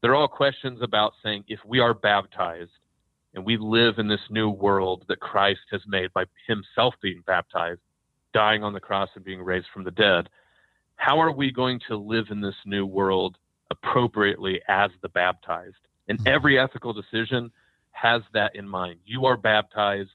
They're 0.00 0.14
all 0.14 0.28
questions 0.28 0.80
about 0.80 1.12
saying 1.22 1.44
if 1.46 1.60
we 1.66 1.78
are 1.78 1.92
baptized 1.92 2.70
and 3.34 3.44
we 3.44 3.56
live 3.56 3.98
in 3.98 4.08
this 4.08 4.20
new 4.30 4.48
world 4.48 5.04
that 5.08 5.20
Christ 5.20 5.60
has 5.70 5.82
made 5.86 6.12
by 6.12 6.24
himself 6.46 6.94
being 7.02 7.22
baptized, 7.26 7.80
dying 8.32 8.62
on 8.62 8.72
the 8.72 8.80
cross 8.80 9.10
and 9.14 9.24
being 9.24 9.42
raised 9.42 9.68
from 9.72 9.84
the 9.84 9.90
dead, 9.90 10.28
how 10.96 11.20
are 11.20 11.32
we 11.32 11.52
going 11.52 11.80
to 11.88 11.96
live 11.96 12.26
in 12.30 12.40
this 12.40 12.56
new 12.66 12.84
world 12.84 13.36
appropriately 13.70 14.60
as 14.68 14.90
the 15.02 15.08
baptized? 15.08 15.76
And 16.08 16.18
mm-hmm. 16.18 16.28
every 16.28 16.58
ethical 16.58 16.92
decision 16.92 17.52
has 17.92 18.22
that 18.32 18.56
in 18.56 18.68
mind. 18.68 19.00
You 19.04 19.26
are 19.26 19.36
baptized, 19.36 20.10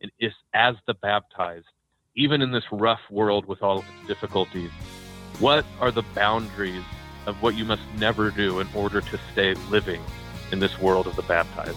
and 0.00 0.10
is 0.20 0.32
as 0.54 0.76
the 0.86 0.94
baptized, 0.94 1.66
even 2.14 2.42
in 2.42 2.52
this 2.52 2.64
rough 2.70 3.00
world 3.10 3.46
with 3.46 3.62
all 3.62 3.78
of 3.78 3.84
its 3.84 4.08
difficulties, 4.08 4.70
what 5.38 5.64
are 5.80 5.90
the 5.90 6.02
boundaries 6.14 6.84
of 7.26 7.40
what 7.42 7.56
you 7.56 7.64
must 7.64 7.82
never 7.96 8.30
do 8.30 8.60
in 8.60 8.68
order 8.74 9.00
to 9.00 9.20
stay 9.32 9.54
living 9.70 10.00
in 10.52 10.58
this 10.60 10.78
world 10.78 11.06
of 11.06 11.16
the 11.16 11.22
baptized? 11.22 11.76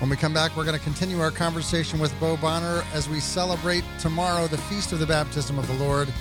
When 0.00 0.10
we 0.10 0.16
come 0.16 0.34
back, 0.34 0.56
we're 0.56 0.64
going 0.64 0.78
to 0.78 0.82
continue 0.82 1.20
our 1.20 1.30
conversation 1.30 1.98
with 1.98 2.18
Bo 2.20 2.36
Bonner 2.36 2.82
as 2.92 3.08
we 3.08 3.20
celebrate 3.20 3.84
tomorrow 3.98 4.46
the 4.46 4.58
Feast 4.58 4.92
of 4.92 4.98
the 4.98 5.06
Baptism 5.06 5.58
of 5.58 5.66
the 5.66 5.74
Lord. 5.74 6.12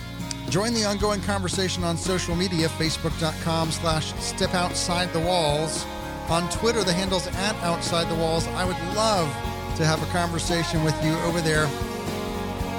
Join 0.50 0.74
the 0.74 0.86
ongoing 0.86 1.22
conversation 1.22 1.84
on 1.84 1.98
social 1.98 2.36
media, 2.36 2.68
facebook.com 2.70 3.72
slash 3.72 4.14
step 4.22 4.54
outside 4.54 5.12
the 5.12 5.20
walls. 5.20 5.86
On 6.30 6.50
Twitter, 6.50 6.84
the 6.84 6.94
handle's 6.94 7.28
at 7.28 7.56
outside 7.58 8.10
the 8.10 8.16
walls. 8.16 8.48
I 8.48 8.66
would 8.66 8.80
love 8.96 9.28
to 9.78 9.86
have 9.86 10.02
a 10.02 10.12
conversation 10.12 10.84
with 10.84 10.96
you 11.04 11.14
over 11.20 11.42
there. 11.42 11.68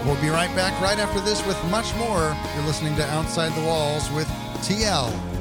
We'll 0.05 0.21
be 0.21 0.29
right 0.29 0.55
back 0.55 0.81
right 0.81 0.99
after 0.99 1.21
this 1.21 1.45
with 1.47 1.63
much 1.71 1.95
more. 1.97 2.37
You're 2.55 2.67
listening 2.67 2.95
to 2.97 3.07
Outside 3.11 3.53
the 3.55 3.67
Walls 3.67 4.11
with 4.13 4.29
TL. 4.61 5.34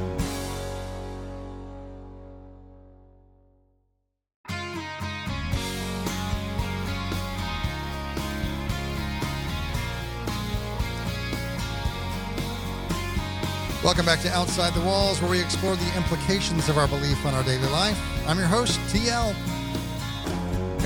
Welcome 13.83 14.05
back 14.05 14.21
to 14.21 14.31
Outside 14.31 14.73
the 14.73 14.79
Walls, 14.79 15.21
where 15.21 15.29
we 15.29 15.41
explore 15.41 15.75
the 15.75 15.97
implications 15.97 16.69
of 16.69 16.77
our 16.77 16.87
belief 16.87 17.25
on 17.25 17.33
our 17.33 17.43
daily 17.43 17.67
life. 17.67 17.99
I'm 18.25 18.37
your 18.37 18.47
host, 18.47 18.79
TL. 18.87 19.35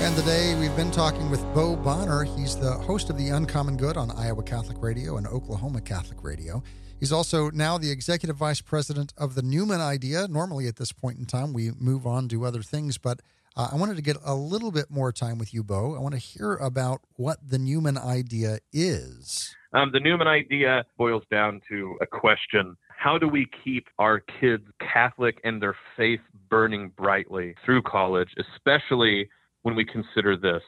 And 0.00 0.16
today 0.16 0.56
we've 0.58 0.74
been 0.74 0.90
talking 0.90 1.30
with 1.30 1.40
Bo 1.54 1.76
Bonner. 1.76 2.24
He's 2.24 2.56
the 2.56 2.72
host 2.72 3.08
of 3.08 3.16
The 3.16 3.28
Uncommon 3.28 3.76
Good 3.76 3.96
on 3.96 4.10
Iowa 4.10 4.42
Catholic 4.42 4.78
Radio 4.82 5.16
and 5.16 5.28
Oklahoma 5.28 5.80
Catholic 5.80 6.24
Radio. 6.24 6.60
He's 6.98 7.12
also 7.12 7.50
now 7.50 7.78
the 7.78 7.88
executive 7.88 8.34
vice 8.34 8.60
president 8.60 9.14
of 9.16 9.36
the 9.36 9.42
Newman 9.42 9.80
Idea. 9.80 10.26
Normally, 10.26 10.66
at 10.66 10.74
this 10.74 10.90
point 10.90 11.20
in 11.20 11.24
time, 11.24 11.52
we 11.52 11.70
move 11.78 12.04
on 12.04 12.26
to 12.30 12.44
other 12.44 12.62
things, 12.62 12.98
but 12.98 13.20
uh, 13.56 13.68
I 13.70 13.76
wanted 13.76 13.94
to 13.94 14.02
get 14.02 14.16
a 14.24 14.34
little 14.34 14.72
bit 14.72 14.90
more 14.90 15.12
time 15.12 15.38
with 15.38 15.54
you, 15.54 15.62
Bo. 15.62 15.94
I 15.94 16.00
want 16.00 16.14
to 16.14 16.20
hear 16.20 16.56
about 16.56 17.02
what 17.14 17.38
the 17.48 17.58
Newman 17.58 17.96
Idea 17.96 18.58
is. 18.72 19.54
Um, 19.72 19.90
the 19.92 20.00
Newman 20.00 20.26
Idea 20.26 20.84
boils 20.96 21.22
down 21.30 21.60
to 21.68 21.96
a 22.00 22.06
question 22.06 22.76
how 22.98 23.16
do 23.16 23.28
we 23.28 23.46
keep 23.62 23.86
our 24.00 24.18
kids 24.40 24.64
Catholic 24.80 25.40
and 25.44 25.62
their 25.62 25.76
faith 25.96 26.20
burning 26.50 26.90
brightly 26.96 27.54
through 27.64 27.82
college, 27.82 28.28
especially 28.56 29.30
when 29.62 29.76
we 29.76 29.84
consider 29.84 30.36
this? 30.36 30.62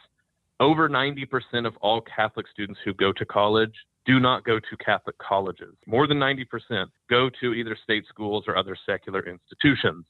Over 0.60 0.88
90% 0.88 1.66
of 1.66 1.76
all 1.78 2.00
Catholic 2.02 2.46
students 2.46 2.78
who 2.84 2.94
go 2.94 3.12
to 3.12 3.24
college 3.24 3.74
do 4.06 4.20
not 4.20 4.44
go 4.44 4.60
to 4.60 4.76
Catholic 4.84 5.18
colleges. 5.18 5.74
More 5.88 6.06
than 6.06 6.18
90% 6.18 6.86
go 7.10 7.30
to 7.40 7.52
either 7.52 7.76
state 7.82 8.04
schools 8.08 8.44
or 8.46 8.56
other 8.56 8.76
secular 8.86 9.26
institutions. 9.26 10.06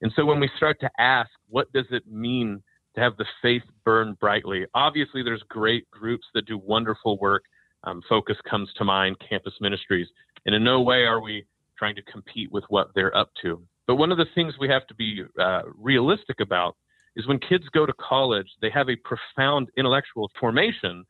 And 0.00 0.10
so 0.16 0.24
when 0.24 0.40
we 0.40 0.48
start 0.56 0.80
to 0.80 0.90
ask, 0.98 1.30
what 1.50 1.70
does 1.74 1.86
it 1.90 2.06
mean 2.10 2.62
to 2.94 3.02
have 3.02 3.18
the 3.18 3.26
faith 3.42 3.62
burn 3.84 4.16
brightly? 4.20 4.64
Obviously, 4.72 5.22
there's 5.22 5.42
great 5.50 5.88
groups 5.90 6.26
that 6.32 6.46
do 6.46 6.56
wonderful 6.56 7.18
work. 7.18 7.44
Um, 7.84 8.00
Focus 8.08 8.38
comes 8.48 8.70
to 8.78 8.84
mind, 8.84 9.16
campus 9.28 9.52
ministries. 9.60 10.08
And 10.46 10.54
in 10.54 10.64
no 10.64 10.80
way 10.80 11.04
are 11.04 11.20
we 11.20 11.44
trying 11.78 11.94
to 11.94 12.02
compete 12.02 12.50
with 12.50 12.64
what 12.68 12.88
they're 12.94 13.16
up 13.16 13.30
to. 13.42 13.62
But 13.86 13.96
one 13.96 14.12
of 14.12 14.18
the 14.18 14.26
things 14.34 14.54
we 14.60 14.68
have 14.68 14.86
to 14.88 14.94
be 14.94 15.22
uh, 15.40 15.62
realistic 15.76 16.40
about 16.40 16.76
is 17.16 17.26
when 17.26 17.38
kids 17.38 17.64
go 17.72 17.86
to 17.86 17.92
college, 17.94 18.46
they 18.60 18.70
have 18.70 18.88
a 18.88 18.96
profound 18.96 19.68
intellectual 19.76 20.30
formation, 20.38 21.04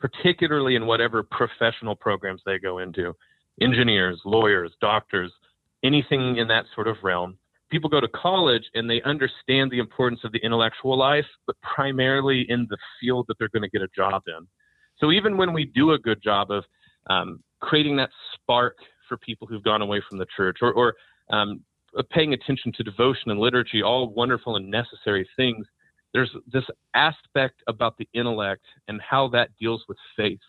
particularly 0.00 0.74
in 0.74 0.86
whatever 0.86 1.22
professional 1.22 1.94
programs 1.94 2.42
they 2.44 2.58
go 2.58 2.78
into 2.78 3.14
engineers, 3.60 4.20
lawyers, 4.24 4.72
doctors, 4.80 5.32
anything 5.84 6.38
in 6.38 6.48
that 6.48 6.64
sort 6.74 6.88
of 6.88 6.96
realm. 7.02 7.36
People 7.70 7.88
go 7.88 8.00
to 8.00 8.08
college 8.08 8.64
and 8.74 8.88
they 8.88 9.00
understand 9.02 9.70
the 9.70 9.78
importance 9.78 10.20
of 10.24 10.32
the 10.32 10.38
intellectual 10.38 10.98
life, 10.98 11.24
but 11.46 11.56
primarily 11.62 12.44
in 12.48 12.66
the 12.68 12.78
field 13.00 13.26
that 13.28 13.38
they're 13.38 13.48
going 13.48 13.62
to 13.62 13.68
get 13.68 13.82
a 13.82 13.88
job 13.94 14.22
in. 14.26 14.46
So 14.98 15.12
even 15.12 15.36
when 15.36 15.52
we 15.52 15.64
do 15.64 15.92
a 15.92 15.98
good 15.98 16.22
job 16.22 16.50
of 16.50 16.64
um, 17.08 17.40
creating 17.60 17.96
that 17.96 18.10
spark 18.34 18.76
for 19.12 19.18
people 19.18 19.46
who've 19.46 19.62
gone 19.62 19.82
away 19.82 20.00
from 20.08 20.16
the 20.16 20.26
church 20.34 20.58
or, 20.62 20.72
or 20.72 20.94
um, 21.28 21.60
paying 22.10 22.32
attention 22.32 22.72
to 22.72 22.82
devotion 22.82 23.30
and 23.30 23.38
liturgy, 23.38 23.82
all 23.82 24.08
wonderful 24.08 24.56
and 24.56 24.70
necessary 24.70 25.28
things. 25.36 25.66
There's 26.14 26.30
this 26.50 26.64
aspect 26.94 27.62
about 27.68 27.98
the 27.98 28.08
intellect 28.14 28.64
and 28.88 29.02
how 29.02 29.28
that 29.28 29.50
deals 29.60 29.84
with 29.86 29.98
faith 30.16 30.40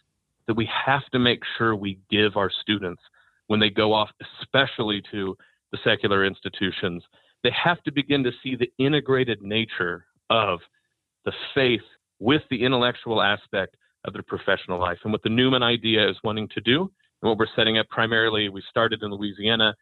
that 0.48 0.54
we 0.54 0.70
have 0.86 1.06
to 1.12 1.20
make 1.20 1.42
sure 1.58 1.76
we 1.76 2.00
give 2.10 2.38
our 2.38 2.50
students 2.62 3.02
when 3.48 3.60
they 3.60 3.70
go 3.70 3.92
off, 3.92 4.10
especially 4.42 5.04
to 5.12 5.36
the 5.74 5.78
secular 5.84 6.26
institutions. 6.26 7.04
They 7.44 7.52
have 7.52 7.84
to 7.84 7.92
begin 7.92 8.24
to 8.24 8.32
see 8.42 8.56
the 8.56 8.72
integrated 8.78 9.42
nature 9.42 10.06
of 10.30 10.60
the 11.26 11.34
faith 11.54 11.82
with 12.20 12.44
the 12.50 12.64
intellectual 12.64 13.22
aspect 13.22 13.76
of 14.06 14.14
their 14.14 14.24
professional 14.24 14.80
life. 14.80 15.00
And 15.04 15.12
what 15.12 15.24
the 15.24 15.30
Newman 15.30 15.64
idea 15.64 16.10
is 16.10 16.16
wanting 16.24 16.48
to 16.50 16.62
do 16.62 16.90
and 17.24 17.30
what 17.30 17.38
we're 17.38 17.48
setting 17.56 17.78
up 17.78 17.88
primarily, 17.88 18.50
we 18.50 18.62
started 18.70 19.02
in 19.02 19.10
Louisiana, 19.10 19.74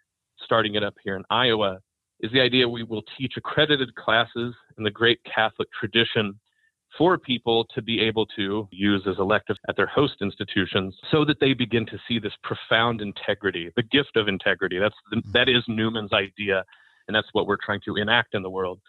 starting 0.43 0.75
it 0.75 0.83
up 0.83 0.93
here 1.03 1.15
in 1.15 1.23
Iowa, 1.31 1.79
is 2.19 2.31
the 2.31 2.39
idea 2.39 2.69
we 2.69 2.83
will 2.83 3.01
teach 3.17 3.33
accredited 3.35 3.95
classes 3.95 4.53
in 4.77 4.83
the 4.83 4.91
great 4.91 5.19
Catholic 5.23 5.67
tradition 5.77 6.39
for 6.99 7.17
people 7.17 7.65
to 7.73 7.81
be 7.81 7.99
able 7.99 8.27
to 8.27 8.67
use 8.69 9.01
as 9.07 9.15
electives 9.17 9.57
at 9.67 9.75
their 9.75 9.87
host 9.87 10.17
institutions 10.21 10.95
so 11.09 11.25
that 11.25 11.39
they 11.39 11.55
begin 11.55 11.83
to 11.87 11.97
see 12.07 12.19
this 12.19 12.33
profound 12.43 13.01
integrity, 13.01 13.71
the 13.75 13.81
gift 13.81 14.17
of 14.17 14.27
integrity. 14.27 14.77
That's 14.77 14.93
the, 15.09 15.17
mm-hmm. 15.17 15.31
that 15.31 15.49
is 15.49 15.63
Newman's 15.67 16.13
idea, 16.13 16.63
and 17.07 17.15
that's 17.15 17.29
what 17.31 17.47
we're 17.47 17.57
trying 17.65 17.81
to 17.85 17.95
enact 17.95 18.35
in 18.35 18.43
the 18.43 18.51
world. 18.51 18.79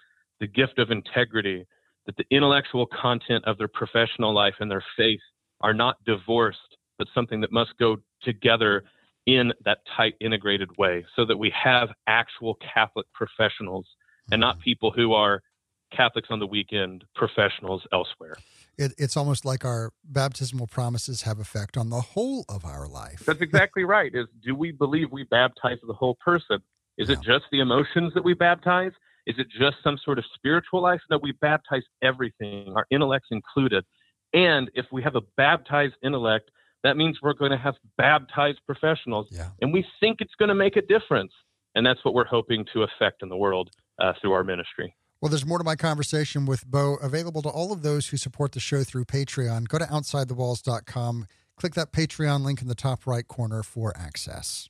The 0.40 0.46
gift 0.46 0.78
of 0.78 0.90
integrity, 0.90 1.64
that 2.05 2.18
the 2.18 2.26
intellectual 2.30 2.86
content 2.86 3.46
of 3.46 3.57
their 3.57 3.68
professional 3.68 4.34
life 4.34 4.57
and 4.61 4.70
their 4.70 4.84
faith 4.94 5.20
are 5.62 5.72
not 5.72 5.96
divorced, 6.05 6.76
but 7.03 7.09
something 7.12 7.40
that 7.40 7.50
must 7.50 7.76
go 7.80 7.96
together 8.22 8.84
in 9.26 9.53
that 9.64 9.78
tight 9.96 10.14
integrated 10.20 10.68
way 10.78 11.05
so 11.16 11.24
that 11.24 11.36
we 11.36 11.50
have 11.50 11.88
actual 12.07 12.57
Catholic 12.72 13.07
professionals 13.12 13.86
and 14.30 14.40
not 14.40 14.55
mm-hmm. 14.55 14.62
people 14.62 14.92
who 14.92 15.12
are 15.12 15.42
Catholics 15.90 16.28
on 16.30 16.38
the 16.38 16.46
weekend, 16.46 17.03
professionals 17.16 17.82
elsewhere. 17.92 18.36
It, 18.78 18.92
it's 18.98 19.16
almost 19.16 19.44
like 19.44 19.64
our 19.64 19.90
baptismal 20.05 20.68
promises 20.68 21.22
have 21.22 21.40
effect 21.40 21.76
on 21.76 21.90
the 21.90 22.00
whole 22.00 22.44
of 22.48 22.64
our 22.64 22.86
life. 22.86 23.24
That's 23.26 23.40
exactly 23.40 23.82
right. 23.82 24.14
Is 24.14 24.28
do 24.40 24.55
we 24.55 24.70
believe 24.70 25.11
we 25.11 25.24
baptize 25.24 25.78
the 25.84 25.94
whole 25.94 26.16
person? 26.24 26.61
Is 26.98 27.09
yeah. 27.09 27.16
it 27.16 27.22
just 27.22 27.46
the 27.50 27.59
emotions 27.59 28.14
that 28.14 28.22
we 28.22 28.34
baptize? 28.34 28.92
Is 29.26 29.34
it 29.38 29.48
just 29.50 29.78
some 29.82 29.98
sort 30.05 30.20
of 30.20 30.24
spiritual 30.36 30.80
life? 30.82 31.00
No, 31.11 31.18
we 31.20 31.32
baptize 31.32 31.82
everything, 32.00 32.72
our 32.76 32.86
intellects 32.92 33.28
included. 33.32 33.84
And 34.32 34.70
if 34.74 34.86
we 34.92 35.03
have 35.03 35.16
a 35.16 35.22
baptized 35.36 35.94
intellect, 36.03 36.50
that 36.83 36.97
means 36.97 37.18
we're 37.22 37.35
going 37.35 37.53
to 37.53 37.59
have 37.59 37.74
baptized 37.97 38.61
professionals. 38.66 39.28
Yeah. 39.30 39.49
And 39.61 39.72
we 39.72 39.85
think 40.01 40.20
it's 40.20 40.35
going 40.39 40.49
to 40.49 40.55
make 40.55 40.76
a 40.76 40.83
difference. 40.83 41.33
And 41.74 41.87
that's 41.87 42.05
what 42.05 42.14
we're 42.14 42.26
hoping 42.26 42.66
to 42.74 42.83
affect 42.83 43.22
in 43.22 43.28
the 43.28 43.37
world 43.37 43.70
uh, 43.99 44.12
through 44.20 44.33
our 44.33 44.45
ministry. 44.45 44.95
Well, 45.20 45.30
there's 45.30 45.47
more 45.47 45.59
to 45.59 45.64
my 45.64 45.76
conversation 45.76 46.47
with 46.47 46.66
Bo 46.66 46.97
available 46.97 47.43
to 47.43 47.49
all 47.49 47.72
of 47.72 47.83
those 47.83 48.09
who 48.09 48.16
support 48.16 48.53
the 48.53 48.61
show 48.61 48.83
through 48.83 49.05
Patreon. 49.05 49.68
Go 49.68 49.78
to 49.78 49.85
OutsideTheWalls.com, 49.85 51.26
click 51.57 51.74
that 51.74 51.93
Patreon 51.93 52.45
link 52.45 52.61
in 52.61 52.66
the 52.66 52.74
top 52.74 53.07
right 53.07 53.26
corner 53.26 53.62
for 53.62 53.97
access. 53.97 54.68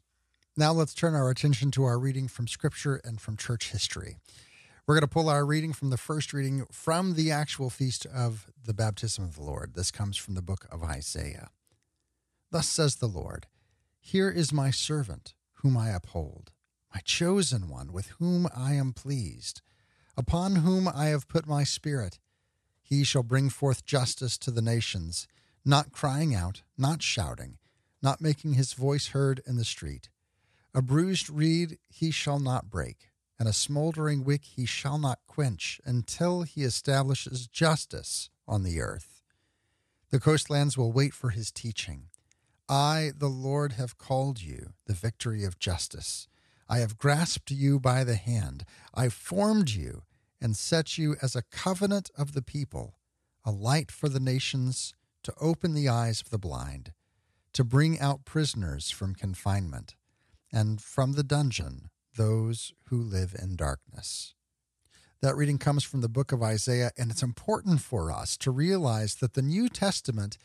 Now 0.54 0.72
let's 0.72 0.92
turn 0.92 1.14
our 1.14 1.30
attention 1.30 1.70
to 1.72 1.84
our 1.84 1.98
reading 1.98 2.28
from 2.28 2.46
Scripture 2.46 3.00
and 3.02 3.18
from 3.18 3.38
church 3.38 3.72
history. 3.72 4.18
We're 4.86 4.94
going 4.94 5.00
to 5.02 5.08
pull 5.08 5.30
our 5.30 5.46
reading 5.46 5.72
from 5.72 5.88
the 5.88 5.96
first 5.96 6.34
reading 6.34 6.66
from 6.70 7.14
the 7.14 7.30
actual 7.30 7.70
feast 7.70 8.04
of 8.04 8.50
the 8.62 8.74
baptism 8.74 9.24
of 9.24 9.36
the 9.36 9.42
Lord. 9.42 9.72
This 9.74 9.90
comes 9.90 10.18
from 10.18 10.34
the 10.34 10.42
book 10.42 10.66
of 10.70 10.82
Isaiah. 10.82 11.48
Thus 12.52 12.68
says 12.68 12.96
the 12.96 13.08
Lord 13.08 13.46
Here 13.98 14.28
is 14.30 14.52
my 14.52 14.70
servant, 14.70 15.32
whom 15.62 15.74
I 15.74 15.88
uphold, 15.88 16.52
my 16.94 17.00
chosen 17.00 17.66
one, 17.66 17.94
with 17.94 18.08
whom 18.18 18.46
I 18.54 18.74
am 18.74 18.92
pleased, 18.92 19.62
upon 20.18 20.56
whom 20.56 20.86
I 20.86 21.06
have 21.06 21.28
put 21.28 21.46
my 21.46 21.64
spirit. 21.64 22.18
He 22.82 23.04
shall 23.04 23.22
bring 23.22 23.48
forth 23.48 23.86
justice 23.86 24.36
to 24.36 24.50
the 24.50 24.60
nations, 24.60 25.26
not 25.64 25.92
crying 25.92 26.34
out, 26.34 26.60
not 26.76 27.00
shouting, 27.02 27.56
not 28.02 28.20
making 28.20 28.52
his 28.52 28.74
voice 28.74 29.08
heard 29.08 29.40
in 29.46 29.56
the 29.56 29.64
street. 29.64 30.10
A 30.74 30.82
bruised 30.82 31.30
reed 31.30 31.78
he 31.88 32.10
shall 32.10 32.38
not 32.38 32.68
break, 32.68 33.12
and 33.38 33.48
a 33.48 33.54
smoldering 33.54 34.24
wick 34.24 34.44
he 34.44 34.66
shall 34.66 34.98
not 34.98 35.20
quench 35.26 35.80
until 35.86 36.42
he 36.42 36.64
establishes 36.64 37.46
justice 37.46 38.28
on 38.46 38.62
the 38.62 38.78
earth. 38.78 39.22
The 40.10 40.20
coastlands 40.20 40.76
will 40.76 40.92
wait 40.92 41.14
for 41.14 41.30
his 41.30 41.50
teaching. 41.50 42.08
I, 42.72 43.12
the 43.14 43.28
Lord, 43.28 43.72
have 43.72 43.98
called 43.98 44.40
you 44.40 44.72
the 44.86 44.94
victory 44.94 45.44
of 45.44 45.58
justice. 45.58 46.26
I 46.70 46.78
have 46.78 46.96
grasped 46.96 47.50
you 47.50 47.78
by 47.78 48.02
the 48.02 48.14
hand. 48.14 48.64
I 48.94 49.10
formed 49.10 49.68
you 49.68 50.04
and 50.40 50.56
set 50.56 50.96
you 50.96 51.14
as 51.20 51.36
a 51.36 51.42
covenant 51.42 52.10
of 52.16 52.32
the 52.32 52.40
people, 52.40 52.94
a 53.44 53.50
light 53.50 53.90
for 53.90 54.08
the 54.08 54.18
nations, 54.18 54.94
to 55.22 55.34
open 55.38 55.74
the 55.74 55.90
eyes 55.90 56.22
of 56.22 56.30
the 56.30 56.38
blind, 56.38 56.94
to 57.52 57.62
bring 57.62 58.00
out 58.00 58.24
prisoners 58.24 58.90
from 58.90 59.14
confinement, 59.14 59.94
and 60.50 60.80
from 60.80 61.12
the 61.12 61.22
dungeon 61.22 61.90
those 62.16 62.72
who 62.84 63.02
live 63.02 63.36
in 63.38 63.54
darkness. 63.54 64.32
That 65.20 65.36
reading 65.36 65.58
comes 65.58 65.84
from 65.84 66.00
the 66.00 66.08
book 66.08 66.32
of 66.32 66.42
Isaiah, 66.42 66.92
and 66.96 67.10
it's 67.10 67.22
important 67.22 67.82
for 67.82 68.10
us 68.10 68.38
to 68.38 68.50
realize 68.50 69.16
that 69.16 69.34
the 69.34 69.42
New 69.42 69.68
Testament 69.68 70.38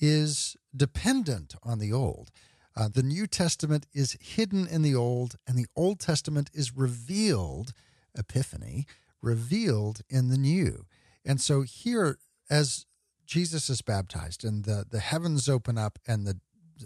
is 0.00 0.56
dependent 0.76 1.54
on 1.62 1.78
the 1.78 1.92
Old. 1.92 2.30
Uh, 2.76 2.88
the 2.88 3.02
New 3.02 3.26
Testament 3.26 3.86
is 3.92 4.16
hidden 4.20 4.66
in 4.66 4.82
the 4.82 4.94
Old, 4.94 5.36
and 5.46 5.56
the 5.56 5.66
Old 5.76 6.00
Testament 6.00 6.50
is 6.52 6.76
revealed, 6.76 7.72
Epiphany, 8.16 8.86
revealed 9.22 10.00
in 10.08 10.28
the 10.28 10.36
New. 10.36 10.86
And 11.24 11.40
so 11.40 11.62
here, 11.62 12.18
as 12.50 12.86
Jesus 13.26 13.70
is 13.70 13.80
baptized 13.80 14.44
and 14.44 14.64
the, 14.64 14.84
the 14.88 15.00
heavens 15.00 15.48
open 15.48 15.78
up 15.78 15.98
and 16.06 16.26
the 16.26 16.38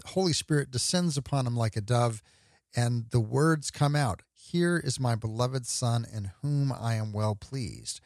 Holy 0.05 0.33
Spirit 0.33 0.71
descends 0.71 1.17
upon 1.17 1.47
him 1.47 1.57
like 1.57 1.75
a 1.75 1.81
dove, 1.81 2.21
and 2.75 3.05
the 3.09 3.19
words 3.19 3.71
come 3.71 3.95
out 3.95 4.21
Here 4.33 4.77
is 4.77 4.99
my 4.99 5.15
beloved 5.15 5.65
Son 5.65 6.05
in 6.11 6.31
whom 6.41 6.71
I 6.71 6.95
am 6.95 7.11
well 7.11 7.35
pleased. 7.35 7.99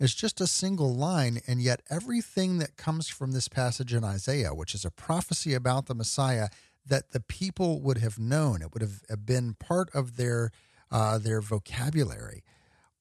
It's 0.00 0.14
just 0.14 0.40
a 0.40 0.46
single 0.46 0.94
line, 0.94 1.40
and 1.46 1.60
yet 1.60 1.82
everything 1.90 2.58
that 2.58 2.76
comes 2.76 3.08
from 3.08 3.32
this 3.32 3.48
passage 3.48 3.92
in 3.92 4.04
Isaiah, 4.04 4.54
which 4.54 4.74
is 4.74 4.84
a 4.84 4.90
prophecy 4.90 5.54
about 5.54 5.86
the 5.86 5.94
Messiah 5.94 6.48
that 6.86 7.10
the 7.10 7.20
people 7.20 7.80
would 7.80 7.98
have 7.98 8.18
known, 8.18 8.62
it 8.62 8.72
would 8.72 8.82
have 8.82 9.26
been 9.26 9.54
part 9.54 9.90
of 9.94 10.16
their 10.16 10.50
uh, 10.90 11.18
their 11.18 11.40
vocabulary. 11.40 12.42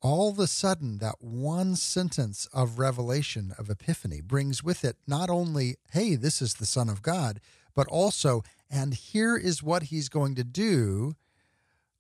All 0.01 0.29
of 0.29 0.39
a 0.39 0.47
sudden, 0.47 0.97
that 0.97 1.15
one 1.21 1.75
sentence 1.75 2.47
of 2.53 2.79
revelation 2.79 3.53
of 3.57 3.69
Epiphany 3.69 4.21
brings 4.21 4.63
with 4.63 4.83
it 4.83 4.97
not 5.07 5.29
only, 5.29 5.77
hey, 5.91 6.15
this 6.15 6.41
is 6.41 6.55
the 6.55 6.65
Son 6.65 6.89
of 6.89 7.01
God, 7.01 7.39
but 7.75 7.87
also, 7.87 8.43
and 8.69 8.93
here 8.93 9.37
is 9.37 9.63
what 9.63 9.83
he's 9.83 10.09
going 10.09 10.35
to 10.35 10.43
do 10.43 11.15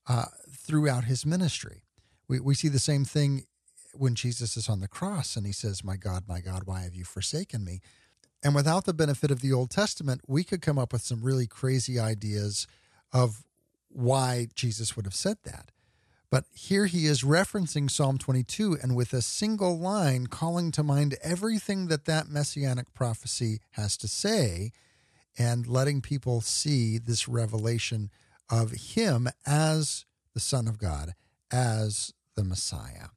uh, 0.07 0.25
throughout 0.51 1.05
his 1.05 1.25
ministry. 1.25 1.83
We, 2.27 2.39
we 2.39 2.53
see 2.53 2.67
the 2.67 2.79
same 2.79 3.05
thing 3.05 3.45
when 3.93 4.15
Jesus 4.15 4.57
is 4.57 4.69
on 4.69 4.79
the 4.79 4.87
cross 4.87 5.35
and 5.35 5.45
he 5.45 5.51
says, 5.51 5.83
My 5.83 5.95
God, 5.95 6.23
my 6.27 6.39
God, 6.39 6.63
why 6.65 6.81
have 6.81 6.95
you 6.95 7.03
forsaken 7.03 7.63
me? 7.63 7.81
And 8.43 8.53
without 8.53 8.85
the 8.85 8.93
benefit 8.93 9.31
of 9.31 9.41
the 9.41 9.51
Old 9.53 9.69
Testament, 9.69 10.21
we 10.27 10.43
could 10.43 10.61
come 10.61 10.77
up 10.77 10.93
with 10.93 11.01
some 11.01 11.23
really 11.23 11.47
crazy 11.47 11.99
ideas 11.99 12.67
of 13.11 13.43
why 13.89 14.47
Jesus 14.53 14.95
would 14.95 15.05
have 15.05 15.15
said 15.15 15.37
that. 15.43 15.71
But 16.29 16.45
here 16.53 16.87
he 16.87 17.05
is 17.05 17.23
referencing 17.23 17.89
Psalm 17.89 18.17
22 18.17 18.77
and 18.81 18.95
with 18.95 19.13
a 19.13 19.21
single 19.21 19.79
line 19.79 20.27
calling 20.27 20.71
to 20.71 20.83
mind 20.83 21.15
everything 21.23 21.87
that 21.87 22.05
that 22.05 22.27
messianic 22.27 22.93
prophecy 22.93 23.59
has 23.71 23.95
to 23.97 24.07
say 24.09 24.71
and 25.37 25.67
letting 25.67 26.01
people 26.01 26.41
see 26.41 26.97
this 26.97 27.27
revelation 27.29 28.09
of 28.49 28.71
him 28.71 29.29
as 29.45 30.05
the 30.33 30.39
Son 30.39 30.67
of 30.67 30.77
God, 30.77 31.13
as 31.51 32.13
the 32.35 32.43
Messiah. 32.43 33.09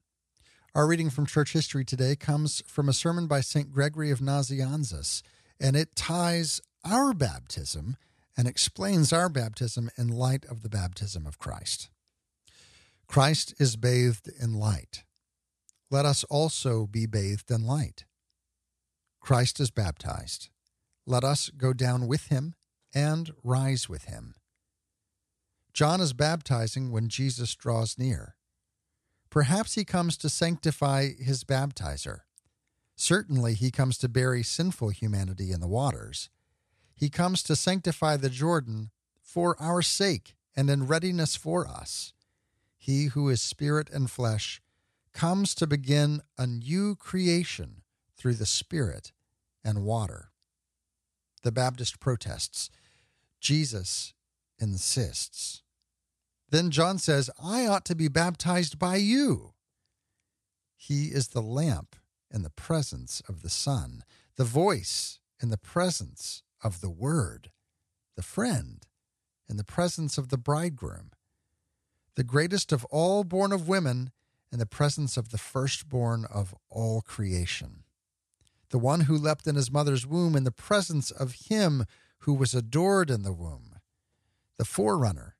Our 0.73 0.87
reading 0.87 1.11
from 1.11 1.27
church 1.27 1.53
history 1.53 1.85
today 1.85 2.15
comes 2.15 2.63
from 2.65 2.89
a 2.89 2.93
sermon 2.93 3.27
by 3.27 3.41
St. 3.41 3.73
Gregory 3.73 4.13
of 4.13 4.21
Nazianzus, 4.21 5.21
and 5.59 5.75
it 5.75 5.97
ties 5.97 6.61
our 6.85 7.13
baptism 7.13 7.97
and 8.37 8.47
explains 8.47 9.13
our 9.13 9.29
baptism 9.29 9.91
in 9.99 10.07
light 10.07 10.45
of 10.45 10.63
the 10.63 10.69
baptism 10.69 11.27
of 11.27 11.41
Christ. 11.41 11.91
Christ 13.09 13.53
is 13.59 13.75
bathed 13.75 14.31
in 14.41 14.55
light. 14.55 15.03
Let 15.91 16.07
us 16.07 16.23
also 16.31 16.87
be 16.87 17.05
bathed 17.05 17.51
in 17.51 17.67
light. 17.67 18.05
Christ 19.21 19.59
is 19.59 19.73
baptized. 19.73 20.51
Let 21.05 21.25
us 21.25 21.51
go 21.51 21.73
down 21.73 22.07
with 22.07 22.29
him 22.29 22.55
and 22.95 23.33
rise 23.43 23.89
with 23.89 24.05
him. 24.05 24.37
John 25.73 26.01
is 26.01 26.13
baptizing 26.13 26.93
when 26.93 27.09
Jesus 27.09 27.57
draws 27.57 27.99
near. 27.99 28.37
Perhaps 29.31 29.75
he 29.75 29.85
comes 29.85 30.17
to 30.19 30.29
sanctify 30.29 31.11
his 31.19 31.45
baptizer. 31.45 32.21
Certainly, 32.97 33.55
he 33.55 33.71
comes 33.71 33.97
to 33.99 34.09
bury 34.09 34.43
sinful 34.43 34.91
humanity 34.91 35.53
in 35.53 35.61
the 35.61 35.69
waters. 35.69 36.29
He 36.95 37.09
comes 37.09 37.43
to 37.45 37.57
sanctify 37.57 38.17
the 38.17 38.29
Jordan 38.29 38.91
for 39.23 39.57
our 39.61 39.81
sake 39.81 40.35
and 40.55 40.69
in 40.69 40.87
readiness 40.87 41.37
for 41.37 41.67
us. 41.67 42.13
He 42.77 43.07
who 43.07 43.29
is 43.29 43.41
spirit 43.41 43.89
and 43.91 44.11
flesh 44.11 44.61
comes 45.13 45.55
to 45.55 45.67
begin 45.67 46.23
a 46.37 46.47
new 46.47 46.95
creation 46.95 47.83
through 48.17 48.35
the 48.35 48.47
Spirit 48.47 49.13
and 49.65 49.85
water. 49.85 50.31
The 51.43 51.53
Baptist 51.53 52.01
protests. 52.01 52.71
Jesus 53.41 54.13
insists. 54.59 55.63
Then 56.51 56.71
John 56.71 56.99
says, 56.99 57.31
I 57.43 57.67
ought 57.67 57.85
to 57.87 57.95
be 57.95 58.09
baptized 58.09 58.79
by 58.79 58.97
you. 58.97 59.55
He 60.77 61.07
is 61.07 61.29
the 61.29 61.43
lamp 61.43 61.95
in 62.31 62.43
the 62.43 62.51
presence 62.51 63.23
of 63.29 63.43
the 63.43 63.51
sun, 63.51 64.03
the 64.37 64.45
voice 64.45 65.21
in 65.41 65.51
the 65.51 65.59
presence 65.59 66.43
of 66.63 66.81
the 66.81 66.91
Word, 66.91 67.51
the 68.17 68.23
friend 68.23 68.87
in 69.49 69.57
the 69.57 69.65
presence 69.65 70.19
of 70.19 70.29
the 70.29 70.39
bridegroom, 70.39 71.11
the 72.17 72.25
greatest 72.25 72.73
of 72.73 72.85
all 72.87 73.25
born 73.25 73.53
of 73.53 73.69
women 73.69 74.11
in 74.53 74.59
the 74.59 74.67
presence 74.67 75.17
of 75.17 75.31
the 75.31 75.39
firstborn 75.39 76.25
of 76.25 76.55
all 76.69 77.01
creation, 77.01 77.85
the 78.71 78.79
one 78.79 79.03
who 79.03 79.17
leapt 79.17 79.47
in 79.47 79.55
his 79.55 79.71
mother's 79.71 80.07
womb 80.07 80.35
in 80.35 80.45
the 80.45 80.51
presence 80.51 81.11
of 81.11 81.47
him 81.49 81.85
who 82.21 82.35
was 82.35 82.55
adored 82.55 83.11
in 83.11 83.23
the 83.23 83.33
womb, 83.33 83.77
the 84.59 84.65
forerunner 84.65 85.37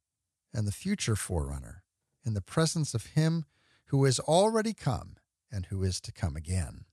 and 0.53 0.67
the 0.67 0.73
future 0.73 1.17
forerunner 1.17 1.83
in 2.25 2.35
the 2.35 2.41
presence 2.41 2.95
of 2.95 3.07
him 3.07 3.45
who 3.87 4.05
is 4.05 4.21
already 4.21 4.73
come 4.73 5.17
and 5.51 5.67
who 5.67 5.83
is 5.83 6.01
to 6.01 6.13
come 6.13 6.37
again. 6.37 6.85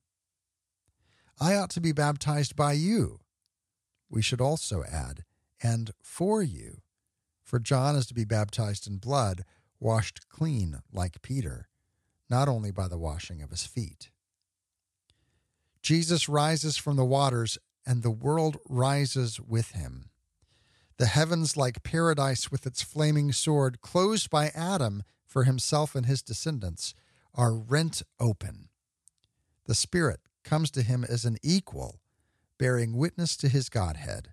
I 1.40 1.56
ought 1.56 1.70
to 1.72 1.82
be 1.82 1.92
baptized 1.92 2.56
by 2.56 2.74
you. 2.74 3.20
We 4.10 4.22
should 4.22 4.42
also 4.42 4.84
add, 4.84 5.24
and 5.62 5.92
for 6.02 6.42
you, 6.42 6.82
for 7.44 7.60
John 7.60 7.96
is 7.96 8.08
to 8.08 8.14
be 8.14 8.26
baptized 8.26 8.88
in 8.88 8.98
blood, 8.98 9.44
washed 9.80 10.28
clean 10.30 10.82
like 10.92 11.22
Peter, 11.22 11.68
not 12.30 12.48
only 12.48 12.72
by 12.72 12.88
the 12.88 12.98
washing 12.98 13.42
of 13.42 13.52
his 13.52 13.66
feet. 13.66 14.10
Jesus 15.82 16.28
rises 16.28 16.78
from 16.78 16.96
the 16.96 17.06
waters, 17.06 17.58
and 17.86 18.02
the 18.02 18.12
world 18.12 18.58
rises 18.68 19.40
with 19.40 19.72
him. 19.72 20.10
The 20.98 21.06
heavens, 21.06 21.56
like 21.56 21.84
paradise 21.84 22.52
with 22.52 22.66
its 22.66 22.82
flaming 22.82 23.32
sword, 23.32 23.82
closed 23.82 24.32
by 24.32 24.48
Adam 24.50 25.04
for 25.26 25.44
himself 25.44 25.94
and 25.94 26.08
his 26.08 26.24
descendants, 26.24 26.96
are 27.36 27.54
rent 27.54 28.02
open. 28.20 28.70
The 29.66 29.76
Spirit 29.76 30.22
comes 30.44 30.72
to 30.72 30.82
him 30.82 31.04
as 31.04 31.24
an 31.24 31.38
equal, 31.44 32.02
bearing 32.58 32.98
witness 32.98 33.38
to 33.38 33.50
his 33.50 33.70
Godhead. 33.70 34.30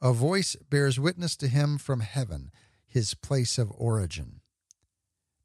A 0.00 0.14
voice 0.14 0.56
bears 0.70 0.98
witness 0.98 1.36
to 1.36 1.48
him 1.48 1.76
from 1.76 2.00
heaven, 2.00 2.50
his 2.86 3.12
place 3.12 3.58
of 3.58 3.70
origin. 3.76 4.40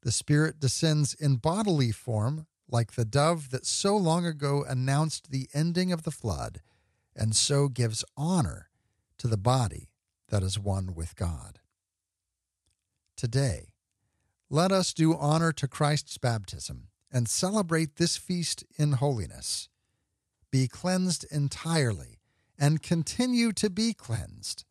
The 0.02 0.12
Spirit 0.12 0.58
descends 0.58 1.12
in 1.12 1.36
bodily 1.36 1.92
form, 1.92 2.46
like 2.66 2.92
the 2.92 3.04
dove 3.04 3.50
that 3.50 3.66
so 3.66 3.94
long 3.94 4.24
ago 4.24 4.64
announced 4.66 5.30
the 5.30 5.50
ending 5.52 5.92
of 5.92 6.04
the 6.04 6.10
flood, 6.10 6.62
and 7.14 7.36
so 7.36 7.68
gives 7.68 8.04
honor 8.16 8.70
to 9.18 9.28
the 9.28 9.36
body 9.36 9.89
that 10.30 10.42
is 10.42 10.58
one 10.58 10.94
with 10.94 11.14
God. 11.16 11.60
Today, 13.16 13.74
let 14.48 14.72
us 14.72 14.94
do 14.94 15.14
honor 15.14 15.52
to 15.52 15.68
Christ's 15.68 16.18
baptism 16.18 16.88
and 17.12 17.28
celebrate 17.28 17.96
this 17.96 18.16
feast 18.16 18.64
in 18.78 18.92
holiness. 18.92 19.68
Be 20.50 20.66
cleansed 20.66 21.26
entirely 21.30 22.18
and 22.58 22.82
continue 22.82 23.52
to 23.52 23.70
be 23.70 23.92
cleansed. 23.92 24.64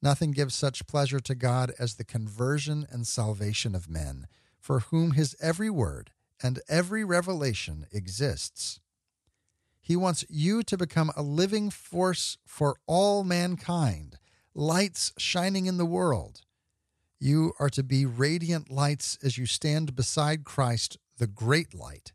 Nothing 0.00 0.32
gives 0.32 0.54
such 0.54 0.86
pleasure 0.86 1.20
to 1.20 1.34
God 1.34 1.72
as 1.78 1.94
the 1.94 2.04
conversion 2.04 2.86
and 2.90 3.06
salvation 3.06 3.74
of 3.74 3.88
men, 3.88 4.26
for 4.58 4.80
whom 4.80 5.12
his 5.12 5.36
every 5.40 5.70
word 5.70 6.10
and 6.42 6.60
every 6.68 7.04
revelation 7.04 7.86
exists. 7.92 8.80
He 9.80 9.96
wants 9.96 10.24
you 10.28 10.62
to 10.64 10.76
become 10.76 11.12
a 11.16 11.22
living 11.22 11.70
force 11.70 12.38
for 12.44 12.76
all 12.86 13.24
mankind 13.24 14.18
lights 14.54 15.12
shining 15.16 15.66
in 15.66 15.78
the 15.78 15.86
world. 15.86 16.42
You 17.18 17.52
are 17.58 17.70
to 17.70 17.82
be 17.82 18.04
radiant 18.04 18.70
lights 18.70 19.16
as 19.22 19.38
you 19.38 19.46
stand 19.46 19.96
beside 19.96 20.44
Christ, 20.44 20.98
the 21.18 21.26
great 21.26 21.74
light, 21.74 22.12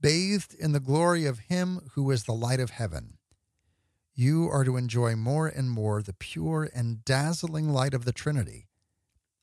bathed 0.00 0.54
in 0.54 0.72
the 0.72 0.80
glory 0.80 1.24
of 1.24 1.38
Him 1.38 1.90
who 1.94 2.10
is 2.10 2.24
the 2.24 2.32
light 2.32 2.60
of 2.60 2.70
heaven. 2.70 3.18
You 4.14 4.48
are 4.50 4.64
to 4.64 4.76
enjoy 4.76 5.16
more 5.16 5.48
and 5.48 5.70
more 5.70 6.02
the 6.02 6.12
pure 6.12 6.68
and 6.74 7.04
dazzling 7.04 7.70
light 7.70 7.94
of 7.94 8.04
the 8.04 8.12
Trinity, 8.12 8.66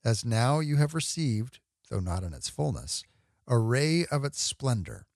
as 0.05 0.23
now 0.23 0.59
you 0.59 0.75
have 0.75 0.93
received, 0.93 1.59
though 1.89 1.99
not 1.99 2.23
in 2.23 2.33
its 2.33 2.49
fullness, 2.49 3.03
a 3.47 3.57
ray 3.57 4.05
of 4.11 4.23
its 4.23 4.39
splendor, 4.39 5.07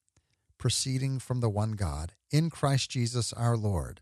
proceeding 0.57 1.19
from 1.19 1.41
the 1.41 1.49
one 1.49 1.73
God, 1.73 2.13
in 2.31 2.49
Christ 2.49 2.89
Jesus 2.89 3.31
our 3.33 3.55
Lord, 3.55 4.01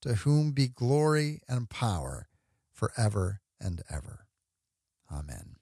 to 0.00 0.14
whom 0.14 0.52
be 0.52 0.68
glory 0.68 1.42
and 1.46 1.68
power 1.68 2.28
forever 2.78 3.40
and 3.60 3.82
ever. 3.90 4.26
Amen. 5.12 5.56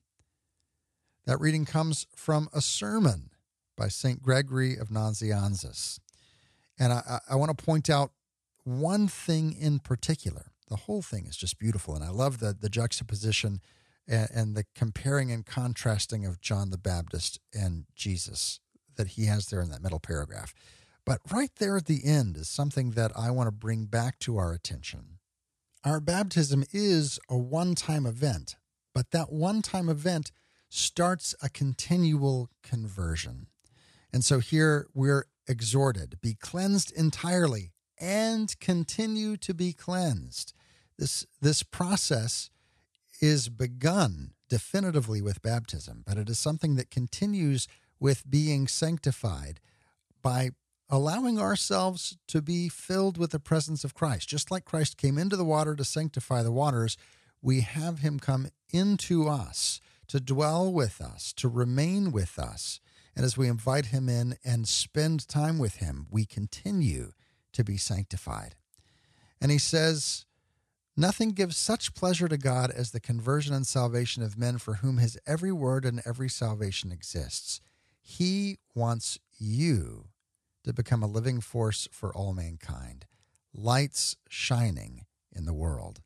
That 1.25 1.41
reading 1.41 1.65
comes 1.65 2.07
from 2.15 2.49
a 2.53 2.61
sermon 2.61 3.31
by 3.75 3.89
St. 3.89 4.23
Gregory 4.23 4.77
of 4.77 4.89
Nazianzus. 4.89 5.99
And 6.79 6.93
I, 6.93 7.21
I 7.29 7.37
want 7.37 7.57
to 7.57 7.65
point 7.65 7.89
out 7.89 8.11
one 8.65 9.09
thing 9.09 9.57
in 9.59 9.79
particular. 9.79 10.53
The 10.69 10.77
whole 10.77 11.01
thing 11.01 11.27
is 11.27 11.37
just 11.37 11.59
beautiful. 11.59 11.95
And 11.95 12.05
I 12.05 12.11
love 12.11 12.39
the, 12.39 12.55
the 12.59 12.69
juxtaposition 12.69 13.63
and, 14.07 14.29
and 14.35 14.55
the 14.55 14.65
comparing 14.75 15.33
and 15.33 15.47
contrasting 15.47 16.27
of 16.27 16.43
John 16.43 16.69
the 16.69 16.79
Baptist 16.79 17.41
and 17.55 17.87
Jesus 17.95 18.61
that 18.97 19.09
he 19.09 19.25
has 19.25 19.47
there 19.47 19.63
in 19.63 19.71
that 19.71 19.83
middle 19.83 20.01
paragraph. 20.01 20.53
But 21.07 21.21
right 21.33 21.55
there 21.57 21.79
at 21.79 21.87
the 21.87 22.05
end 22.05 22.37
is 22.37 22.49
something 22.49 22.91
that 22.91 23.13
I 23.17 23.31
want 23.31 23.47
to 23.47 23.53
bring 23.53 23.87
back 23.87 24.19
to 24.21 24.37
our 24.37 24.53
attention. 24.53 25.16
Our 25.87 26.01
baptism 26.01 26.65
is 26.73 27.21
a 27.31 27.39
one 27.39 27.77
time 27.77 28.07
event, 28.07 28.57
but 28.93 29.13
that 29.13 29.31
one 29.31 29.63
time 29.63 29.89
event 29.89 30.33
starts 30.69 31.33
a 31.41 31.49
continual 31.49 32.51
conversion. 32.65 33.47
And 34.13 34.25
so 34.25 34.41
here 34.41 34.89
we're 34.95 35.27
exhorted 35.47 36.19
be 36.21 36.35
cleansed 36.35 36.91
entirely 36.91 37.71
and 38.01 38.59
continue 38.59 39.37
to 39.37 39.55
be 39.55 39.73
cleansed. 39.73 40.55
This, 40.99 41.25
this 41.41 41.63
process 41.63 42.51
is 43.21 43.49
begun 43.49 44.33
definitively 44.49 45.23
with 45.23 45.41
baptism, 45.41 46.03
but 46.05 46.19
it 46.19 46.29
is 46.29 46.39
something 46.41 46.75
that 46.75 46.91
continues 46.91 47.69
with 48.01 48.29
being 48.29 48.67
sanctified 48.67 49.61
by 50.21 50.51
allowing 50.89 51.39
ourselves 51.39 52.17
to 52.29 52.41
be 52.41 52.69
filled 52.69 53.19
with 53.19 53.31
the 53.31 53.41
presence 53.41 53.85
of 53.85 53.95
Christ. 53.95 54.29
Just 54.29 54.51
like 54.51 54.65
Christ 54.65 54.97
came 54.97 55.19
into 55.19 55.37
the 55.37 55.45
water 55.45 55.75
to 55.75 55.85
sanctify 55.85 56.43
the 56.43 56.53
waters, 56.53 56.97
we 57.43 57.63
have 57.63 58.01
him 58.01 58.19
come 58.19 58.49
into 58.73 59.29
us 59.29 59.81
to 60.09 60.21
dwell 60.21 60.73
with 60.73 61.01
us, 61.01 61.33
to 61.35 61.49
remain 61.49 62.13
with 62.13 62.39
us. 62.39 62.81
And 63.15 63.25
as 63.25 63.37
we 63.37 63.49
invite 63.49 63.87
him 63.87 64.09
in 64.09 64.37
and 64.45 64.69
spend 64.69 65.27
time 65.27 65.59
with 65.59 65.77
him, 65.77 66.07
we 66.11 66.25
continue 66.25 67.13
to 67.53 67.65
be 67.65 67.77
sanctified. 67.77 68.55
And 69.41 69.51
he 69.51 69.59
says, 69.59 70.25
Nothing 70.97 71.33
gives 71.33 71.59
such 71.59 71.95
pleasure 71.95 72.29
to 72.29 72.39
God 72.39 72.71
as 72.71 72.91
the 72.91 73.01
conversion 73.01 73.55
and 73.55 73.67
salvation 73.67 74.23
of 74.23 74.39
men 74.39 74.57
for 74.57 74.75
whom 74.75 74.97
his 74.97 75.19
every 75.27 75.53
word 75.53 75.85
and 75.85 76.01
every 76.07 76.29
salvation 76.31 76.91
exists. 76.91 77.61
He 78.01 78.59
wants 78.75 79.19
you 79.39 80.07
to 80.67 80.73
become 80.73 81.03
a 81.03 81.07
living 81.09 81.41
force 81.41 81.89
for 81.93 82.15
all 82.15 82.35
mankind, 82.35 83.07
lights 83.55 84.17
shining 84.29 85.07
in 85.35 85.47
the 85.47 85.55
world. 85.55 86.01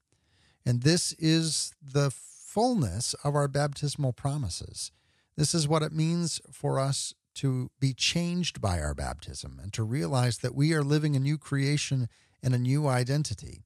And 0.64 0.82
this 0.82 1.12
is 1.14 1.72
the 1.82 2.10
fullness 2.10 3.14
of 3.24 3.34
our 3.34 3.48
baptismal 3.48 4.12
promises. 4.12 4.92
This 5.36 5.54
is 5.54 5.66
what 5.66 5.82
it 5.82 5.92
means 5.92 6.40
for 6.52 6.78
us 6.78 7.14
to 7.36 7.70
be 7.80 7.94
changed 7.94 8.60
by 8.60 8.80
our 8.80 8.94
baptism 8.94 9.58
and 9.62 9.72
to 9.72 9.82
realize 9.82 10.38
that 10.38 10.54
we 10.54 10.74
are 10.74 10.82
living 10.82 11.16
a 11.16 11.20
new 11.20 11.38
creation 11.38 12.08
and 12.42 12.54
a 12.54 12.58
new 12.58 12.86
identity, 12.86 13.62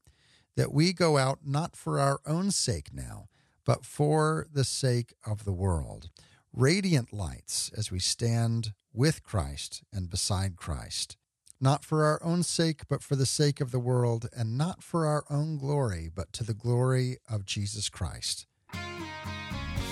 that 0.56 0.72
we 0.72 0.92
go 0.92 1.18
out 1.18 1.40
not 1.44 1.74
for 1.74 1.98
our 1.98 2.20
own 2.26 2.50
sake 2.50 2.92
now, 2.92 3.26
but 3.64 3.84
for 3.84 4.46
the 4.52 4.64
sake 4.64 5.14
of 5.26 5.44
the 5.44 5.52
world. 5.52 6.10
Radiant 6.52 7.12
lights 7.12 7.72
as 7.76 7.90
we 7.90 7.98
stand 7.98 8.74
with 8.94 9.22
Christ 9.22 9.82
and 9.92 10.08
beside 10.08 10.56
Christ, 10.56 11.16
not 11.60 11.84
for 11.84 12.04
our 12.04 12.22
own 12.22 12.42
sake, 12.42 12.82
but 12.88 13.02
for 13.02 13.16
the 13.16 13.26
sake 13.26 13.60
of 13.60 13.72
the 13.72 13.78
world, 13.78 14.28
and 14.36 14.56
not 14.56 14.82
for 14.82 15.06
our 15.06 15.24
own 15.28 15.58
glory, 15.58 16.10
but 16.14 16.32
to 16.34 16.44
the 16.44 16.54
glory 16.54 17.18
of 17.28 17.44
Jesus 17.44 17.88
Christ. 17.88 18.46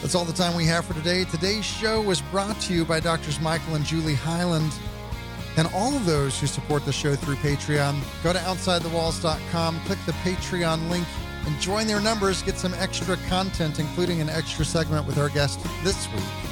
That's 0.00 0.14
all 0.14 0.24
the 0.24 0.32
time 0.32 0.56
we 0.56 0.66
have 0.66 0.84
for 0.84 0.94
today. 0.94 1.24
Today's 1.24 1.64
show 1.64 2.00
was 2.00 2.22
brought 2.22 2.60
to 2.62 2.74
you 2.74 2.84
by 2.84 3.00
Doctors 3.00 3.40
Michael 3.40 3.74
and 3.74 3.84
Julie 3.84 4.14
Highland 4.14 4.72
and 5.56 5.68
all 5.74 5.94
of 5.94 6.06
those 6.06 6.38
who 6.40 6.46
support 6.46 6.84
the 6.84 6.92
show 6.92 7.14
through 7.14 7.36
Patreon. 7.36 8.00
Go 8.22 8.32
to 8.32 8.38
OutsideTheWalls.com, 8.38 9.80
click 9.80 9.98
the 10.06 10.12
Patreon 10.12 10.88
link, 10.90 11.06
and 11.46 11.60
join 11.60 11.86
their 11.86 12.00
numbers. 12.00 12.42
Get 12.42 12.56
some 12.56 12.74
extra 12.74 13.16
content, 13.28 13.78
including 13.78 14.20
an 14.20 14.28
extra 14.28 14.64
segment 14.64 15.06
with 15.06 15.18
our 15.18 15.28
guest 15.28 15.60
this 15.84 16.10
week. 16.12 16.51